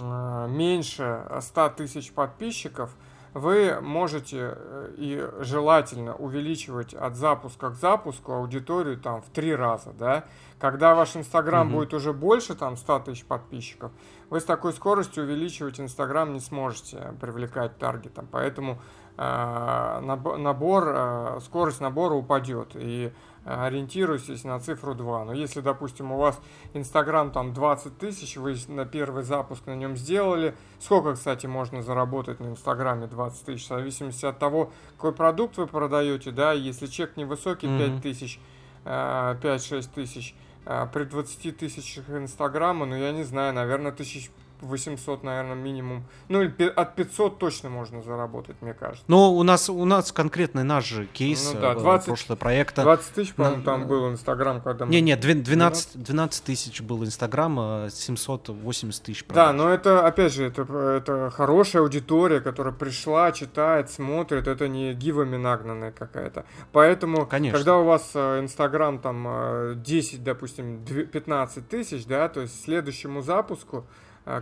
э, 0.00 0.46
меньше 0.48 1.20
100 1.38 1.68
тысяч 1.76 2.12
подписчиков, 2.12 2.94
вы 3.36 3.82
можете 3.82 4.54
э, 4.56 4.94
и 4.96 5.28
желательно 5.40 6.14
увеличивать 6.16 6.94
от 6.94 7.16
запуска 7.16 7.68
к 7.68 7.74
запуску 7.74 8.32
аудиторию 8.32 8.96
там 8.96 9.20
в 9.20 9.26
три 9.26 9.54
раза, 9.54 9.92
да. 9.92 10.24
Когда 10.58 10.94
ваш 10.94 11.16
Инстаграм 11.16 11.66
угу. 11.66 11.76
будет 11.76 11.92
уже 11.92 12.14
больше 12.14 12.54
там 12.54 12.78
100 12.78 13.00
тысяч 13.00 13.26
подписчиков, 13.26 13.92
вы 14.30 14.40
с 14.40 14.44
такой 14.44 14.72
скоростью 14.72 15.24
увеличивать 15.24 15.78
Инстаграм 15.78 16.32
не 16.32 16.40
сможете 16.40 17.12
привлекать 17.20 17.76
таргетом, 17.76 18.26
поэтому 18.30 18.72
э, 18.72 18.76
набор, 19.18 20.84
э, 20.88 21.40
скорость 21.42 21.80
набора 21.80 22.14
упадет 22.14 22.72
и 22.74 23.12
ориентируйтесь 23.46 24.42
на 24.44 24.58
цифру 24.58 24.94
2. 24.94 25.24
Но 25.26 25.32
если, 25.32 25.60
допустим, 25.60 26.10
у 26.10 26.18
вас 26.18 26.38
Инстаграм 26.74 27.30
там 27.30 27.54
20 27.54 27.96
тысяч, 27.96 28.36
вы 28.36 28.56
на 28.68 28.84
первый 28.84 29.22
запуск 29.22 29.66
на 29.66 29.76
нем 29.76 29.96
сделали, 29.96 30.54
сколько, 30.80 31.14
кстати, 31.14 31.46
можно 31.46 31.80
заработать 31.82 32.40
на 32.40 32.48
Инстаграме 32.48 33.06
20 33.06 33.46
тысяч, 33.46 33.66
в 33.66 33.68
зависимости 33.68 34.26
от 34.26 34.38
того, 34.38 34.72
какой 34.96 35.12
продукт 35.12 35.56
вы 35.58 35.68
продаете, 35.68 36.32
да, 36.32 36.52
если 36.52 36.86
чек 36.86 37.16
невысокий, 37.16 37.68
mm-hmm. 37.68 37.94
5 37.94 38.02
тысяч, 38.02 38.40
5-6 38.84 39.38
э, 39.44 39.82
тысяч, 39.94 40.34
э, 40.64 40.88
при 40.92 41.04
20 41.04 41.56
тысячах 41.56 42.10
Инстаграма, 42.10 42.84
ну, 42.84 42.96
я 42.96 43.12
не 43.12 43.22
знаю, 43.22 43.54
наверное, 43.54 43.92
тысяч 43.92 44.30
800, 44.60 45.22
наверное, 45.22 45.54
минимум. 45.54 46.04
Ну, 46.28 46.42
от 46.76 46.94
500 46.94 47.38
точно 47.38 47.70
можно 47.70 48.02
заработать, 48.02 48.56
мне 48.60 48.74
кажется. 48.74 49.04
Но 49.08 49.34
у 49.34 49.42
нас, 49.42 49.68
у 49.68 49.84
нас 49.84 50.12
конкретный 50.12 50.64
наш 50.64 50.86
же 50.86 51.06
кейс 51.06 51.52
ну, 51.54 51.60
да, 51.60 51.74
20, 51.74 52.06
прошлого 52.06 52.36
проекта. 52.36 52.82
20 52.82 53.14
тысяч, 53.14 53.34
по-моему, 53.34 53.62
там 53.62 53.86
был 53.86 54.10
Инстаграм, 54.10 54.60
когда 54.60 54.86
мы... 54.86 54.92
Не-не, 54.92 55.16
12, 55.16 56.02
12 56.02 56.44
тысяч 56.44 56.80
был 56.80 57.04
Инстаграм, 57.04 57.88
780 57.90 59.02
тысяч 59.02 59.24
продаж. 59.24 59.46
Да, 59.46 59.52
но 59.52 59.70
это, 59.70 60.06
опять 60.06 60.32
же, 60.32 60.44
это, 60.44 60.62
это 60.62 61.30
хорошая 61.30 61.82
аудитория, 61.82 62.40
которая 62.40 62.74
пришла, 62.74 63.32
читает, 63.32 63.90
смотрит, 63.90 64.46
это 64.46 64.68
не 64.68 64.94
гивами 64.94 65.36
нагнанная 65.36 65.92
какая-то. 65.92 66.44
Поэтому, 66.72 67.26
Конечно. 67.26 67.58
когда 67.58 67.78
у 67.78 67.84
вас 67.84 68.10
э, 68.14 68.40
Инстаграм 68.40 68.98
там 68.98 69.82
10, 69.82 70.14
э, 70.14 70.22
допустим, 70.22 70.84
15 70.84 71.68
тысяч, 71.68 72.06
да, 72.06 72.28
то 72.28 72.40
есть 72.40 72.64
следующему 72.64 73.22
запуску 73.22 73.86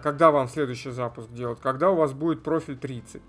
когда 0.02 0.30
вам 0.30 0.48
следующий 0.48 0.90
запуск 0.90 1.30
делать, 1.30 1.60
когда 1.60 1.90
у 1.90 1.94
вас 1.94 2.12
будет 2.12 2.42
профиль 2.42 2.76
30. 2.76 3.20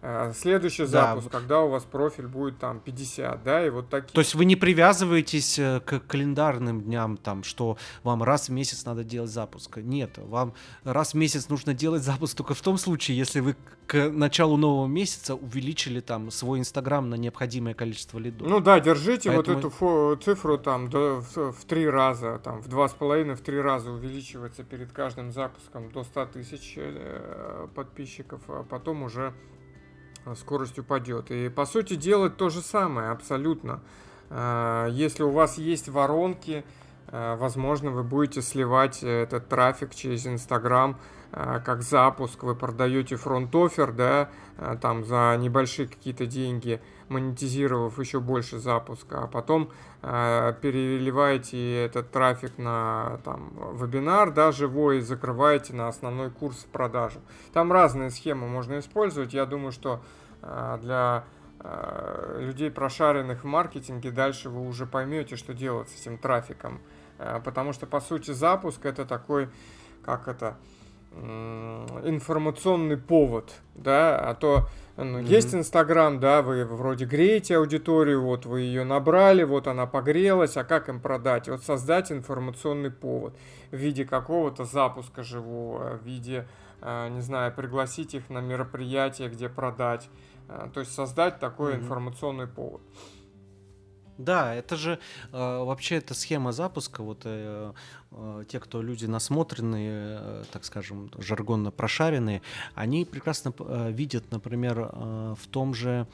А, 0.00 0.32
следующий 0.32 0.84
да. 0.86 1.14
запуск, 1.14 1.28
когда 1.28 1.60
у 1.62 1.70
вас 1.70 1.82
профиль 1.82 2.28
будет 2.28 2.58
там 2.58 2.78
50, 2.78 3.42
да, 3.42 3.66
и 3.66 3.70
вот 3.70 3.88
такие. 3.88 4.12
То 4.12 4.20
есть 4.20 4.36
вы 4.36 4.44
не 4.44 4.54
привязываетесь 4.54 5.58
э, 5.58 5.80
к 5.84 5.98
календарным 6.00 6.82
дням, 6.82 7.16
там, 7.16 7.42
что 7.42 7.76
вам 8.04 8.22
раз 8.22 8.48
в 8.48 8.52
месяц 8.52 8.84
надо 8.84 9.02
делать 9.02 9.30
запуск. 9.30 9.78
Нет, 9.78 10.18
вам 10.18 10.54
раз 10.84 11.14
в 11.14 11.16
месяц 11.16 11.48
нужно 11.48 11.74
делать 11.74 12.04
запуск 12.04 12.36
только 12.36 12.54
в 12.54 12.60
том 12.60 12.78
случае, 12.78 13.18
если 13.18 13.40
вы 13.40 13.56
к 13.88 14.08
началу 14.10 14.56
нового 14.56 14.86
месяца 14.86 15.34
увеличили 15.34 15.98
там 15.98 16.30
свой 16.30 16.60
Инстаграм 16.60 17.08
на 17.10 17.16
необходимое 17.16 17.74
количество 17.74 18.18
лидов. 18.18 18.46
Ну 18.46 18.60
да, 18.60 18.78
держите 18.78 19.32
Поэтому... 19.32 19.60
вот 19.60 19.72
эту 19.72 20.16
цифру 20.22 20.58
там 20.58 20.90
до, 20.90 21.22
в, 21.22 21.52
в 21.52 21.64
три 21.64 21.88
раза, 21.88 22.38
там 22.38 22.60
в 22.60 22.68
два 22.68 22.88
с 22.88 22.92
половиной, 22.92 23.34
в 23.34 23.40
три 23.40 23.60
раза 23.60 23.90
увеличивается 23.90 24.62
перед 24.62 24.92
каждым 24.92 25.32
запуском 25.32 25.90
до 25.90 26.04
100 26.04 26.26
тысяч 26.26 26.74
э, 26.76 27.66
подписчиков, 27.74 28.42
а 28.46 28.62
потом 28.62 29.02
уже 29.02 29.32
Э, 29.32 29.57
скорость 30.36 30.78
упадет. 30.78 31.30
И 31.30 31.48
по 31.48 31.66
сути 31.66 31.94
делать 31.94 32.36
то 32.36 32.48
же 32.48 32.60
самое 32.60 33.10
абсолютно. 33.10 33.80
Э, 34.30 34.88
если 34.90 35.22
у 35.22 35.30
вас 35.30 35.58
есть 35.58 35.88
воронки, 35.88 36.64
э, 37.06 37.36
возможно, 37.36 37.90
вы 37.90 38.02
будете 38.02 38.42
сливать 38.42 39.02
этот 39.02 39.48
трафик 39.48 39.94
через 39.94 40.26
Инстаграм 40.26 40.98
как 41.30 41.82
запуск, 41.82 42.42
вы 42.42 42.54
продаете 42.54 43.16
фронт-офер, 43.16 43.92
да, 43.92 44.30
там 44.80 45.04
за 45.04 45.36
небольшие 45.38 45.86
какие-то 45.86 46.26
деньги, 46.26 46.80
монетизировав 47.08 47.98
еще 47.98 48.20
больше 48.20 48.58
запуска, 48.58 49.24
а 49.24 49.26
потом 49.26 49.70
э, 50.02 50.54
переливаете 50.60 51.84
этот 51.84 52.10
трафик 52.10 52.58
на 52.58 53.20
там, 53.24 53.52
вебинар, 53.76 54.30
да, 54.30 54.52
живой, 54.52 54.98
и 54.98 55.00
закрываете 55.00 55.74
на 55.74 55.88
основной 55.88 56.30
курс 56.30 56.58
в 56.58 56.66
продажу. 56.66 57.20
Там 57.52 57.72
разные 57.72 58.10
схемы 58.10 58.46
можно 58.46 58.78
использовать. 58.78 59.34
Я 59.34 59.46
думаю, 59.46 59.72
что 59.72 60.02
э, 60.42 60.78
для 60.82 61.24
э, 61.60 62.38
людей, 62.40 62.70
прошаренных 62.70 63.44
в 63.44 63.46
маркетинге, 63.46 64.10
дальше 64.10 64.50
вы 64.50 64.66
уже 64.66 64.86
поймете, 64.86 65.36
что 65.36 65.54
делать 65.54 65.88
с 65.88 66.00
этим 66.00 66.18
трафиком. 66.18 66.80
Э, 67.18 67.40
потому 67.44 67.72
что, 67.72 67.86
по 67.86 68.00
сути, 68.00 68.32
запуск 68.32 68.84
это 68.84 69.04
такой, 69.04 69.48
как 70.04 70.28
это, 70.28 70.56
информационный 72.04 72.96
повод, 72.96 73.52
да, 73.74 74.18
а 74.18 74.34
то 74.34 74.68
ну, 74.96 75.20
mm-hmm. 75.20 75.26
есть 75.26 75.54
Инстаграм, 75.54 76.18
да, 76.18 76.42
вы 76.42 76.64
вроде 76.64 77.04
греете 77.04 77.56
аудиторию, 77.56 78.22
вот 78.22 78.46
вы 78.46 78.62
ее 78.62 78.82
набрали, 78.82 79.44
вот 79.44 79.68
она 79.68 79.86
погрелась, 79.86 80.56
а 80.56 80.64
как 80.64 80.88
им 80.88 81.00
продать? 81.00 81.48
Вот 81.48 81.62
создать 81.62 82.10
информационный 82.10 82.90
повод 82.90 83.36
в 83.70 83.76
виде 83.76 84.04
какого-то 84.04 84.64
запуска 84.64 85.22
живого, 85.22 85.98
в 85.98 86.04
виде, 86.04 86.48
э, 86.80 87.08
не 87.10 87.20
знаю, 87.20 87.54
пригласить 87.54 88.14
их 88.14 88.28
на 88.28 88.40
мероприятие, 88.40 89.28
где 89.28 89.48
продать, 89.48 90.08
э, 90.48 90.68
то 90.74 90.80
есть 90.80 90.92
создать 90.92 91.38
такой 91.38 91.74
mm-hmm. 91.74 91.80
информационный 91.80 92.46
повод. 92.48 92.82
Да, 94.18 94.52
это 94.52 94.76
же 94.76 94.98
э, 95.32 95.62
вообще 95.64 95.96
эта 95.96 96.12
схема 96.12 96.50
запуска, 96.50 97.04
вот 97.04 97.22
э, 97.24 97.72
э, 98.10 98.44
те, 98.48 98.58
кто 98.58 98.82
люди 98.82 99.06
насмотренные, 99.06 100.18
э, 100.20 100.44
так 100.50 100.64
скажем, 100.64 101.10
жаргонно 101.18 101.70
прошаренные, 101.70 102.42
они 102.74 103.04
прекрасно 103.04 103.54
э, 103.56 103.92
видят, 103.92 104.24
например, 104.32 104.90
э, 104.92 105.34
в 105.40 105.46
том 105.46 105.72
же 105.72 106.08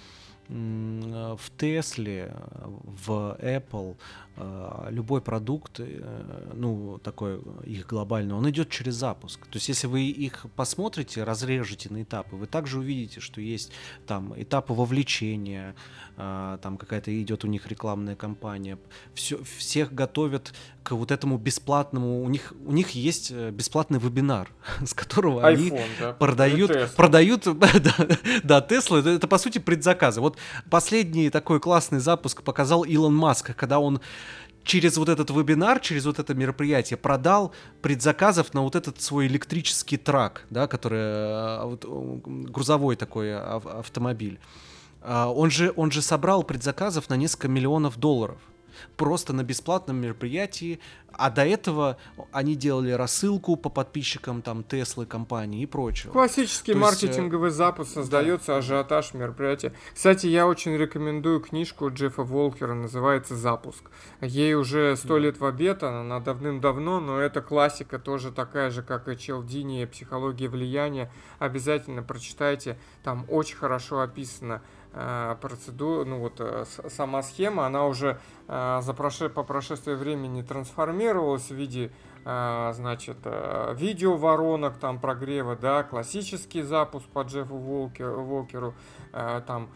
в 0.48 1.40
Тесле, 1.56 2.34
в 3.04 3.36
Apple, 3.40 3.96
э, 4.36 4.88
любой 4.90 5.20
продукт, 5.22 5.80
э, 5.80 6.50
ну, 6.52 6.98
такой 7.02 7.40
их 7.64 7.86
глобальный, 7.86 8.34
он 8.34 8.48
идет 8.50 8.68
через 8.68 8.94
запуск. 8.94 9.40
То 9.46 9.56
есть, 9.56 9.68
если 9.68 9.86
вы 9.86 10.02
их 10.02 10.46
посмотрите, 10.54 11.24
разрежете 11.24 11.88
на 11.90 12.02
этапы, 12.02 12.36
вы 12.36 12.46
также 12.46 12.78
увидите, 12.78 13.20
что 13.20 13.40
есть 13.40 13.72
там 14.06 14.34
этапы 14.36 14.74
вовлечения, 14.74 15.74
э, 16.16 16.58
там 16.60 16.76
какая-то 16.76 17.22
идет 17.22 17.44
у 17.44 17.46
них 17.48 17.66
рекламная 17.68 18.16
кампания. 18.16 18.78
Все, 19.14 19.42
всех 19.44 19.94
готовят 19.94 20.52
к 20.82 20.92
вот 20.92 21.10
этому 21.10 21.38
бесплатному, 21.38 22.22
у 22.22 22.28
них, 22.28 22.52
у 22.66 22.72
них 22.72 22.90
есть 22.90 23.32
бесплатный 23.32 23.98
вебинар, 23.98 24.50
с 24.84 24.92
которого 24.92 25.40
iPhone, 25.40 25.54
они 25.54 25.88
да? 25.98 26.12
продают, 26.12 26.94
продают, 26.96 27.44
да, 28.44 28.58
это, 28.58 29.08
это 29.08 29.26
по 29.26 29.38
сути 29.38 29.58
предзаказы. 29.58 30.20
Вот 30.20 30.33
последний 30.70 31.30
такой 31.30 31.60
классный 31.60 32.00
запуск 32.00 32.42
показал 32.42 32.84
Илон 32.84 33.14
Маск, 33.14 33.54
когда 33.54 33.78
он 33.78 34.00
через 34.64 34.96
вот 34.96 35.08
этот 35.08 35.30
вебинар, 35.30 35.78
через 35.80 36.06
вот 36.06 36.18
это 36.18 36.34
мероприятие 36.34 36.96
продал 36.96 37.52
предзаказов 37.82 38.54
на 38.54 38.62
вот 38.62 38.74
этот 38.74 39.00
свой 39.00 39.26
электрический 39.26 39.96
трак, 39.96 40.46
да, 40.50 40.66
который 40.66 40.98
э, 41.00 41.64
вот, 41.64 41.84
грузовой 42.50 42.96
такой 42.96 43.36
автомобиль. 43.36 44.40
А, 45.02 45.30
он 45.30 45.50
же, 45.50 45.72
он 45.76 45.90
же 45.90 46.02
собрал 46.02 46.42
предзаказов 46.42 47.08
на 47.10 47.14
несколько 47.14 47.48
миллионов 47.48 47.98
долларов 47.98 48.38
просто 48.96 49.32
на 49.32 49.44
бесплатном 49.44 49.96
мероприятии, 49.96 50.80
а 51.16 51.30
до 51.30 51.44
этого 51.44 51.96
они 52.32 52.54
делали 52.54 52.90
рассылку 52.90 53.56
по 53.56 53.68
подписчикам 53.68 54.42
там 54.42 54.64
Теслы 54.64 55.06
компании 55.06 55.62
и 55.62 55.66
прочего. 55.66 56.12
Классический 56.12 56.72
То 56.72 56.78
маркетинговый 56.78 57.48
есть, 57.48 57.56
запуск 57.56 57.92
создается 57.92 58.52
да. 58.52 58.58
ажиотаж 58.58 59.14
мероприятия. 59.14 59.72
Кстати, 59.94 60.26
я 60.26 60.46
очень 60.46 60.76
рекомендую 60.76 61.40
книжку 61.40 61.90
Джеффа 61.90 62.22
Волкера, 62.22 62.74
называется 62.74 63.36
«Запуск». 63.36 63.90
Ей 64.20 64.54
уже 64.54 64.96
сто 64.96 65.18
лет 65.18 65.38
в 65.38 65.44
обед, 65.44 65.82
она 65.82 66.20
давным-давно, 66.20 67.00
но 67.00 67.20
это 67.20 67.40
классика 67.42 67.98
тоже 67.98 68.32
такая 68.32 68.70
же, 68.70 68.82
как 68.82 69.08
и 69.08 69.16
Челдини, 69.16 69.84
«Психология 69.84 70.48
влияния». 70.48 71.12
Обязательно 71.38 72.02
прочитайте, 72.02 72.78
там 73.02 73.26
очень 73.28 73.56
хорошо 73.56 74.00
описано 74.00 74.62
Э, 74.64 74.83
процедура, 75.40 76.04
ну 76.04 76.20
вот 76.20 76.34
э, 76.38 76.64
сама 76.88 77.22
схема, 77.22 77.66
она 77.66 77.86
уже 77.86 78.20
э, 78.46 78.80
за 78.80 78.94
проше, 78.94 79.28
по 79.28 79.42
прошествии 79.42 79.94
времени 79.94 80.42
трансформировалась 80.42 81.50
в 81.50 81.54
виде 81.54 81.92
значит, 82.24 83.18
видео 83.74 84.16
воронок, 84.16 84.78
там 84.78 84.98
прогрева, 84.98 85.56
да, 85.56 85.82
классический 85.82 86.62
запуск 86.62 87.04
по 87.08 87.20
Джеффу 87.20 87.54
Волкеру, 87.58 88.24
Волкеру 88.24 88.74
там 89.12 89.68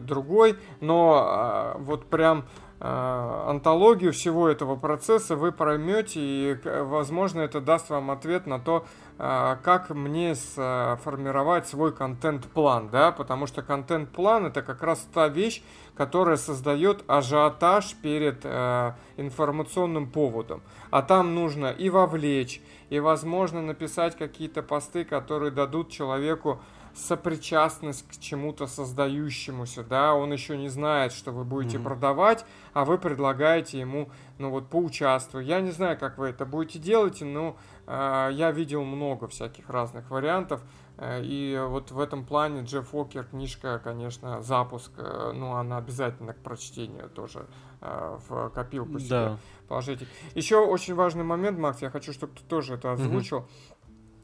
другой, 0.00 0.58
но 0.80 1.74
вот 1.78 2.06
прям 2.06 2.46
антологию 2.80 4.12
всего 4.12 4.48
этого 4.48 4.76
процесса 4.76 5.36
вы 5.36 5.52
поймете, 5.52 6.20
и, 6.20 6.58
возможно, 6.64 7.40
это 7.40 7.60
даст 7.60 7.88
вам 7.88 8.10
ответ 8.10 8.46
на 8.46 8.58
то, 8.58 8.84
а, 9.16 9.56
как 9.62 9.90
мне 9.90 10.34
сформировать 10.34 11.68
свой 11.68 11.92
контент-план, 11.92 12.88
да, 12.90 13.12
потому 13.12 13.46
что 13.46 13.62
контент-план 13.62 14.46
это 14.46 14.62
как 14.62 14.82
раз 14.82 15.06
та 15.14 15.28
вещь, 15.28 15.62
которая 15.96 16.36
создает 16.36 17.04
ажиотаж 17.06 17.94
перед 18.02 18.40
э, 18.42 18.92
информационным 19.16 20.10
поводом. 20.10 20.62
А 20.90 21.02
там 21.02 21.34
нужно 21.34 21.68
и 21.68 21.88
вовлечь, 21.88 22.60
и, 22.90 22.98
возможно, 22.98 23.62
написать 23.62 24.16
какие-то 24.16 24.62
посты, 24.62 25.04
которые 25.04 25.52
дадут 25.52 25.90
человеку 25.90 26.60
сопричастность 26.94 28.06
к 28.08 28.20
чему-то 28.20 28.66
создающемуся, 28.66 29.82
да, 29.82 30.14
он 30.14 30.32
еще 30.32 30.56
не 30.56 30.68
знает, 30.68 31.12
что 31.12 31.32
вы 31.32 31.44
будете 31.44 31.78
mm-hmm. 31.78 31.82
продавать, 31.82 32.44
а 32.72 32.84
вы 32.84 32.98
предлагаете 32.98 33.80
ему, 33.80 34.10
ну 34.38 34.50
вот, 34.50 34.68
поучаствовать. 34.68 35.46
Я 35.46 35.60
не 35.60 35.72
знаю, 35.72 35.98
как 35.98 36.18
вы 36.18 36.28
это 36.28 36.46
будете 36.46 36.78
делать, 36.78 37.20
но 37.20 37.56
э, 37.86 38.30
я 38.32 38.52
видел 38.52 38.84
много 38.84 39.26
всяких 39.26 39.68
разных 39.68 40.10
вариантов, 40.10 40.62
э, 40.96 41.20
и 41.24 41.60
вот 41.66 41.90
в 41.90 41.98
этом 41.98 42.24
плане 42.24 42.62
Джефф 42.62 42.94
Уокер 42.94 43.24
книжка, 43.24 43.80
конечно, 43.82 44.40
запуск, 44.42 44.92
э, 44.96 45.32
ну, 45.34 45.54
она 45.54 45.78
обязательно 45.78 46.32
к 46.32 46.38
прочтению 46.38 47.10
тоже 47.10 47.46
э, 47.80 48.18
в 48.28 48.50
копилку 48.50 49.00
себе 49.00 49.08
да. 49.08 49.38
положите. 49.68 50.06
Еще 50.36 50.58
очень 50.58 50.94
важный 50.94 51.24
момент, 51.24 51.58
Макс, 51.58 51.82
я 51.82 51.90
хочу, 51.90 52.12
чтобы 52.12 52.34
ты 52.34 52.44
тоже 52.44 52.74
это 52.74 52.92
озвучил. 52.92 53.48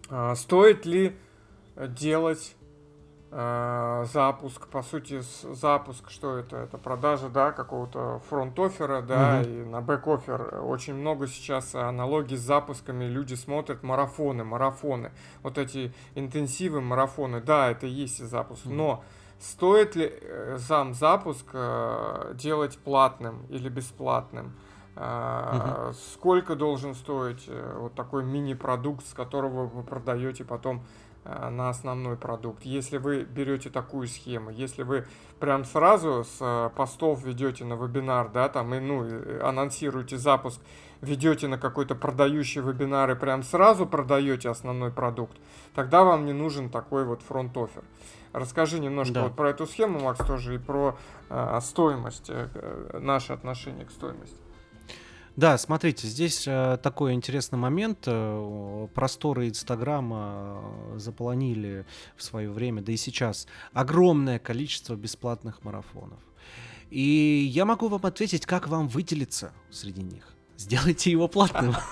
Mm-hmm. 0.08 0.34
Стоит 0.36 0.86
ли 0.86 1.16
делать 1.76 2.56
запуск, 3.30 4.66
по 4.66 4.82
сути, 4.82 5.20
запуск, 5.20 6.10
что 6.10 6.36
это? 6.36 6.56
Это 6.56 6.78
продажа, 6.78 7.28
да, 7.28 7.52
какого-то 7.52 8.20
front-offer 8.28 8.91
а, 8.91 9.02
да, 9.02 9.40
угу. 9.40 9.48
и 9.48 9.64
на 9.64 9.80
back-offer. 9.80 10.64
Очень 10.64 10.94
много 10.94 11.28
сейчас 11.28 11.76
аналогий 11.76 12.36
с 12.36 12.40
запусками, 12.40 13.04
люди 13.04 13.34
смотрят 13.34 13.84
марафоны, 13.84 14.42
марафоны, 14.42 15.12
вот 15.44 15.58
эти 15.58 15.92
интенсивы, 16.16 16.80
марафоны, 16.80 17.40
да, 17.40 17.70
это 17.70 17.86
и 17.86 17.90
есть 17.90 18.18
запуск, 18.18 18.66
угу. 18.66 18.74
но 18.74 19.04
стоит 19.38 19.94
ли 19.94 20.12
э, 20.12 20.58
сам 20.58 20.92
запуск 20.92 21.46
э, 21.52 22.34
делать 22.34 22.78
платным 22.78 23.46
или 23.48 23.68
бесплатным? 23.68 24.56
Угу. 24.96 25.94
Сколько 26.12 26.56
должен 26.56 26.94
стоить 26.94 27.44
э, 27.46 27.76
вот 27.78 27.94
такой 27.94 28.24
мини-продукт, 28.24 29.06
с 29.06 29.14
которого 29.14 29.66
вы 29.66 29.82
продаете 29.82 30.44
потом 30.44 30.78
э, 30.78 31.09
на 31.24 31.68
основной 31.68 32.16
продукт. 32.16 32.64
Если 32.64 32.96
вы 32.96 33.24
берете 33.24 33.68
такую 33.70 34.08
схему, 34.08 34.50
если 34.50 34.82
вы 34.82 35.06
прям 35.38 35.64
сразу 35.64 36.24
с 36.24 36.38
э, 36.40 36.70
постов 36.74 37.22
ведете 37.22 37.64
на 37.64 37.74
вебинар, 37.74 38.30
да, 38.30 38.48
там, 38.48 38.74
и, 38.74 38.80
ну, 38.80 39.06
анонсируете 39.42 40.16
запуск, 40.16 40.60
ведете 41.00 41.48
на 41.48 41.58
какой-то 41.58 41.94
продающий 41.94 42.60
вебинар 42.60 43.10
и 43.10 43.14
прям 43.14 43.42
сразу 43.42 43.86
продаете 43.86 44.48
основной 44.50 44.90
продукт, 44.90 45.36
тогда 45.74 46.04
вам 46.04 46.26
не 46.26 46.32
нужен 46.32 46.70
такой 46.70 47.04
вот 47.04 47.22
фронт-офер. 47.22 47.82
Расскажи 48.32 48.78
немножко 48.78 49.14
да. 49.14 49.22
вот 49.24 49.34
про 49.34 49.50
эту 49.50 49.66
схему, 49.66 50.00
Макс, 50.00 50.24
тоже 50.24 50.54
и 50.54 50.58
про 50.58 50.96
э, 51.28 51.58
стоимость, 51.62 52.26
э, 52.28 52.98
наше 53.00 53.32
отношение 53.32 53.84
к 53.84 53.90
стоимости. 53.90 54.36
Да, 55.40 55.56
смотрите, 55.56 56.06
здесь 56.06 56.46
э, 56.46 56.76
такой 56.82 57.14
интересный 57.14 57.58
момент. 57.58 58.00
Э, 58.04 58.88
просторы 58.94 59.48
Инстаграма 59.48 60.60
э, 60.92 60.98
заполонили 60.98 61.86
в 62.14 62.22
свое 62.22 62.50
время, 62.50 62.82
да 62.82 62.92
и 62.92 62.98
сейчас, 62.98 63.46
огромное 63.72 64.38
количество 64.38 64.96
бесплатных 64.96 65.64
марафонов. 65.64 66.18
И 66.90 67.50
я 67.54 67.64
могу 67.64 67.88
вам 67.88 68.04
ответить, 68.04 68.44
как 68.44 68.68
вам 68.68 68.86
выделиться 68.88 69.54
среди 69.70 70.02
них. 70.02 70.28
Сделайте 70.58 71.10
его 71.10 71.26
платным. 71.26 71.74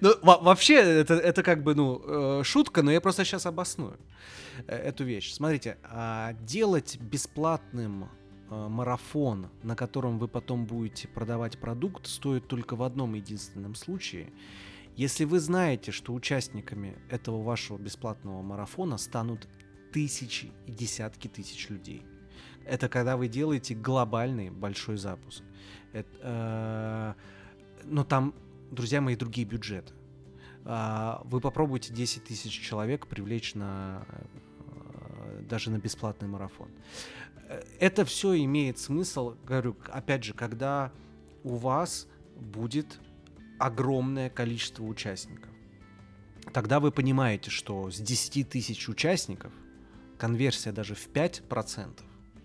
Ну, 0.00 0.14
вообще, 0.22 0.74
это, 0.74 1.14
это 1.14 1.44
как 1.44 1.62
бы, 1.62 1.76
ну, 1.76 2.42
шутка, 2.42 2.82
но 2.82 2.90
я 2.90 3.00
просто 3.00 3.24
сейчас 3.24 3.46
обосную 3.46 3.96
эту 4.66 5.04
вещь. 5.04 5.32
Смотрите, 5.32 5.78
а 5.84 6.32
делать 6.40 6.98
бесплатным 6.98 8.08
марафон, 8.50 9.48
на 9.62 9.76
котором 9.76 10.18
вы 10.18 10.28
потом 10.28 10.66
будете 10.66 11.08
продавать 11.08 11.58
продукт, 11.58 12.06
стоит 12.06 12.46
только 12.46 12.76
в 12.76 12.82
одном 12.82 13.14
единственном 13.14 13.74
случае. 13.74 14.32
Если 14.96 15.24
вы 15.24 15.40
знаете, 15.40 15.92
что 15.92 16.14
участниками 16.14 16.96
этого 17.10 17.42
вашего 17.42 17.76
бесплатного 17.76 18.40
марафона 18.42 18.96
станут 18.98 19.46
тысячи 19.92 20.52
и 20.66 20.72
десятки 20.72 21.28
тысяч 21.28 21.70
людей. 21.70 22.04
Это 22.66 22.88
когда 22.88 23.16
вы 23.16 23.28
делаете 23.28 23.74
глобальный 23.74 24.50
большой 24.50 24.96
запуск. 24.96 25.42
Это, 25.92 26.18
э, 26.20 27.14
но 27.84 28.04
там, 28.04 28.34
друзья 28.70 29.00
мои, 29.00 29.16
другие 29.16 29.46
бюджеты. 29.46 29.94
Э, 30.64 31.18
вы 31.24 31.40
попробуйте 31.40 31.94
10 31.94 32.24
тысяч 32.24 32.60
человек 32.60 33.06
привлечь 33.06 33.54
на 33.54 34.04
э, 34.08 35.42
даже 35.48 35.70
на 35.70 35.78
бесплатный 35.78 36.28
марафон 36.28 36.68
это 37.78 38.04
все 38.04 38.36
имеет 38.44 38.78
смысл, 38.78 39.34
говорю, 39.44 39.76
опять 39.88 40.24
же, 40.24 40.34
когда 40.34 40.92
у 41.44 41.56
вас 41.56 42.08
будет 42.36 42.98
огромное 43.58 44.30
количество 44.30 44.84
участников. 44.84 45.50
Тогда 46.52 46.80
вы 46.80 46.92
понимаете, 46.92 47.50
что 47.50 47.90
с 47.90 47.98
10 47.98 48.48
тысяч 48.48 48.88
участников 48.88 49.52
конверсия 50.18 50.72
даже 50.72 50.94
в 50.94 51.08
5% 51.08 52.00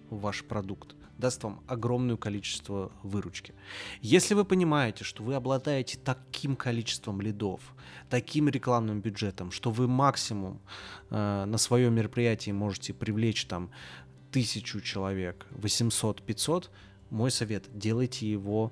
в 0.10 0.20
ваш 0.20 0.44
продукт 0.44 0.96
даст 1.18 1.44
вам 1.44 1.64
огромное 1.68 2.18
количество 2.18 2.92
выручки. 3.04 3.54
Если 4.02 4.34
вы 4.34 4.44
понимаете, 4.44 5.04
что 5.04 5.24
вы 5.24 5.36
обладаете 5.36 6.00
таким 6.04 6.56
количеством 6.56 7.22
лидов, 7.22 7.62
таким 8.10 8.50
рекламным 8.50 9.02
бюджетом, 9.02 9.52
что 9.52 9.70
вы 9.70 9.88
максимум 9.88 10.60
э, 11.12 11.46
на 11.46 11.58
свое 11.58 11.92
мероприятие 11.92 12.54
можете 12.54 12.94
привлечь 12.94 13.46
там 13.46 13.70
тысячу 14.32 14.82
человек, 14.82 15.46
800-500, 15.52 16.70
мой 17.10 17.32
совет, 17.32 17.66
делайте 17.74 18.30
его 18.30 18.72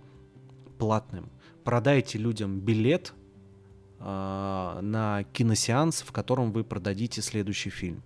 платным. 0.78 1.30
Продайте 1.64 2.18
людям 2.18 2.60
билет 2.60 3.14
э, 4.00 4.80
на 4.82 5.24
киносеанс, 5.34 6.02
в 6.02 6.12
котором 6.12 6.52
вы 6.52 6.64
продадите 6.64 7.22
следующий 7.22 7.70
фильм. 7.70 8.02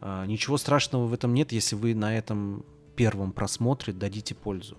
Э, 0.00 0.24
ничего 0.26 0.58
страшного 0.58 1.06
в 1.06 1.14
этом 1.14 1.34
нет, 1.34 1.50
если 1.52 1.76
вы 1.76 1.94
на 1.94 2.16
этом 2.16 2.64
первом 2.94 3.32
просмотре 3.32 3.92
дадите 3.92 4.34
пользу. 4.34 4.76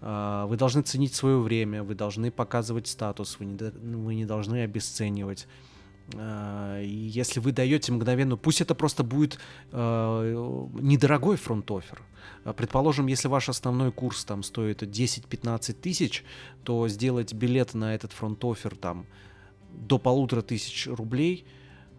Э, 0.00 0.44
вы 0.48 0.56
должны 0.56 0.82
ценить 0.82 1.14
свое 1.14 1.38
время, 1.38 1.82
вы 1.84 1.94
должны 1.94 2.30
показывать 2.30 2.88
статус, 2.88 3.38
вы 3.38 3.46
не, 3.46 3.56
вы 3.56 4.14
не 4.16 4.26
должны 4.26 4.62
обесценивать 4.62 5.46
Э, 6.12 6.82
если 6.84 7.40
вы 7.40 7.52
даете 7.52 7.92
мгновенно, 7.92 8.36
пусть 8.36 8.60
это 8.60 8.74
просто 8.74 9.02
будет 9.02 9.38
э, 9.72 10.68
недорогой 10.80 11.36
фронт-офер. 11.36 12.02
Э, 12.44 12.52
предположим, 12.52 13.06
если 13.06 13.28
ваш 13.28 13.48
основной 13.48 13.92
курс 13.92 14.24
там 14.24 14.42
стоит 14.42 14.82
10-15 14.82 15.72
тысяч, 15.74 16.24
то 16.62 16.88
сделать 16.88 17.32
билет 17.32 17.74
на 17.74 17.94
этот 17.94 18.12
фронт-офер 18.12 18.76
там 18.76 19.06
до 19.72 19.98
полутора 19.98 20.42
тысяч 20.42 20.86
рублей, 20.86 21.46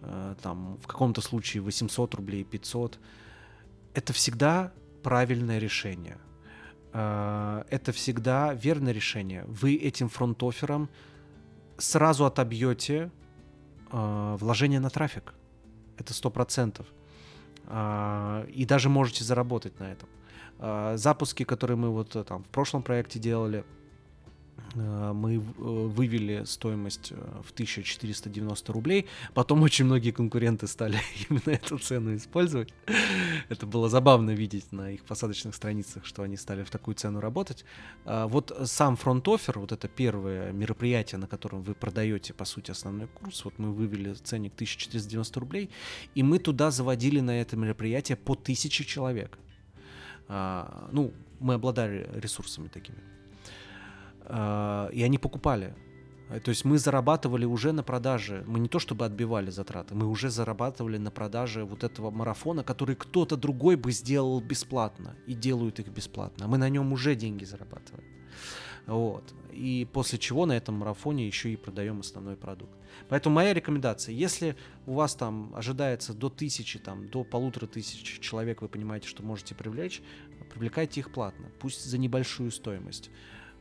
э, 0.01 0.35
там 0.41 0.77
в 0.81 0.87
каком-то 0.87 1.21
случае 1.21 1.61
800 1.63 2.15
рублей, 2.15 2.43
500, 2.43 2.99
это 3.93 4.13
всегда 4.13 4.71
правильное 5.03 5.59
решение. 5.59 6.17
Э, 6.93 7.63
это 7.69 7.91
всегда 7.91 8.53
верное 8.53 8.93
решение. 8.93 9.45
Вы 9.47 9.75
этим 9.75 10.09
фронт-офером 10.09 10.89
сразу 11.77 12.25
отобьете 12.25 13.11
э, 13.91 14.37
вложение 14.39 14.79
на 14.79 14.89
трафик. 14.89 15.33
Это 15.97 16.13
сто 16.13 16.29
процентов. 16.29 16.85
Э, 17.67 18.45
и 18.49 18.65
даже 18.65 18.89
можете 18.89 19.23
заработать 19.23 19.79
на 19.79 19.91
этом. 19.91 20.09
Э, 20.59 20.97
запуски, 20.97 21.43
которые 21.43 21.77
мы 21.77 21.89
вот 21.89 22.15
э, 22.15 22.23
там 22.23 22.43
в 22.43 22.47
прошлом 22.47 22.83
проекте 22.83 23.19
делали, 23.19 23.63
мы 24.75 25.35
э, 25.35 25.39
вывели 25.57 26.43
стоимость 26.45 27.11
э, 27.11 27.15
в 27.43 27.51
1490 27.51 28.73
рублей. 28.73 29.05
Потом 29.33 29.61
очень 29.61 29.85
многие 29.85 30.11
конкуренты 30.11 30.67
стали 30.67 30.99
именно 31.29 31.55
эту 31.55 31.77
цену 31.77 32.15
использовать. 32.15 32.73
Это 33.49 33.65
было 33.65 33.89
забавно 33.89 34.31
видеть 34.31 34.71
на 34.71 34.91
их 34.91 35.03
посадочных 35.03 35.55
страницах, 35.55 36.05
что 36.05 36.23
они 36.23 36.35
стали 36.37 36.63
в 36.63 36.69
такую 36.69 36.95
цену 36.95 37.19
работать. 37.19 37.63
Вот 38.05 38.55
сам 38.65 38.97
фронт-офер, 38.97 39.59
вот 39.59 39.71
это 39.71 39.87
первое 39.87 40.51
мероприятие, 40.51 41.19
на 41.19 41.27
котором 41.27 41.61
вы 41.61 41.73
продаете, 41.73 42.33
по 42.33 42.45
сути, 42.45 42.71
основной 42.71 43.07
курс, 43.07 43.45
вот 43.45 43.57
мы 43.59 43.71
вывели 43.71 44.13
ценник 44.13 44.53
1490 44.55 45.39
рублей, 45.39 45.69
и 46.15 46.23
мы 46.23 46.39
туда 46.39 46.71
заводили 46.71 47.19
на 47.21 47.39
это 47.39 47.55
мероприятие 47.55 48.17
по 48.17 48.33
1000 48.33 48.83
человек. 48.83 49.37
Ну, 50.27 51.13
мы 51.39 51.53
обладали 51.53 52.09
ресурсами 52.13 52.67
такими. 52.67 53.14
А, 54.27 54.89
и 54.91 55.03
они 55.03 55.17
покупали. 55.17 55.73
Э, 56.29 56.39
то 56.39 56.49
есть 56.49 56.65
мы 56.65 56.77
зарабатывали 56.77 57.45
уже 57.45 57.71
на 57.71 57.83
продаже, 57.83 58.43
мы 58.47 58.59
не 58.59 58.67
то 58.67 58.79
чтобы 58.79 59.05
отбивали 59.05 59.51
затраты, 59.51 59.95
мы 59.95 60.07
уже 60.07 60.29
зарабатывали 60.29 60.97
на 60.97 61.11
продаже 61.11 61.63
вот 61.63 61.83
этого 61.83 62.11
марафона, 62.11 62.63
который 62.63 62.95
кто-то 62.95 63.37
другой 63.37 63.75
бы 63.75 63.91
сделал 63.91 64.41
бесплатно, 64.41 65.15
и 65.27 65.33
делают 65.33 65.79
их 65.79 65.87
бесплатно. 65.87 66.45
А 66.45 66.47
мы 66.47 66.57
на 66.57 66.69
нем 66.69 66.91
уже 66.93 67.15
деньги 67.15 67.45
зарабатываем. 67.45 68.05
Вот. 68.87 69.33
И 69.51 69.87
после 69.93 70.19
чего 70.19 70.45
на 70.45 70.53
этом 70.53 70.75
марафоне 70.75 71.25
еще 71.25 71.51
и 71.51 71.55
продаем 71.55 72.01
основной 72.01 72.35
продукт. 72.35 72.71
Поэтому 73.09 73.35
моя 73.35 73.53
рекомендация, 73.53 74.13
если 74.13 74.55
у 74.85 74.93
вас 74.93 75.15
там 75.15 75.53
ожидается 75.55 76.13
до 76.13 76.29
тысячи, 76.29 76.77
там, 76.77 77.09
до 77.09 77.23
полутора 77.23 77.65
тысяч 77.65 78.19
человек, 78.19 78.61
вы 78.61 78.67
понимаете, 78.67 79.07
что 79.07 79.23
можете 79.23 79.55
привлечь, 79.55 80.01
привлекайте 80.51 80.99
их 80.99 81.11
платно, 81.11 81.47
пусть 81.59 81.83
за 81.83 81.97
небольшую 81.97 82.51
стоимость. 82.51 83.09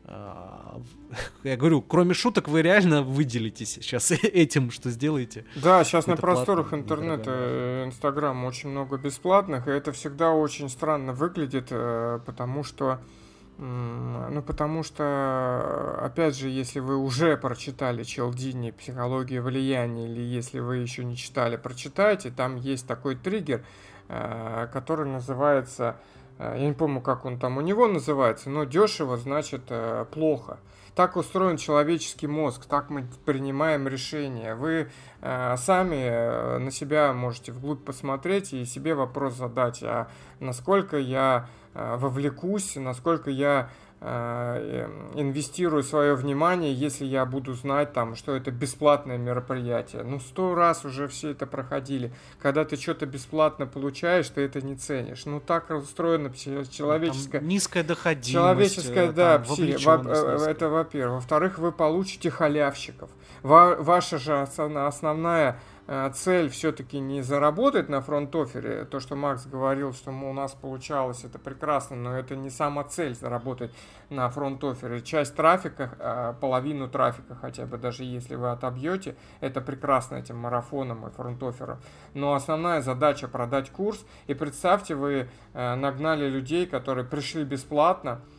А, 0.07 0.81
я 1.45 1.57
говорю, 1.57 1.81
кроме 1.83 2.15
шуток, 2.15 2.49
вы 2.49 2.63
реально 2.63 3.03
выделитесь 3.03 3.75
сейчас 3.75 4.11
этим, 4.23 4.71
что 4.71 4.91
сделаете. 4.91 5.45
Да, 5.57 5.83
сейчас 5.85 6.07
на 6.07 6.17
просторах 6.17 6.75
интернета, 6.75 7.31
э, 7.31 7.85
Инстаграм 7.87 8.45
очень 8.45 8.71
много 8.71 8.99
бесплатных, 8.99 9.67
и 9.67 9.71
это 9.71 9.93
всегда 9.93 10.33
очень 10.33 10.69
странно 10.69 11.13
выглядит, 11.13 11.69
э, 11.71 12.21
потому 12.27 12.65
что 12.65 13.01
ну, 13.57 14.43
потому 14.43 14.83
что, 14.83 15.97
опять 16.03 16.37
же, 16.37 16.49
если 16.49 16.81
вы 16.81 16.97
уже 16.97 17.37
прочитали 17.37 18.03
Челдини 18.03 18.73
«Психология 18.73 19.41
влияния», 19.41 20.07
или 20.09 20.23
если 20.23 20.59
вы 20.59 20.79
еще 20.79 21.05
не 21.05 21.17
читали, 21.17 21.57
прочитайте, 21.57 22.33
там 22.33 22.57
есть 22.57 22.89
такой 22.89 23.15
триггер, 23.15 23.65
э, 24.09 24.67
который 24.73 25.07
называется 25.07 25.97
я 26.39 26.67
не 26.67 26.73
помню, 26.73 27.01
как 27.01 27.25
он 27.25 27.39
там 27.39 27.59
у 27.59 27.61
него 27.61 27.87
называется, 27.87 28.51
но 28.51 28.65
дешево 28.65 29.17
значит 29.17 29.71
плохо. 30.11 30.59
Так 30.95 31.17
устроен 31.17 31.57
человеческий 31.57 32.29
мозг, 32.29 32.67
так 32.67 32.89
мы 32.89 33.05
принимаем 33.25 33.89
решения. 33.89 34.55
Вы 34.55 34.91
э, 35.23 35.57
сами 35.57 35.97
э, 35.97 36.59
на 36.59 36.71
себя 36.71 37.13
можете 37.13 37.51
вглубь 37.51 37.85
посмотреть 37.85 38.53
и 38.53 38.65
себе 38.65 38.95
вопрос 38.95 39.35
задать, 39.35 39.83
а 39.83 40.07
насколько 40.39 40.97
я 40.97 41.49
э, 41.75 41.97
вовлекусь, 41.97 42.77
насколько 42.77 43.29
я 43.29 43.71
Э, 43.71 43.84
инвестирую 44.05 45.83
свое 45.83 46.15
внимание, 46.15 46.75
если 46.75 47.07
я 47.07 47.25
буду 47.25 47.55
знать, 47.55 47.93
там, 47.93 48.17
что 48.17 48.37
это 48.37 48.51
бесплатное 48.51 49.17
мероприятие. 49.17 50.03
Ну, 50.03 50.21
сто 50.21 50.55
раз 50.55 50.85
уже 50.85 51.09
все 51.09 51.31
это 51.31 51.47
проходили. 51.47 52.13
Когда 52.41 52.65
ты 52.65 52.77
что-то 52.77 53.07
бесплатно 53.07 53.67
получаешь, 53.67 54.29
ты 54.29 54.43
это 54.43 54.61
не 54.61 54.77
ценишь. 54.77 55.25
Ну, 55.25 55.41
так 55.41 55.71
устроено 55.71 56.31
человеческое... 56.35 57.39
Там 57.39 57.49
низкая 57.49 57.83
доходимость. 57.83 58.33
Человеческая, 58.33 59.13
да, 59.13 59.39
пси... 59.39 59.77
во... 59.85 60.03
Э, 60.07 60.51
это 60.51 60.69
во-первых. 60.69 61.17
Во-вторых, 61.17 61.59
вы 61.59 61.73
получите 61.73 62.31
халявщиков. 62.31 63.09
Ва... 63.43 63.77
Ваша 63.79 64.19
же 64.19 64.43
основная 64.43 65.53
Э, 65.53 65.74
цель 66.15 66.49
все-таки 66.49 66.99
не 66.99 67.23
заработать 67.23 67.89
на 67.89 68.01
фронт-офере, 68.01 68.85
то, 68.87 69.01
что 69.01 69.17
Макс 69.17 69.47
говорил, 69.47 69.93
что 69.93 70.11
у 70.11 70.33
нас 70.33 70.53
получалось, 70.53 71.25
это 71.25 71.39
прекрасно, 71.39 71.97
но 71.97 72.17
это 72.17 72.37
не 72.37 72.51
сама 72.51 72.85
цель 72.85 73.15
заработать 73.15 73.71
на 74.09 74.29
фронт-офере. 74.31 75.03
Часть 75.03 75.35
трафика, 75.35 75.91
э, 75.99 76.35
половину 76.41 76.89
трафика 76.89 77.35
хотя 77.35 77.67
бы, 77.67 77.77
даже 77.77 78.05
если 78.05 78.35
вы 78.35 78.51
отобьете, 78.51 79.17
это 79.41 79.61
прекрасно 79.61 80.17
этим 80.17 80.37
марафоном 80.37 81.07
и 81.07 81.11
фронт-оффером. 81.11 81.79
Но 82.15 82.35
основная 82.35 82.81
задача 82.81 83.29
продать 83.29 83.71
курс, 83.71 84.05
и 84.27 84.35
представьте, 84.35 84.95
вы 84.95 85.29
э, 85.53 85.75
нагнали 85.75 86.29
людей, 86.29 86.67
которые 86.67 87.05
пришли 87.05 87.45
бесплатно, 87.45 88.21
Э, 88.25 88.34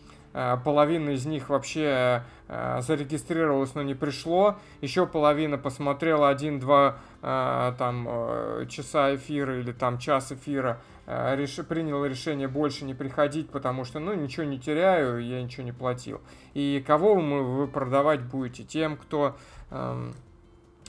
половина 0.63 1.11
из 1.11 1.25
них 1.25 1.49
вообще 1.49 2.23
э, 2.47 2.81
зарегистрировалась, 2.81 3.73
но 3.75 3.83
не 3.83 3.93
пришло, 3.93 4.57
еще 4.81 5.07
половина 5.07 5.57
посмотрела 5.57 6.29
один-два 6.29 6.97
э, 7.21 7.73
там 7.77 8.67
часа 8.67 9.15
эфира 9.15 9.59
или 9.59 9.71
там 9.71 9.97
час 9.97 10.31
эфира, 10.31 10.81
реш... 11.07 11.55
принял 11.67 12.05
решение 12.05 12.47
больше 12.47 12.85
не 12.85 12.93
приходить, 12.93 13.49
потому 13.49 13.85
что, 13.85 13.99
ну, 13.99 14.13
ничего 14.13 14.45
не 14.45 14.59
теряю, 14.59 15.25
я 15.25 15.41
ничего 15.41 15.63
не 15.63 15.71
платил. 15.71 16.21
И 16.53 16.83
кого 16.85 17.15
мы, 17.15 17.43
вы 17.43 17.67
продавать 17.67 18.21
будете? 18.21 18.63
Тем, 18.63 18.97
кто 18.97 19.35
эм, 19.71 20.13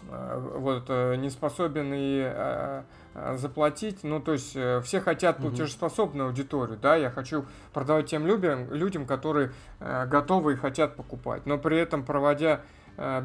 вот, 0.08 0.88
не 0.88 1.30
способен 1.30 1.92
и 1.94 2.82
Э, 3.18 3.36
заплатить. 3.38 4.04
Ну, 4.04 4.20
то 4.20 4.32
есть 4.32 4.52
э, 4.54 4.82
все 4.84 5.00
хотят 5.00 5.38
платежеспособную 5.38 6.28
аудиторию, 6.28 6.76
да, 6.76 6.96
я 6.96 7.10
хочу 7.10 7.46
продавать 7.72 8.10
тем 8.10 8.26
людям, 8.26 8.70
людям 8.70 9.06
которые 9.06 9.52
э, 9.80 10.06
готовы 10.06 10.52
и 10.52 10.56
хотят 10.56 10.96
покупать. 10.96 11.46
Но 11.46 11.56
при 11.56 11.78
этом, 11.78 12.04
проводя 12.04 12.60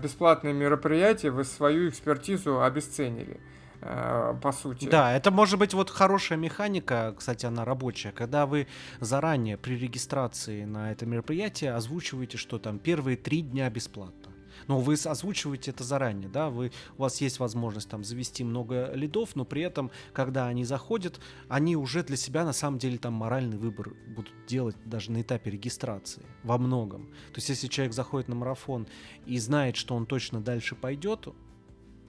бесплатные 0.02 0.54
мероприятия, 0.54 1.30
вы 1.30 1.46
свою 1.46 1.88
экспертизу 1.88 2.62
обесценили 2.62 3.40
по 3.80 4.52
сути. 4.52 4.90
Да, 4.90 5.14
это 5.14 5.32
может 5.32 5.58
быть 5.58 5.74
вот 5.74 5.90
хорошая 5.90 6.38
механика, 6.38 7.16
кстати, 7.18 7.46
она 7.46 7.64
рабочая, 7.64 8.12
когда 8.12 8.46
вы 8.46 8.68
заранее 9.00 9.58
при 9.58 9.78
регистрации 9.78 10.66
на 10.66 10.92
это 10.92 11.06
мероприятие 11.06 11.74
озвучиваете, 11.74 12.38
что 12.38 12.60
там 12.60 12.80
первые 12.80 13.16
три 13.16 13.42
дня 13.42 13.70
бесплатно. 13.70 14.31
Но 14.68 14.80
вы 14.80 14.94
озвучиваете 14.94 15.72
это 15.72 15.84
заранее, 15.84 16.30
да, 16.30 16.50
вы, 16.50 16.72
у 16.98 17.04
вас 17.04 17.22
есть 17.22 17.40
возможность 17.40 17.90
там 17.90 18.04
завести 18.04 18.44
много 18.44 18.92
лидов, 18.94 19.36
но 19.36 19.46
при 19.46 19.62
этом, 19.62 19.92
когда 20.14 20.48
они 20.48 20.64
заходят, 20.64 21.20
они 21.48 21.76
уже 21.76 22.04
для 22.04 22.18
себя 22.18 22.46
на 22.46 22.54
самом 22.54 22.80
деле 22.80 22.98
там 22.98 23.14
моральный 23.14 23.58
выбор 23.58 23.94
будут 24.08 24.34
делать 24.48 24.76
даже 24.86 25.12
на 25.12 25.22
этапе 25.22 25.52
регистрации 25.52 26.24
во 26.44 26.58
многом. 26.58 27.08
То 27.34 27.38
есть 27.38 27.50
если 27.50 27.68
человек 27.68 27.94
заходит 27.94 28.28
на 28.28 28.36
марафон 28.36 28.88
и 29.26 29.38
знает, 29.40 29.76
что 29.76 29.96
он 29.96 30.06
точно 30.06 30.42
дальше 30.42 30.76
пойдет, 30.76 31.28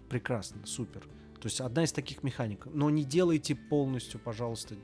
прекрасно, 0.09 0.67
супер. 0.67 1.03
То 1.41 1.49
есть 1.49 1.61
одна 1.61 1.85
из 1.85 1.93
таких 1.93 2.23
механик. 2.23 2.67
Но 2.67 2.91
не 2.91 3.03
делайте 3.03 3.57
полностью, 3.57 4.21
пожалуйста, 4.21 4.77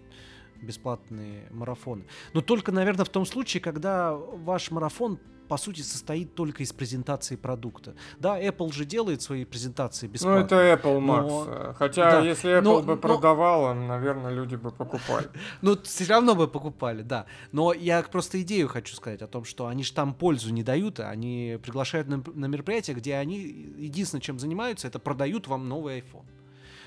бесплатные 0.61 1.47
марафоны. 1.51 2.05
Но 2.33 2.41
только, 2.41 2.73
наверное, 2.73 3.05
в 3.05 3.11
том 3.11 3.25
случае, 3.27 3.61
когда 3.61 4.15
ваш 4.15 4.71
марафон 4.71 5.21
по 5.49 5.57
сути, 5.57 5.81
состоит 5.81 6.35
только 6.35 6.63
из 6.63 6.73
презентации 6.73 7.37
продукта. 7.37 7.95
Да, 8.19 8.41
Apple 8.41 8.73
же 8.73 8.85
делает 8.85 9.23
свои 9.23 9.45
презентации 9.45 10.07
бесплатно. 10.07 10.41
Ну, 10.41 10.45
это 10.45 10.57
Apple, 10.75 10.99
Max. 11.01 11.29
Но... 11.29 11.75
Хотя, 11.75 12.11
да. 12.11 12.21
если 12.21 12.59
Apple 12.59 12.63
но, 12.63 12.83
бы 12.83 12.95
но... 12.95 12.97
продавала, 12.97 13.75
наверное, 13.75 14.31
люди 14.31 14.57
бы 14.57 14.71
покупали. 14.71 15.29
Ну, 15.63 15.77
все 15.83 16.05
равно 16.05 16.35
бы 16.35 16.47
покупали, 16.47 17.03
да. 17.03 17.27
Но 17.53 17.73
я 17.73 18.03
просто 18.03 18.41
идею 18.43 18.69
хочу 18.69 18.95
сказать 18.95 19.23
о 19.23 19.27
том, 19.27 19.45
что 19.45 19.67
они 19.67 19.83
же 19.83 19.93
там 19.93 20.15
пользу 20.15 20.53
не 20.53 20.63
дают, 20.63 21.01
они 21.01 21.59
приглашают 21.63 22.09
на, 22.09 22.23
на 22.35 22.47
мероприятия, 22.47 22.93
где 22.93 23.17
они 23.17 23.39
единственное, 23.39 24.21
чем 24.21 24.39
занимаются, 24.39 24.87
это 24.87 24.99
продают 24.99 25.49
вам 25.49 25.69
новый 25.69 26.01
iPhone. 26.01 26.25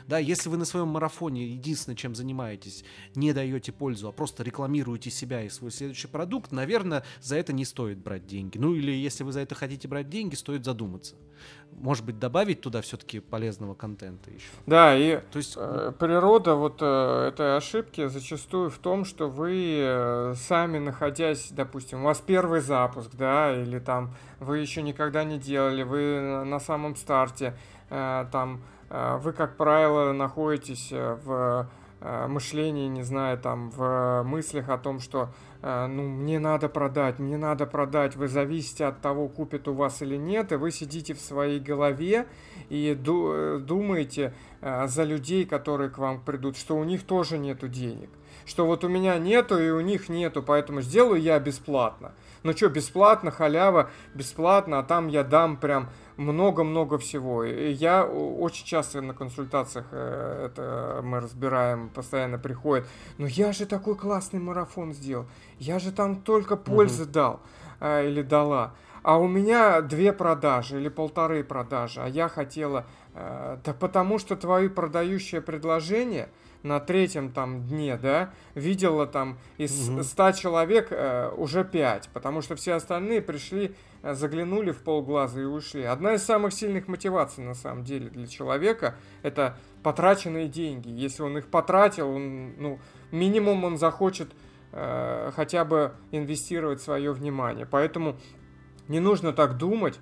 Да, 0.08 0.18
если 0.18 0.50
вы 0.50 0.58
на 0.58 0.66
своем 0.66 0.88
марафоне 0.88 1.48
единственное, 1.48 1.96
чем 1.96 2.16
занимаетесь, 2.16 2.84
не 3.16 3.34
даете 3.34 3.72
пользу, 3.72 4.08
а 4.08 4.12
просто 4.12 4.44
рекламируете 4.44 5.10
себя 5.10 5.44
и 5.44 5.50
свой 5.50 5.72
следующий 5.72 6.08
продукт, 6.08 6.52
наверное, 6.52 7.04
за 7.22 7.38
это 7.38 7.54
не 7.54 7.66
стоит 7.66 7.98
брать 7.98 8.26
деньги. 8.26 8.58
Ну 8.58 8.74
или 8.74 8.92
если 8.92 9.24
вы 9.24 9.32
за 9.32 9.42
это 9.42 9.56
хотите 9.56 9.88
брать 9.88 10.10
деньги, 10.10 10.36
стоит 10.36 10.66
задуматься. 10.66 11.16
Может 11.72 12.06
быть, 12.06 12.20
добавить 12.20 12.62
туда 12.62 12.82
все-таки 12.82 13.20
полезного 13.20 13.74
контента 13.74 14.30
еще. 14.30 14.46
Да, 14.68 14.96
и 14.96 15.20
То 15.32 15.38
есть... 15.38 15.56
э, 15.58 15.92
природа 15.98 16.56
вот 16.56 16.78
э, 16.82 17.28
этой 17.30 17.58
ошибки 17.58 18.08
зачастую 18.08 18.70
в 18.70 18.78
том, 18.78 19.06
что 19.06 19.30
вы 19.30 19.80
э, 19.82 20.34
сами 20.36 20.78
находясь, 20.80 21.50
допустим, 21.52 22.02
у 22.02 22.06
вас 22.06 22.20
первый 22.20 22.62
запуск, 22.62 23.12
да, 23.16 23.56
или 23.60 23.80
там 23.80 24.14
вы 24.40 24.60
еще 24.60 24.82
никогда 24.82 25.24
не 25.24 25.40
делали, 25.40 25.84
вы 25.84 26.44
на 26.46 26.60
самом 26.60 26.96
старте, 26.96 27.58
э, 27.90 28.26
там 28.32 28.62
вы, 28.92 29.32
как 29.32 29.56
правило, 29.56 30.12
находитесь 30.12 30.90
э, 30.92 31.18
в 31.24 31.70
э, 32.02 32.28
мышлении, 32.28 32.90
не 32.90 33.04
знаю, 33.04 33.38
там, 33.38 33.70
в 33.70 34.24
мыслях 34.24 34.68
о 34.68 34.78
том, 34.78 35.00
что, 35.00 35.30
ну, 35.62 36.10
мне 36.10 36.40
надо 36.40 36.68
продать, 36.68 37.20
мне 37.20 37.38
надо 37.38 37.68
продать, 37.68 38.16
вы 38.16 38.28
зависите 38.28 38.86
от 38.86 39.00
того, 39.00 39.30
купят 39.30 39.68
у 39.68 39.74
вас 39.74 40.02
или 40.02 40.18
нет, 40.18 40.52
и 40.52 40.56
вы 40.56 40.72
сидите 40.72 41.14
в 41.14 41.20
своей 41.20 41.60
голове 41.60 42.26
и 42.70 42.96
думаете 42.96 44.34
за 44.62 45.04
людей, 45.04 45.46
которые 45.46 45.92
к 45.92 46.00
вам 46.00 46.20
придут, 46.20 46.58
что 46.58 46.76
у 46.76 46.84
них 46.84 47.04
тоже 47.04 47.38
нету 47.38 47.68
денег, 47.68 48.10
что 48.52 48.66
вот 48.66 48.84
у 48.84 48.90
меня 48.90 49.18
нету 49.18 49.58
и 49.58 49.70
у 49.70 49.80
них 49.80 50.10
нету, 50.10 50.44
поэтому 50.44 50.82
сделаю 50.82 51.22
я 51.22 51.40
бесплатно. 51.40 52.12
Ну 52.44 52.52
что, 52.52 52.68
бесплатно, 52.68 53.32
халява, 53.32 53.90
бесплатно, 54.14 54.80
а 54.80 54.84
там 54.84 55.08
я 55.08 55.24
дам 55.24 55.56
прям 55.56 55.90
много-много 56.18 56.98
всего. 56.98 57.46
И 57.46 57.72
я 57.72 58.06
очень 58.06 58.66
часто 58.66 59.00
на 59.02 59.14
консультациях 59.14 59.86
э, 59.92 60.48
это 60.48 61.00
мы 61.02 61.22
разбираем, 61.22 61.88
постоянно 61.90 62.38
приходит. 62.38 62.86
Но 63.18 63.26
я 63.26 63.54
же 63.54 63.66
такой 63.66 63.96
классный 63.96 64.42
марафон 64.42 64.94
сделал. 64.94 65.28
Я 65.58 65.80
же 65.80 65.94
там 65.94 66.22
только 66.22 66.58
пользы 66.58 67.04
угу. 67.04 67.12
дал 67.12 67.40
э, 67.80 68.10
или 68.10 68.22
дала. 68.22 68.74
А 69.02 69.18
у 69.18 69.30
меня 69.30 69.80
две 69.80 70.12
продажи 70.12 70.78
или 70.78 70.90
полторы 70.90 71.44
продажи, 71.46 72.02
а 72.02 72.08
я 72.08 72.28
хотела... 72.28 72.86
Э, 73.14 73.60
да 73.64 73.74
потому 73.74 74.20
что 74.20 74.36
твои 74.36 74.68
продающие 74.68 75.40
предложения– 75.40 76.28
на 76.64 76.80
третьем 76.80 77.32
там 77.32 77.66
дне, 77.68 77.98
да, 77.98 78.34
видела 78.56 79.08
там 79.08 79.38
из 79.58 79.90
угу. 79.90 80.04
100 80.04 80.32
человек 80.34 80.88
э, 80.92 81.32
уже 81.36 81.64
5, 81.64 82.10
потому 82.14 82.42
что 82.42 82.56
все 82.56 82.74
остальные 82.74 83.22
пришли, 83.22 83.76
э, 84.04 84.14
заглянули 84.14 84.72
в 84.72 84.84
полглаза 84.84 85.42
и 85.42 85.46
ушли. 85.46 85.84
Одна 85.84 86.14
из 86.14 86.24
самых 86.24 86.54
сильных 86.54 86.88
мотиваций 86.88 87.44
на 87.44 87.56
самом 87.56 87.84
деле 87.84 88.10
для 88.10 88.28
человека 88.28 88.96
это 89.24 89.58
потраченные 89.84 90.48
деньги. 90.48 90.90
Если 90.90 91.24
он 91.24 91.38
их 91.38 91.48
потратил, 91.48 92.10
он, 92.10 92.54
ну, 92.58 92.80
минимум 93.12 93.64
он 93.64 93.78
захочет 93.78 94.30
э, 94.72 95.32
хотя 95.36 95.66
бы 95.66 95.94
инвестировать 96.12 96.82
свое 96.82 97.12
внимание. 97.12 97.66
Поэтому 97.66 98.18
не 98.88 99.00
нужно 99.00 99.34
так 99.34 99.58
думать. 99.58 100.00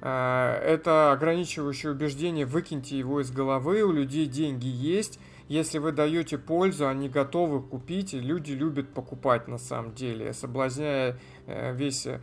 Э, 0.00 0.60
это 0.64 1.12
ограничивающее 1.12 1.92
убеждение, 1.92 2.46
выкиньте 2.46 2.98
его 2.98 3.20
из 3.20 3.30
головы, 3.30 3.82
у 3.82 3.92
людей 3.92 4.26
деньги 4.26 4.66
есть, 4.66 5.20
если 5.50 5.78
вы 5.78 5.90
даете 5.90 6.38
пользу, 6.38 6.86
они 6.86 7.08
готовы 7.08 7.60
купить, 7.60 8.14
и 8.14 8.20
люди 8.20 8.52
любят 8.52 8.94
покупать 8.94 9.48
на 9.48 9.58
самом 9.58 9.94
деле, 9.94 10.32
соблазняя 10.32 11.18
э, 11.48 11.74
весь 11.74 12.06
э, 12.06 12.20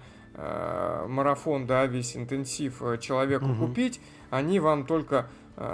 марафон, 1.10 1.68
да, 1.68 1.88
весь 1.88 2.16
интенсив 2.16 2.82
э, 2.82 2.98
человеку 3.00 3.48
угу. 3.48 3.68
купить, 3.68 4.00
они 4.30 4.62
вам 4.62 4.86
только 4.86 5.28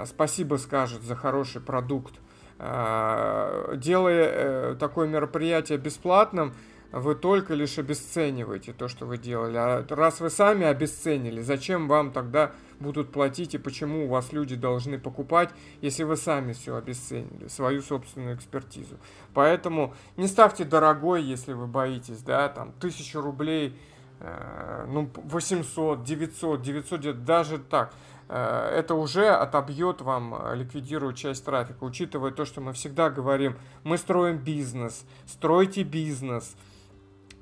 спасибо 0.04 0.56
скажут 0.56 1.02
за 1.02 1.14
хороший 1.14 1.60
продукт. 1.60 2.14
Делая 2.58 4.74
такое 4.76 5.06
мероприятие 5.06 5.76
бесплатным, 5.76 6.54
вы 6.90 7.14
только 7.14 7.54
лишь 7.54 7.78
обесцениваете 7.78 8.72
то, 8.72 8.88
что 8.88 9.04
вы 9.04 9.18
делали. 9.18 9.58
А 9.58 9.84
раз 9.90 10.20
вы 10.20 10.30
сами 10.30 10.64
обесценили, 10.64 11.42
зачем 11.42 11.86
вам 11.86 12.12
тогда 12.12 12.52
будут 12.80 13.12
платить 13.12 13.54
и 13.54 13.58
почему 13.58 14.06
у 14.06 14.08
вас 14.08 14.32
люди 14.32 14.56
должны 14.56 14.98
покупать, 14.98 15.50
если 15.80 16.04
вы 16.04 16.16
сами 16.16 16.52
все 16.52 16.76
обесценили, 16.76 17.48
свою 17.48 17.82
собственную 17.82 18.36
экспертизу. 18.36 18.96
Поэтому 19.32 19.94
не 20.16 20.26
ставьте 20.26 20.64
дорогой, 20.64 21.22
если 21.22 21.52
вы 21.52 21.66
боитесь, 21.66 22.22
да, 22.22 22.48
там, 22.48 22.72
тысячу 22.72 23.20
рублей, 23.20 23.78
э, 24.20 24.86
ну, 24.88 25.10
800, 25.14 26.04
900, 26.04 26.62
900, 26.62 27.24
даже 27.24 27.58
так 27.58 27.92
э, 28.28 28.70
это 28.76 28.94
уже 28.94 29.28
отобьет 29.28 30.00
вам, 30.00 30.34
э, 30.34 30.56
ликвидирует 30.56 31.16
часть 31.16 31.44
трафика, 31.44 31.84
учитывая 31.84 32.30
то, 32.30 32.44
что 32.44 32.60
мы 32.60 32.72
всегда 32.72 33.10
говорим, 33.10 33.56
мы 33.82 33.98
строим 33.98 34.38
бизнес, 34.38 35.04
стройте 35.26 35.82
бизнес, 35.82 36.56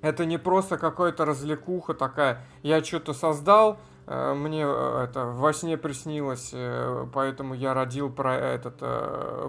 это 0.03 0.27
не 0.27 0.37
просто 0.37 0.77
какая-то 0.79 1.25
развлекуха 1.25 1.95
такая. 1.95 2.45
Я 2.63 2.83
что-то 2.83 3.15
создал, 3.15 3.79
мне 4.07 4.65
э, 4.67 5.05
это 5.05 5.27
во 5.27 5.53
сне 5.53 5.77
приснилось, 5.77 6.51
э, 6.53 7.07
поэтому 7.13 7.55
я 7.55 7.75
родил 7.75 8.11
про 8.11 8.35
этот 8.35 8.83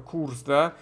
курс, 0.06 0.42
да. 0.44 0.74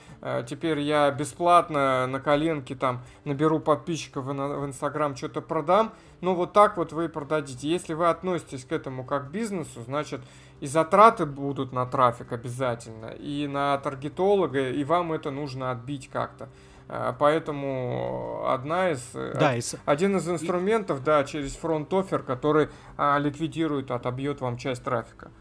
Теперь 0.47 0.79
я 0.79 1.09
бесплатно 1.11 2.05
на 2.07 2.19
коленке 2.19 2.75
там 2.75 3.01
наберу 3.25 3.59
подписчиков 3.59 4.25
в 4.25 4.65
Инстаграм, 4.65 5.15
что-то 5.15 5.41
продам. 5.41 5.93
Ну 6.21 6.35
вот 6.35 6.53
так 6.53 6.77
вот 6.77 6.93
вы 6.93 7.05
и 7.05 7.07
продадите. 7.07 7.67
Если 7.67 7.93
вы 7.93 8.09
относитесь 8.09 8.65
к 8.65 8.71
этому 8.71 9.03
как 9.03 9.29
к 9.29 9.31
бизнесу, 9.31 9.81
значит 9.81 10.21
и 10.61 10.67
затраты 10.67 11.25
будут 11.25 11.73
на 11.73 11.85
трафик 11.87 12.31
обязательно, 12.31 13.07
и 13.07 13.47
на 13.47 13.77
таргетолога, 13.79 14.69
и 14.69 14.83
вам 14.83 15.11
это 15.11 15.31
нужно 15.31 15.71
отбить 15.71 16.07
как-то. 16.07 16.49
А, 16.93 17.13
поэтому 17.13 18.43
одна 18.47 18.91
из, 18.91 19.01
э, 19.13 19.33
да, 19.39 19.53
од, 19.55 19.79
один 19.85 20.17
из 20.17 20.27
инструментов, 20.27 21.01
да, 21.05 21.23
через 21.23 21.55
фронт-офер, 21.55 22.21
который 22.21 22.67
а, 22.97 23.17
ликвидирует, 23.17 23.91
отобьет 23.91 24.41
вам 24.41 24.57
часть 24.57 24.83
трафика. 24.83 25.31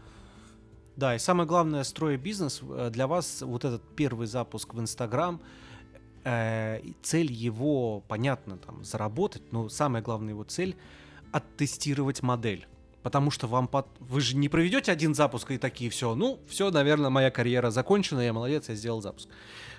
Да, 0.95 1.13
и 1.13 1.19
самое 1.19 1.45
главное, 1.45 1.83
строя 1.83 2.15
бизнес, 2.15 2.61
э, 2.63 2.89
для 2.89 3.05
вас 3.05 3.41
вот 3.41 3.65
этот 3.65 3.81
первый 3.97 4.27
запуск 4.27 4.73
в 4.73 4.79
Инстаграм, 4.79 5.41
э, 6.23 6.79
цель 7.01 7.29
его, 7.29 7.99
понятно, 8.07 8.57
там, 8.57 8.85
заработать, 8.85 9.51
но 9.51 9.67
самая 9.67 10.01
главная 10.01 10.29
его 10.29 10.45
цель— 10.45 10.77
оттестировать 11.33 12.23
модель. 12.23 12.65
Потому 13.03 13.29
что 13.29 13.47
вам 13.47 13.67
под... 13.67 13.87
вы 13.99 14.21
же 14.21 14.37
не 14.37 14.47
проведете 14.47 14.93
один 14.93 15.13
запуск 15.15 15.51
и 15.51 15.57
такие 15.57 15.89
все, 15.89 16.15
ну, 16.15 16.39
все, 16.47 16.71
наверное, 16.71 17.09
моя 17.09 17.29
карьера 17.29 17.71
закончена, 17.71 18.21
я 18.21 18.31
молодец, 18.31 18.69
я 18.69 18.75
сделал 18.75 19.01
запуск. 19.01 19.27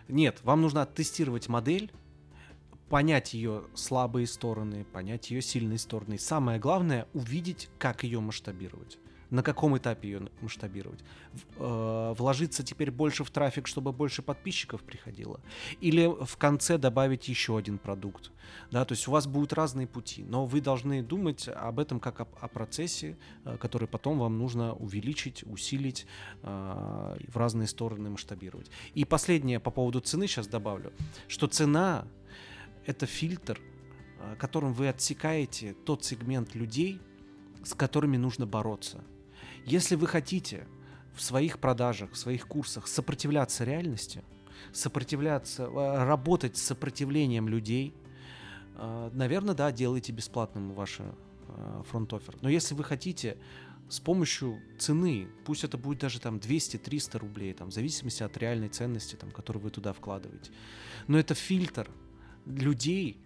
Нет, 0.09 0.41
вам 0.43 0.63
нужно 0.63 0.83
оттестировать 0.83 1.49
модель, 1.49 1.93
понять 2.89 3.35
ее 3.35 3.65
слабые 3.75 4.27
стороны, 4.27 4.85
понять 4.85 5.31
ее 5.31 5.43
сильные 5.43 5.79
стороны. 5.79 6.19
Самое 6.19 6.59
главное, 6.59 7.07
увидеть, 7.15 7.69
как 7.79 8.05
ее 8.05 8.21
масштабировать 8.21 8.99
на 9.33 9.43
каком 9.43 9.77
этапе 9.79 10.09
ее 10.09 10.29
масштабировать? 10.43 11.01
Э, 11.57 12.15
вложиться 12.19 12.63
теперь 12.63 12.91
больше 12.91 13.25
в 13.25 13.31
трафик, 13.31 13.67
чтобы 13.67 13.93
больше 13.93 14.21
подписчиков 14.21 14.83
приходило? 14.83 15.41
Или 15.81 16.07
в 16.07 16.37
конце 16.37 16.77
добавить 16.77 17.29
еще 17.29 17.57
один 17.57 17.79
продукт? 17.79 18.31
Да, 18.71 18.85
то 18.85 18.93
есть 18.93 19.09
у 19.09 19.11
вас 19.11 19.27
будут 19.27 19.55
разные 19.55 19.87
пути, 19.87 20.23
но 20.23 20.45
вы 20.45 20.61
должны 20.61 21.03
думать 21.03 21.49
об 21.49 21.79
этом 21.79 21.99
как 21.99 22.21
о, 22.21 22.29
о 22.41 22.49
процессе, 22.49 23.17
э, 23.47 23.57
который 23.57 23.89
потом 23.89 24.19
вам 24.19 24.39
нужно 24.39 24.75
увеличить, 24.75 25.45
усилить, 25.45 26.07
э, 26.43 27.17
в 27.27 27.37
разные 27.37 27.69
стороны 27.69 28.11
масштабировать. 28.11 28.71
И 28.93 29.07
последнее 29.07 29.61
по 29.61 29.71
поводу 29.71 30.01
цены 30.01 30.27
сейчас 30.27 30.47
добавлю, 30.47 30.93
что 31.27 31.47
цена 31.47 32.07
это 32.85 33.07
фильтр, 33.07 33.59
которым 34.39 34.75
вы 34.75 34.89
отсекаете 34.89 35.73
тот 35.73 36.05
сегмент 36.05 36.55
людей, 36.55 37.01
с 37.65 37.75
которыми 37.75 38.17
нужно 38.19 38.47
бороться. 38.47 39.03
Если 39.65 39.95
вы 39.95 40.07
хотите 40.07 40.67
в 41.15 41.23
своих 41.23 41.59
продажах, 41.59 42.13
в 42.13 42.17
своих 42.17 42.47
курсах 42.47 42.87
сопротивляться 42.87 43.65
реальности, 43.65 44.23
сопротивляться, 44.73 45.65
э, 45.65 46.05
работать 46.05 46.57
с 46.57 46.63
сопротивлением 46.63 47.49
людей, 47.49 47.95
э, 48.77 49.11
наверное, 49.13 49.55
да, 49.55 49.73
делайте 49.73 50.13
бесплатным 50.13 50.73
ваш 50.73 51.01
э, 51.01 51.83
фронт-оффер. 51.91 52.37
Но 52.41 52.49
если 52.49 52.75
вы 52.75 52.85
хотите 52.85 53.37
с 53.89 54.01
помощью 54.01 54.59
цены, 54.79 55.29
пусть 55.45 55.65
это 55.65 55.77
будет 55.77 55.99
даже 55.99 56.19
там 56.19 56.39
200-300 56.39 57.19
рублей, 57.19 57.53
там, 57.53 57.71
в 57.71 57.75
зависимости 57.75 58.23
от 58.23 58.37
реальной 58.39 58.69
ценности, 58.69 59.17
там, 59.17 59.31
которую 59.31 59.63
вы 59.63 59.71
туда 59.71 59.93
вкладываете. 59.93 60.51
Но 61.09 61.19
это 61.19 61.35
фильтр 61.35 61.91
людей, 62.47 63.19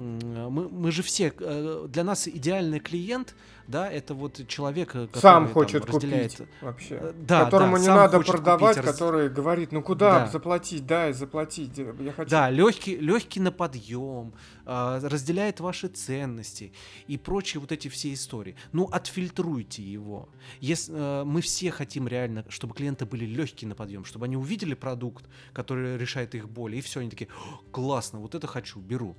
мы, 0.00 0.68
мы 0.70 0.90
же 0.92 1.02
все, 1.02 1.32
э, 1.38 1.86
для 1.88 2.04
нас 2.04 2.26
идеальный 2.26 2.80
клиент, 2.80 3.34
да, 3.68 3.90
это 3.90 4.14
вот 4.14 4.40
человек, 4.48 4.92
который 4.92 5.20
сам 5.20 5.48
хочет 5.52 5.84
там, 5.84 5.94
разделяет... 5.94 6.32
купить 6.32 6.48
вообще, 6.62 6.98
э, 7.00 7.12
да, 7.14 7.44
которому 7.44 7.76
да, 7.76 7.82
не 7.82 7.88
надо 7.88 8.20
продавать, 8.20 8.76
купить, 8.78 8.90
который 8.90 9.28
раз... 9.28 9.36
говорит, 9.36 9.72
ну 9.72 9.82
куда 9.82 10.20
да. 10.20 10.26
заплатить, 10.28 10.86
да, 10.86 11.12
заплатить, 11.12 11.76
я 11.76 12.12
хочу. 12.12 12.30
Да, 12.30 12.48
легкий, 12.48 12.96
легкий 12.96 13.40
на 13.40 13.52
подъем, 13.52 14.32
разделяет 14.64 15.60
ваши 15.60 15.88
ценности 15.88 16.72
и 17.06 17.18
прочие 17.18 17.60
вот 17.60 17.70
эти 17.70 17.88
все 17.88 18.14
истории. 18.14 18.56
Ну 18.72 18.88
отфильтруйте 18.90 19.82
его. 19.82 20.30
Если 20.60 20.94
э, 20.96 21.24
мы 21.24 21.42
все 21.42 21.70
хотим 21.70 22.08
реально, 22.08 22.46
чтобы 22.48 22.74
клиенты 22.74 23.04
были 23.04 23.26
легкие 23.26 23.68
на 23.68 23.74
подъем, 23.74 24.06
чтобы 24.06 24.24
они 24.24 24.38
увидели 24.38 24.72
продукт, 24.72 25.26
который 25.52 25.98
решает 25.98 26.34
их 26.34 26.48
боли, 26.48 26.76
и 26.76 26.80
все, 26.80 27.00
они 27.00 27.10
такие, 27.10 27.28
классно, 27.70 28.20
вот 28.20 28.34
это 28.34 28.46
хочу, 28.46 28.80
беру 28.80 29.14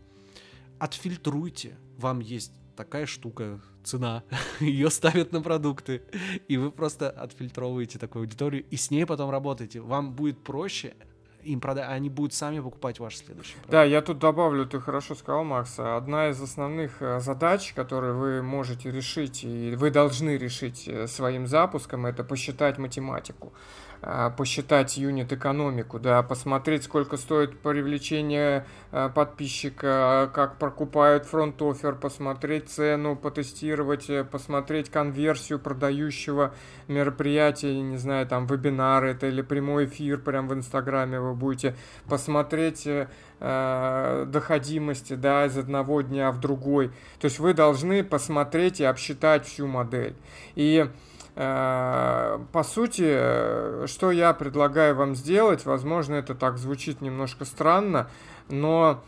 отфильтруйте. 0.81 1.77
Вам 1.97 2.19
есть 2.19 2.51
такая 2.75 3.05
штука, 3.05 3.61
цена, 3.83 4.23
ее 4.59 4.89
ставят 4.89 5.31
на 5.31 5.41
продукты, 5.41 6.01
и 6.47 6.57
вы 6.57 6.71
просто 6.71 7.09
отфильтровываете 7.09 7.99
такую 7.99 8.23
аудиторию, 8.23 8.65
и 8.67 8.77
с 8.77 8.89
ней 8.89 9.05
потом 9.05 9.29
работаете. 9.29 9.79
Вам 9.79 10.13
будет 10.13 10.43
проще 10.43 10.95
им 11.43 11.59
продать, 11.59 11.85
а 11.87 11.91
они 11.91 12.09
будут 12.09 12.33
сами 12.33 12.59
покупать 12.59 12.99
ваш 12.99 13.17
следующий 13.17 13.53
продукт. 13.53 13.71
Да, 13.71 13.83
я 13.83 14.01
тут 14.01 14.17
добавлю, 14.19 14.65
ты 14.65 14.79
хорошо 14.79 15.15
сказал, 15.15 15.43
Макс, 15.43 15.77
одна 15.77 16.29
из 16.29 16.41
основных 16.41 17.01
э, 17.01 17.19
задач, 17.19 17.73
которые 17.73 18.13
вы 18.13 18.41
можете 18.41 18.91
решить, 18.91 19.43
и 19.43 19.75
вы 19.75 19.91
должны 19.91 20.37
решить 20.37 20.87
э, 20.87 21.07
своим 21.07 21.47
запуском, 21.47 22.05
это 22.05 22.23
посчитать 22.23 22.77
математику. 22.77 23.53
А, 24.03 24.31
посчитать 24.31 24.97
юнит-экономику, 24.97 25.99
да, 25.99 26.23
посмотреть, 26.23 26.85
сколько 26.85 27.17
стоит 27.17 27.59
привлечение 27.59 28.65
а, 28.91 29.09
подписчика, 29.09 30.31
как 30.33 30.57
прокупают 30.57 31.25
фронт-офер, 31.25 31.93
посмотреть 31.93 32.69
цену, 32.69 33.15
потестировать, 33.15 34.09
э, 34.09 34.23
посмотреть 34.23 34.89
конверсию 34.89 35.59
продающего 35.59 36.55
мероприятия, 36.87 37.79
не 37.79 37.97
знаю, 37.97 38.25
там, 38.25 38.47
вебинары 38.47 39.11
это 39.11 39.27
или 39.27 39.43
прямой 39.43 39.85
эфир 39.85 40.17
прям 40.17 40.47
в 40.47 40.55
Инстаграме 40.55 41.19
вы 41.19 41.35
будете, 41.35 41.75
посмотреть 42.09 42.87
э, 42.87 43.07
э 43.39 44.25
доходимости, 44.27 45.13
да, 45.13 45.45
из 45.45 45.55
одного 45.59 46.01
дня 46.01 46.31
в 46.31 46.39
другой. 46.39 46.87
То 47.19 47.25
есть 47.25 47.37
вы 47.37 47.53
должны 47.53 48.03
посмотреть 48.03 48.79
и 48.79 48.83
обсчитать 48.83 49.45
всю 49.45 49.67
модель. 49.67 50.15
И 50.55 50.87
по 51.33 52.63
сути, 52.63 53.87
что 53.87 54.11
я 54.11 54.33
предлагаю 54.33 54.95
вам 54.95 55.15
сделать, 55.15 55.65
возможно, 55.65 56.15
это 56.15 56.35
так 56.35 56.57
звучит 56.57 57.01
немножко 57.01 57.45
странно, 57.45 58.09
но 58.49 59.01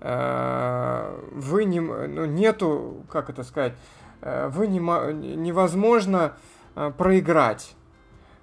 э, 0.00 1.20
вы 1.32 1.64
не, 1.64 1.80
ну, 1.80 2.26
нету, 2.26 3.04
как 3.10 3.30
это 3.30 3.44
сказать, 3.44 3.72
э, 4.20 4.48
вы 4.52 4.66
не, 4.66 4.78
невозможно 4.78 6.34
проиграть. 6.98 7.74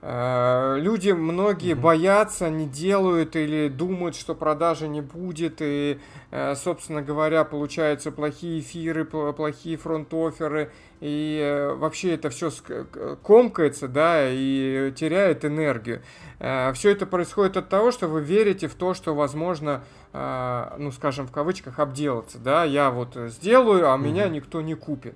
Люди 0.02 1.10
многие 1.10 1.74
mm-hmm. 1.74 1.82
боятся, 1.82 2.50
не 2.50 2.68
делают 2.68 3.36
или 3.36 3.68
думают, 3.68 4.16
что 4.16 4.36
продажи 4.36 4.88
не 4.88 5.02
будет, 5.02 5.56
и, 5.60 6.00
собственно 6.56 7.02
говоря, 7.02 7.44
получаются 7.44 8.12
плохие 8.12 8.60
эфиры, 8.60 9.06
плохие 9.06 9.76
фронт-оферы, 9.76 10.72
и 11.00 11.40
э, 11.40 11.74
вообще 11.76 12.16
это 12.16 12.30
все 12.30 12.52
комкается, 13.22 13.88
да, 13.88 14.28
и 14.30 14.92
теряет 14.96 15.46
энергию. 15.46 16.02
Э, 16.40 16.74
все 16.74 16.92
это 16.92 17.06
происходит 17.06 17.58
от 17.58 17.70
того, 17.70 17.92
что 17.92 18.08
вы 18.08 18.22
верите 18.22 18.68
в 18.68 18.74
то, 18.74 18.96
что 18.96 19.14
возможно, 19.14 19.84
э, 20.14 20.76
ну, 20.80 20.92
скажем, 20.92 21.28
в 21.28 21.32
кавычках, 21.32 21.80
обделаться, 21.80 22.40
да, 22.40 22.64
я 22.64 22.90
вот 22.90 23.16
сделаю, 23.16 23.92
а 23.92 23.96
mm-hmm. 23.96 24.02
меня 24.02 24.28
никто 24.28 24.62
не 24.62 24.74
купит. 24.74 25.16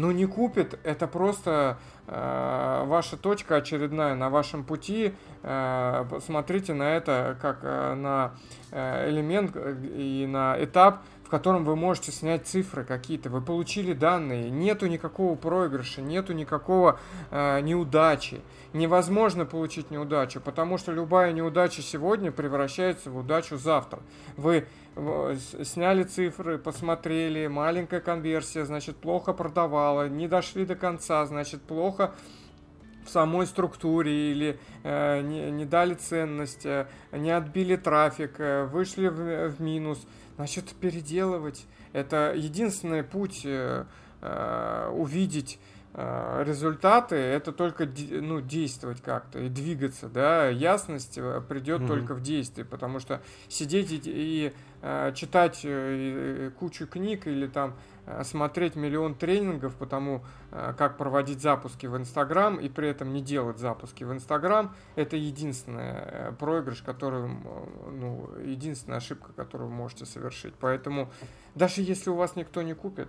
Ну, 0.00 0.12
не 0.12 0.24
купит, 0.24 0.78
это 0.82 1.06
просто 1.06 1.76
э, 2.06 2.84
ваша 2.86 3.18
точка 3.18 3.56
очередная 3.56 4.14
на 4.14 4.30
вашем 4.30 4.64
пути. 4.64 5.12
Э, 5.42 6.06
смотрите 6.24 6.72
на 6.72 6.96
это 6.96 7.36
как 7.42 7.58
э, 7.64 7.94
на 7.96 8.32
э, 8.70 9.10
элемент 9.10 9.54
и 9.94 10.26
на 10.26 10.56
этап, 10.58 11.00
котором 11.30 11.64
вы 11.64 11.76
можете 11.76 12.12
снять 12.12 12.46
цифры 12.46 12.84
какие-то, 12.84 13.30
вы 13.30 13.40
получили 13.40 13.94
данные, 13.94 14.50
нету 14.50 14.86
никакого 14.86 15.34
проигрыша, 15.36 16.02
нету 16.02 16.34
никакого 16.34 16.98
э, 17.30 17.60
неудачи. 17.60 18.42
Невозможно 18.72 19.46
получить 19.46 19.90
неудачу, 19.90 20.40
потому 20.40 20.76
что 20.76 20.92
любая 20.92 21.32
неудача 21.32 21.82
сегодня 21.82 22.30
превращается 22.30 23.10
в 23.10 23.16
удачу 23.16 23.56
завтра. 23.56 24.00
Вы 24.36 24.66
сняли 25.64 26.02
цифры, 26.02 26.58
посмотрели, 26.58 27.46
маленькая 27.46 28.00
конверсия, 28.00 28.64
значит, 28.64 28.96
плохо 28.96 29.32
продавала, 29.32 30.08
не 30.08 30.28
дошли 30.28 30.66
до 30.66 30.74
конца, 30.74 31.24
значит, 31.26 31.62
плохо 31.62 32.12
в 32.39 32.39
самой 33.10 33.46
структуре 33.46 34.32
или 34.32 34.58
э, 34.82 35.20
не, 35.22 35.50
не 35.50 35.64
дали 35.64 35.94
ценность, 35.94 36.64
э, 36.64 36.86
не 37.12 37.30
отбили 37.30 37.76
трафик, 37.76 38.34
э, 38.38 38.64
вышли 38.64 39.08
в, 39.08 39.50
в 39.50 39.60
минус, 39.60 40.06
значит, 40.36 40.66
переделывать. 40.80 41.66
Это 41.92 42.32
единственный 42.36 43.02
путь 43.02 43.42
э, 43.44 43.84
э, 44.22 44.92
увидеть 44.94 45.58
результаты, 45.92 47.16
это 47.16 47.50
только 47.50 47.88
ну, 48.10 48.40
действовать 48.40 49.00
как-то 49.00 49.40
и 49.40 49.48
двигаться, 49.48 50.08
да, 50.08 50.48
ясность 50.48 51.18
э, 51.18 51.42
придет 51.48 51.82
mm-hmm. 51.82 51.88
только 51.88 52.14
в 52.14 52.22
действии, 52.22 52.62
потому 52.62 53.00
что 53.00 53.20
сидеть 53.48 53.90
и, 53.90 54.00
и 54.04 54.52
э, 54.82 55.12
читать 55.16 55.60
э, 55.64 56.52
кучу 56.58 56.86
книг 56.86 57.26
или 57.26 57.48
там 57.48 57.74
Э, 58.10 58.24
смотреть 58.24 58.76
миллион 58.76 59.14
тренингов 59.14 59.74
по 59.76 59.86
тому, 59.86 60.24
э, 60.50 60.74
как 60.76 60.96
проводить 60.96 61.40
запуски 61.40 61.86
в 61.86 61.96
Инстаграм 61.96 62.56
и 62.56 62.68
при 62.68 62.88
этом 62.88 63.12
не 63.12 63.20
делать 63.20 63.58
запуски 63.58 64.04
в 64.04 64.12
Инстаграм, 64.12 64.74
это 64.96 65.16
единственный 65.16 65.92
э, 65.92 66.32
проигрыш, 66.38 66.82
который, 66.82 67.28
ну, 67.28 68.28
единственная 68.44 68.98
ошибка, 68.98 69.32
которую 69.32 69.70
вы 69.70 69.76
можете 69.76 70.06
совершить. 70.06 70.54
Поэтому 70.58 71.10
даже 71.54 71.82
если 71.82 72.10
у 72.10 72.14
вас 72.14 72.36
никто 72.36 72.62
не 72.62 72.74
купит, 72.74 73.08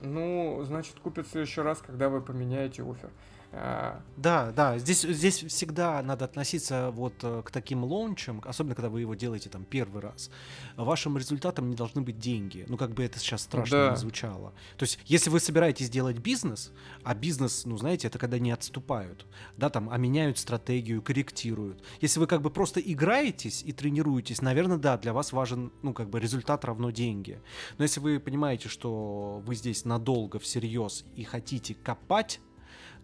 ну, 0.00 0.62
значит, 0.64 0.98
купит 1.00 1.26
в 1.26 1.30
следующий 1.30 1.60
раз, 1.60 1.82
когда 1.84 2.08
вы 2.08 2.20
поменяете 2.20 2.82
офер. 2.82 3.10
А, 3.52 4.02
да, 4.16 4.52
да, 4.52 4.78
здесь, 4.78 5.02
здесь 5.02 5.44
всегда 5.44 6.02
надо 6.02 6.24
относиться 6.24 6.90
вот 6.90 7.14
э, 7.22 7.42
к 7.44 7.50
таким 7.50 7.84
лончам, 7.84 8.42
особенно 8.44 8.74
когда 8.74 8.90
вы 8.90 9.00
его 9.00 9.14
делаете 9.14 9.48
там 9.48 9.64
первый 9.64 10.02
раз. 10.02 10.30
Вашим 10.76 11.16
результатом 11.16 11.70
не 11.70 11.76
должны 11.76 12.02
быть 12.02 12.18
деньги. 12.18 12.64
Ну, 12.68 12.76
как 12.76 12.90
бы 12.92 13.04
это 13.04 13.18
сейчас 13.18 13.42
страшно 13.42 13.86
да. 13.86 13.90
не 13.90 13.96
звучало. 13.96 14.52
То 14.76 14.82
есть, 14.82 14.98
если 15.06 15.30
вы 15.30 15.40
собираетесь 15.40 15.88
делать 15.88 16.18
бизнес, 16.18 16.72
а 17.02 17.14
бизнес, 17.14 17.64
ну, 17.64 17.76
знаете, 17.78 18.08
это 18.08 18.18
когда 18.18 18.38
не 18.38 18.50
отступают, 18.50 19.26
да, 19.56 19.70
там, 19.70 19.88
а 19.90 19.96
меняют 19.96 20.38
стратегию, 20.38 21.00
корректируют. 21.00 21.82
Если 22.00 22.20
вы 22.20 22.26
как 22.26 22.42
бы 22.42 22.50
просто 22.50 22.80
играетесь 22.80 23.62
и 23.62 23.72
тренируетесь, 23.72 24.42
наверное, 24.42 24.78
да, 24.78 24.98
для 24.98 25.12
вас 25.12 25.32
важен, 25.32 25.72
ну, 25.82 25.94
как 25.94 26.10
бы 26.10 26.20
результат 26.20 26.64
равно 26.64 26.90
деньги. 26.90 27.40
Но 27.78 27.84
если 27.84 28.00
вы 28.00 28.18
понимаете, 28.20 28.68
что 28.68 29.42
вы 29.44 29.54
здесь 29.54 29.84
надолго, 29.84 30.38
всерьез 30.38 31.04
и 31.14 31.24
хотите 31.24 31.74
копать, 31.74 32.40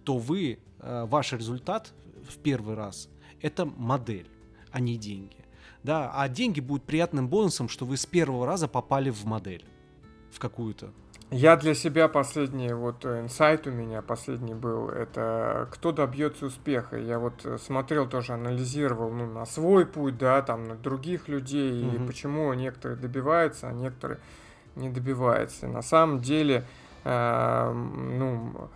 то 0.04 0.18
вы, 0.18 0.58
э, 0.80 1.04
ваш 1.06 1.32
результат 1.32 1.92
в 2.28 2.38
первый 2.38 2.74
раз 2.74 3.08
это 3.42 3.66
модель, 3.66 4.28
а 4.70 4.80
не 4.80 4.96
деньги. 4.96 5.36
Да, 5.82 6.12
а 6.14 6.28
деньги 6.28 6.60
будут 6.60 6.84
приятным 6.84 7.28
бонусом, 7.28 7.68
что 7.68 7.84
вы 7.84 7.96
с 7.96 8.06
первого 8.06 8.46
раза 8.46 8.68
попали 8.68 9.10
в 9.10 9.24
модель, 9.24 9.64
в 10.30 10.38
какую-то. 10.38 10.92
Я 11.30 11.56
для 11.56 11.74
себя 11.74 12.08
последний, 12.08 12.74
вот 12.74 13.06
э, 13.06 13.22
инсайт 13.22 13.66
у 13.66 13.70
меня 13.70 14.02
последний 14.02 14.52
был, 14.52 14.90
это 14.90 15.66
кто 15.72 15.90
добьется 15.90 16.46
успеха. 16.46 16.98
Я 16.98 17.18
вот 17.18 17.44
э, 17.44 17.56
смотрел 17.56 18.06
тоже, 18.06 18.34
анализировал 18.34 19.10
ну, 19.10 19.26
на 19.26 19.46
свой 19.46 19.86
путь, 19.86 20.18
да, 20.18 20.42
там, 20.42 20.64
на 20.68 20.74
других 20.74 21.28
людей, 21.28 21.86
угу. 21.86 21.96
и 21.96 22.06
почему 22.06 22.52
некоторые 22.52 23.00
добиваются, 23.00 23.68
а 23.68 23.72
некоторые 23.72 24.20
не 24.76 24.90
добиваются. 24.90 25.66
И 25.66 25.70
на 25.70 25.80
самом 25.80 26.20
деле, 26.20 26.66
э, 27.04 27.72
ну, 27.72 28.68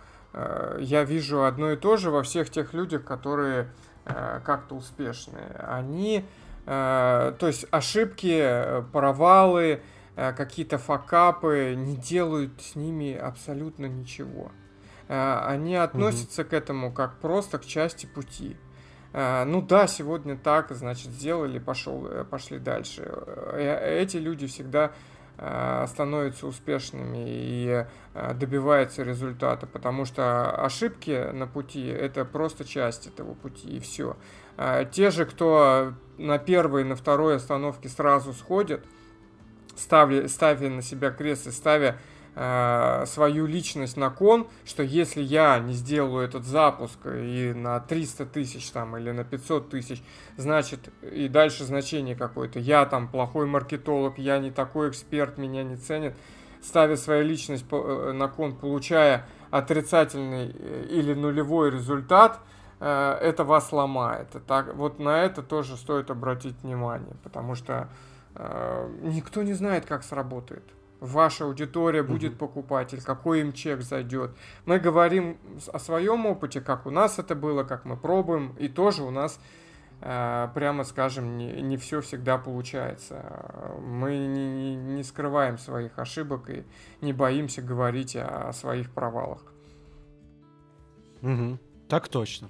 я 0.79 1.03
вижу 1.03 1.43
одно 1.43 1.71
и 1.71 1.75
то 1.75 1.97
же 1.97 2.11
во 2.11 2.23
всех 2.23 2.49
тех 2.49 2.73
людях, 2.73 3.03
которые 3.03 3.69
э, 4.05 4.41
как-то 4.45 4.75
успешные. 4.75 5.55
Они, 5.59 6.25
э, 6.65 7.33
то 7.39 7.47
есть 7.47 7.65
ошибки, 7.71 8.83
провалы, 8.91 9.81
какие-то 10.15 10.79
факапы 10.79 11.75
не 11.77 11.95
делают 11.95 12.59
с 12.59 12.75
ними 12.75 13.13
абсолютно 13.13 13.85
ничего. 13.85 14.51
Они 15.07 15.75
относятся 15.75 16.41
угу. 16.41 16.49
к 16.49 16.53
этому 16.53 16.91
как 16.91 17.19
просто 17.19 17.59
к 17.59 17.65
части 17.65 18.07
пути. 18.07 18.57
Ну 19.13 19.61
да, 19.61 19.85
сегодня 19.85 20.35
так, 20.35 20.71
значит, 20.71 21.11
сделали, 21.11 21.59
пошел, 21.59 22.09
пошли 22.31 22.57
дальше. 22.57 23.03
Эти 23.53 24.17
люди 24.17 24.47
всегда 24.47 24.91
Э, 25.16 25.16
становятся 25.87 26.47
успешными 26.47 27.25
и 27.27 27.85
э, 28.15 28.33
добиваются 28.33 29.03
результата, 29.03 29.67
потому 29.67 30.05
что 30.05 30.49
ошибки 30.49 31.31
на 31.31 31.45
пути 31.45 31.85
это 31.85 32.25
просто 32.25 32.65
часть 32.65 33.05
этого 33.05 33.35
пути 33.35 33.77
и 33.77 33.79
все. 33.79 34.17
Э, 34.57 34.85
те 34.91 35.11
же, 35.11 35.25
кто 35.25 35.93
на 36.17 36.39
первой 36.39 36.81
и 36.81 36.85
на 36.85 36.95
второй 36.95 37.35
остановке 37.35 37.87
сразу 37.87 38.33
сходят, 38.33 38.83
ставя, 39.75 40.27
ставя 40.27 40.69
на 40.69 40.81
себя 40.81 41.11
крест 41.11 41.45
и 41.45 41.51
ставя 41.51 41.97
Э, 42.39 43.05
свою 43.07 43.47
личность 43.47 43.97
на 43.97 44.11
кон, 44.11 44.45
что 44.63 44.83
если 44.83 45.23
я 45.23 45.57
не 45.57 45.73
сделаю 45.73 46.23
этот 46.23 46.45
запуск 46.45 46.99
и 47.07 47.51
на 47.55 47.79
300 47.79 48.27
тысяч 48.27 48.69
там 48.69 48.95
или 48.95 49.09
на 49.09 49.23
500 49.23 49.71
тысяч, 49.71 50.03
значит 50.35 50.91
и 51.01 51.29
дальше 51.29 51.63
значение 51.63 52.15
какое-то, 52.15 52.59
я 52.59 52.85
там 52.85 53.07
плохой 53.07 53.47
маркетолог, 53.47 54.19
я 54.19 54.37
не 54.37 54.51
такой 54.51 54.91
эксперт, 54.91 55.39
меня 55.39 55.63
не 55.63 55.77
ценят, 55.77 56.13
ставя 56.61 56.95
свою 56.95 57.25
личность 57.25 57.65
э, 57.71 58.11
на 58.11 58.27
кон, 58.27 58.55
получая 58.55 59.25
отрицательный 59.49 60.53
э, 60.53 60.85
или 60.91 61.15
нулевой 61.15 61.71
результат, 61.71 62.39
это 62.79 63.43
вас 63.43 63.71
ломает. 63.71 64.27
Так, 64.45 64.75
вот 64.75 64.99
на 64.99 65.23
это 65.23 65.41
тоже 65.41 65.75
стоит 65.75 66.11
обратить 66.11 66.61
внимание, 66.61 67.15
потому 67.23 67.55
что 67.55 67.89
никто 69.01 69.41
не 69.41 69.53
знает, 69.53 69.87
как 69.87 70.03
сработает 70.03 70.63
ваша 70.99 71.45
аудитория 71.45 72.03
будет 72.03 72.33
угу. 72.33 72.39
покупатель, 72.39 73.01
какой 73.01 73.41
им 73.41 73.53
чек 73.53 73.81
зайдет. 73.81 74.31
Мы 74.65 74.79
говорим 74.79 75.37
о 75.71 75.79
своем 75.79 76.25
опыте, 76.25 76.61
как 76.61 76.85
у 76.85 76.91
нас 76.91 77.19
это 77.19 77.35
было, 77.35 77.63
как 77.63 77.85
мы 77.85 77.97
пробуем, 77.97 78.55
и 78.57 78.67
тоже 78.67 79.03
у 79.03 79.11
нас, 79.11 79.39
э, 80.01 80.47
прямо 80.53 80.83
скажем, 80.83 81.37
не, 81.37 81.61
не 81.61 81.77
все 81.77 82.01
всегда 82.01 82.37
получается. 82.37 83.75
Мы 83.81 84.17
не, 84.17 84.75
не 84.75 85.03
скрываем 85.03 85.57
своих 85.57 85.99
ошибок 85.99 86.49
и 86.49 86.63
не 87.01 87.13
боимся 87.13 87.61
говорить 87.61 88.15
о, 88.15 88.49
о 88.49 88.53
своих 88.53 88.91
провалах. 88.91 89.43
Угу. 91.21 91.59
Так 91.87 92.07
точно. 92.07 92.49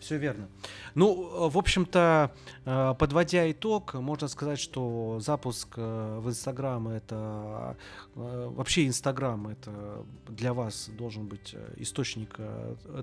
Все 0.00 0.18
верно. 0.18 0.48
Ну, 0.94 1.48
в 1.48 1.58
общем-то, 1.58 2.32
э, 2.64 2.94
подводя 2.98 3.50
итог, 3.50 3.94
можно 3.94 4.28
сказать, 4.28 4.58
что 4.58 5.18
запуск 5.20 5.74
э, 5.76 6.18
в 6.20 6.28
Инстаграм 6.28 6.88
это 6.88 7.76
э, 8.14 8.50
вообще 8.54 8.86
Инстаграм 8.86 9.48
это 9.48 10.04
для 10.28 10.52
вас 10.52 10.90
должен 10.98 11.26
быть 11.26 11.54
источник 11.76 12.36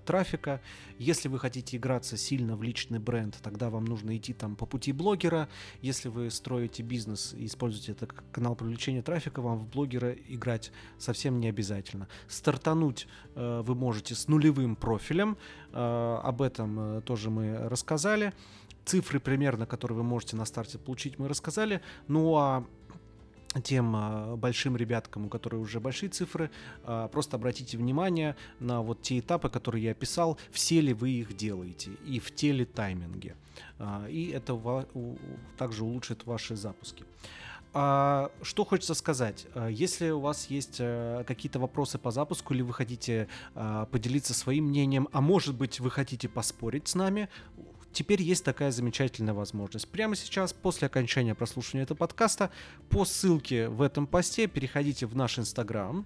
трафика. 0.05 0.61
Если 0.99 1.27
вы 1.27 1.39
хотите 1.39 1.77
играться 1.77 2.15
сильно 2.15 2.55
в 2.55 2.63
личный 2.63 2.99
бренд, 2.99 3.37
тогда 3.41 3.69
вам 3.69 3.85
нужно 3.85 4.15
идти 4.15 4.33
там 4.33 4.55
по 4.55 4.65
пути 4.65 4.91
блогера. 4.91 5.49
Если 5.81 6.09
вы 6.09 6.29
строите 6.29 6.83
бизнес 6.83 7.33
и 7.33 7.45
используете 7.45 7.93
это 7.93 8.05
как 8.05 8.23
канал 8.31 8.55
привлечения 8.55 9.01
трафика, 9.01 9.41
вам 9.41 9.59
в 9.59 9.67
блогера 9.67 10.11
играть 10.11 10.71
совсем 10.99 11.39
не 11.39 11.47
обязательно. 11.47 12.07
Стартануть 12.27 13.07
вы 13.35 13.75
можете 13.75 14.13
с 14.13 14.27
нулевым 14.27 14.75
профилем. 14.75 15.37
Об 15.73 16.41
этом 16.41 17.01
тоже 17.01 17.29
мы 17.29 17.67
рассказали. 17.67 18.33
Цифры 18.85 19.19
примерно, 19.19 19.65
которые 19.65 19.97
вы 19.97 20.03
можете 20.03 20.35
на 20.35 20.45
старте 20.45 20.77
получить, 20.77 21.17
мы 21.17 21.27
рассказали. 21.27 21.81
Ну 22.07 22.35
а 22.35 22.65
тем 23.63 23.95
а, 23.95 24.35
большим 24.35 24.75
ребяткам, 24.75 25.25
у 25.25 25.29
которых 25.29 25.61
уже 25.61 25.79
большие 25.79 26.09
цифры, 26.09 26.49
просто 27.11 27.37
обратите 27.37 27.77
внимание 27.77 28.35
на 28.59 28.81
вот 28.81 29.01
те 29.01 29.19
этапы, 29.19 29.49
которые 29.49 29.83
я 29.83 29.91
описал, 29.91 30.39
все 30.51 30.81
ли 30.81 30.93
вы 30.93 31.11
их 31.11 31.35
делаете 31.37 31.91
и 32.05 32.19
в 32.19 32.33
те 32.33 32.51
ли 32.51 32.65
тайминге. 32.65 33.35
И 34.09 34.31
это 34.33 34.87
также 35.57 35.83
улучшит 35.83 36.25
ваши 36.25 36.55
запуски. 36.55 37.05
А, 37.73 38.29
что 38.41 38.65
хочется 38.65 38.93
сказать? 38.93 39.47
Если 39.69 40.09
у 40.11 40.19
вас 40.19 40.47
есть 40.47 40.77
какие-то 40.77 41.59
вопросы 41.59 41.97
по 41.97 42.11
запуску, 42.11 42.53
или 42.53 42.61
вы 42.61 42.73
хотите 42.73 43.27
поделиться 43.91 44.33
своим 44.33 44.65
мнением, 44.65 45.09
а 45.11 45.21
может 45.21 45.55
быть 45.55 45.79
вы 45.79 45.89
хотите 45.89 46.29
поспорить 46.29 46.87
с 46.87 46.95
нами, 46.95 47.29
теперь 47.91 48.21
есть 48.21 48.43
такая 48.43 48.71
замечательная 48.71 49.33
возможность. 49.33 49.87
Прямо 49.87 50.15
сейчас, 50.15 50.53
после 50.53 50.87
окончания 50.87 51.35
прослушивания 51.35 51.83
этого 51.83 51.97
подкаста, 51.97 52.49
по 52.89 53.05
ссылке 53.05 53.69
в 53.69 53.81
этом 53.81 54.07
посте 54.07 54.47
переходите 54.47 55.05
в 55.05 55.15
наш 55.15 55.39
Инстаграм, 55.39 56.05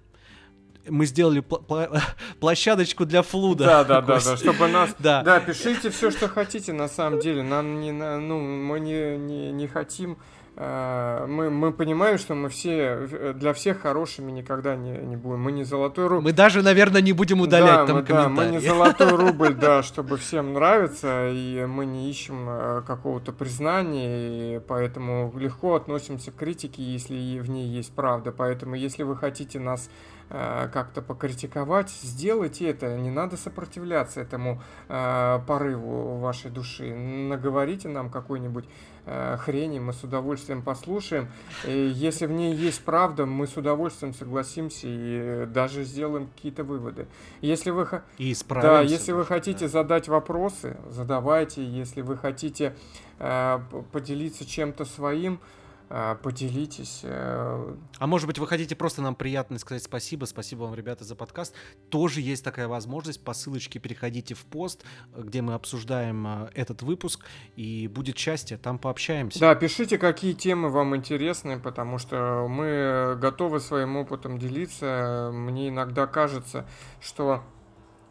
мы 0.88 1.06
сделали 1.06 1.42
пл- 1.42 1.64
пл- 1.66 2.00
площадочку 2.40 3.04
для 3.04 3.22
флуда. 3.22 3.64
Да, 3.64 3.84
да, 3.84 4.00
да, 4.00 4.20
да, 4.20 4.36
чтобы 4.36 4.68
нас... 4.68 4.94
Да. 4.98 5.22
да, 5.22 5.40
пишите 5.40 5.90
все, 5.90 6.10
что 6.10 6.28
хотите, 6.28 6.72
на 6.72 6.88
самом 6.88 7.20
деле. 7.20 7.42
Нам 7.42 7.80
не, 7.80 7.92
ну, 7.92 8.40
мы 8.40 8.80
не, 8.80 9.18
не, 9.18 9.52
не 9.52 9.66
хотим 9.66 10.12
э, 10.12 10.37
мы, 10.58 11.50
мы 11.50 11.72
понимаем, 11.72 12.18
что 12.18 12.34
мы 12.34 12.48
все 12.48 13.34
для 13.34 13.52
всех 13.52 13.80
хорошими 13.80 14.32
никогда 14.32 14.74
не, 14.74 14.90
не 14.90 15.16
будем. 15.16 15.40
Мы 15.42 15.52
не 15.52 15.62
золотой 15.62 16.08
рубль. 16.08 16.24
Мы 16.24 16.32
даже, 16.32 16.62
наверное, 16.62 17.00
не 17.00 17.12
будем 17.12 17.40
удалять 17.40 17.66
да, 17.66 17.86
там 17.86 17.96
мы, 17.98 18.02
комментарии. 18.02 18.36
Да, 18.36 18.42
мы 18.42 18.50
не 18.50 18.58
золотой 18.58 19.08
рубль, 19.16 19.54
да, 19.54 19.84
чтобы 19.84 20.16
всем 20.16 20.54
нравиться, 20.54 21.28
и 21.28 21.64
мы 21.66 21.86
не 21.86 22.10
ищем 22.10 22.46
э, 22.48 22.82
какого-то 22.84 23.32
признания, 23.32 24.56
и 24.56 24.58
поэтому 24.58 25.32
легко 25.38 25.76
относимся 25.76 26.32
к 26.32 26.36
критике, 26.36 26.82
если 26.82 27.38
в 27.38 27.48
ней 27.48 27.68
есть 27.68 27.92
правда. 27.94 28.32
Поэтому, 28.32 28.74
если 28.74 29.04
вы 29.04 29.16
хотите 29.16 29.60
нас 29.60 29.88
Э, 29.88 30.17
как-то 30.28 31.00
покритиковать, 31.00 31.90
сделайте 31.90 32.68
это. 32.68 32.96
Не 32.96 33.10
надо 33.10 33.36
сопротивляться 33.36 34.20
этому 34.20 34.62
э, 34.88 35.40
порыву 35.46 36.18
вашей 36.18 36.50
души. 36.50 36.94
Наговорите 36.94 37.88
нам 37.88 38.10
какой-нибудь 38.10 38.66
э, 39.06 39.36
хрени, 39.38 39.78
мы 39.78 39.92
с 39.92 40.04
удовольствием 40.04 40.62
послушаем. 40.62 41.28
И 41.66 41.92
если 41.94 42.26
в 42.26 42.32
ней 42.32 42.54
есть 42.54 42.84
правда, 42.84 43.24
мы 43.24 43.46
с 43.46 43.56
удовольствием 43.56 44.12
согласимся 44.12 44.86
и 44.86 45.46
даже 45.46 45.84
сделаем 45.84 46.26
какие-то 46.26 46.64
выводы. 46.64 47.06
Если 47.40 47.70
вы, 47.70 47.88
и 48.18 48.36
да, 48.48 48.82
если 48.82 49.12
вы 49.12 49.24
хотите 49.24 49.64
да. 49.64 49.68
задать 49.68 50.08
вопросы, 50.08 50.76
задавайте. 50.90 51.64
Если 51.64 52.02
вы 52.02 52.16
хотите 52.18 52.76
э, 53.18 53.60
поделиться 53.92 54.44
чем-то 54.44 54.84
своим, 54.84 55.40
поделитесь. 55.88 57.00
Э, 57.02 57.74
а 57.98 58.06
может 58.06 58.26
быть, 58.26 58.38
вы 58.38 58.46
хотите 58.46 58.76
просто 58.76 59.00
нам 59.00 59.14
приятно 59.14 59.58
сказать 59.58 59.82
спасибо, 59.82 60.26
спасибо 60.26 60.64
вам, 60.64 60.74
ребята, 60.74 61.04
за 61.04 61.16
подкаст. 61.16 61.54
Тоже 61.88 62.20
есть 62.20 62.44
такая 62.44 62.68
возможность. 62.68 63.24
По 63.24 63.32
ссылочке 63.32 63.78
переходите 63.78 64.34
в 64.34 64.44
пост, 64.44 64.84
где 65.16 65.40
мы 65.40 65.54
обсуждаем 65.54 66.26
э, 66.26 66.50
этот 66.54 66.82
выпуск, 66.82 67.24
и 67.56 67.88
будет 67.88 68.18
счастье, 68.18 68.58
там 68.58 68.78
пообщаемся. 68.78 69.40
Да, 69.40 69.54
пишите, 69.54 69.96
какие 69.96 70.34
темы 70.34 70.68
вам 70.68 70.94
интересны, 70.94 71.58
потому 71.58 71.98
что 71.98 72.46
мы 72.48 73.16
готовы 73.18 73.58
своим 73.60 73.96
опытом 73.96 74.38
делиться. 74.38 75.30
Мне 75.32 75.70
иногда 75.70 76.06
кажется, 76.06 76.66
что 77.00 77.42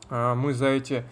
э, 0.10 0.34
мы 0.34 0.54
за 0.54 0.68
эти 0.68 1.06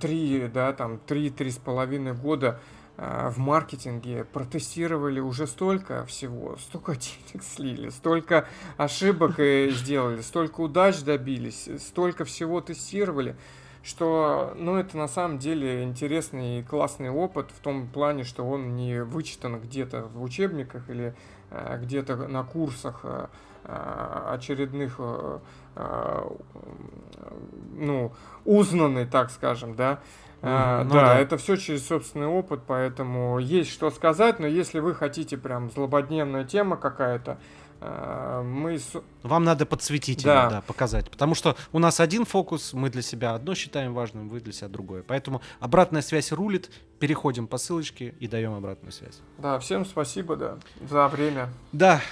три, 0.00 0.50
да, 0.52 0.72
там, 0.72 0.98
три-три 0.98 1.52
с 1.52 1.58
половиной 1.58 2.12
года 2.12 2.60
в 2.96 3.38
маркетинге 3.38 4.24
протестировали 4.24 5.18
уже 5.18 5.46
столько 5.46 6.04
всего, 6.06 6.56
столько 6.58 6.92
денег 6.94 7.42
слили, 7.42 7.88
столько 7.88 8.46
ошибок 8.76 9.32
сделали, 9.38 10.20
столько 10.20 10.60
удач 10.60 11.00
добились, 11.02 11.68
столько 11.80 12.24
всего 12.24 12.60
тестировали, 12.60 13.34
что, 13.82 14.54
ну, 14.56 14.76
это 14.76 14.96
на 14.96 15.08
самом 15.08 15.38
деле 15.38 15.82
интересный 15.82 16.60
и 16.60 16.62
классный 16.62 17.10
опыт 17.10 17.50
в 17.50 17.60
том 17.60 17.86
плане, 17.86 18.24
что 18.24 18.44
он 18.48 18.76
не 18.76 19.02
вычитан 19.02 19.60
где-то 19.60 20.04
в 20.04 20.22
учебниках 20.22 20.88
или 20.88 21.14
э, 21.50 21.78
где-то 21.82 22.16
на 22.28 22.44
курсах 22.44 23.00
э, 23.02 23.26
очередных, 24.30 25.00
ну, 27.72 28.12
узнанный, 28.44 29.06
так 29.06 29.30
скажем, 29.30 29.74
да, 29.74 30.00
а, 30.46 30.84
ну, 30.84 30.92
да, 30.92 31.06
да, 31.06 31.18
это 31.18 31.38
все 31.38 31.56
через 31.56 31.86
собственный 31.86 32.26
опыт, 32.26 32.60
поэтому 32.66 33.38
есть 33.38 33.72
что 33.72 33.90
сказать, 33.90 34.40
но 34.40 34.46
если 34.46 34.78
вы 34.78 34.94
хотите 34.94 35.38
прям 35.38 35.70
злободневная 35.70 36.44
тема 36.44 36.76
какая-то, 36.76 37.38
а, 37.80 38.42
мы... 38.42 38.78
Вам 39.22 39.44
надо 39.44 39.64
подсветить 39.64 40.22
да. 40.22 40.44
ее, 40.44 40.50
да, 40.50 40.60
показать. 40.60 41.10
Потому 41.10 41.34
что 41.34 41.56
у 41.72 41.78
нас 41.78 41.98
один 41.98 42.26
фокус, 42.26 42.74
мы 42.74 42.90
для 42.90 43.00
себя 43.00 43.34
одно 43.34 43.54
считаем 43.54 43.94
важным, 43.94 44.28
вы 44.28 44.40
для 44.40 44.52
себя 44.52 44.68
другое. 44.68 45.02
Поэтому 45.02 45.40
обратная 45.60 46.02
связь 46.02 46.30
рулит, 46.30 46.70
переходим 46.98 47.46
по 47.46 47.56
ссылочке 47.56 48.14
и 48.20 48.28
даем 48.28 48.52
обратную 48.52 48.92
связь. 48.92 49.20
Да, 49.38 49.58
всем 49.58 49.86
спасибо, 49.86 50.36
да, 50.36 50.58
за 50.86 51.08
время. 51.08 51.48
Да, 51.72 52.02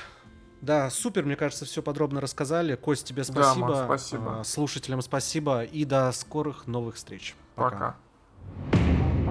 да, 0.63 0.89
супер, 0.89 1.27
мне 1.27 1.37
кажется, 1.37 1.67
все 1.67 1.83
подробно 1.83 2.23
рассказали. 2.23 2.77
Кость, 2.77 3.07
тебе 3.07 3.25
спасибо. 3.25 3.69
Да, 3.69 3.75
Макс, 3.75 3.85
спасибо. 3.85 4.41
А, 4.41 4.45
слушателям 4.45 5.03
спасибо 5.03 5.65
и 5.65 5.85
до 5.85 6.11
скорых 6.13 6.67
новых 6.67 6.95
встреч. 6.95 7.35
Пока. 7.57 7.71
Пока. 7.71 7.97
Thank 8.61 9.17
you. 9.17 9.22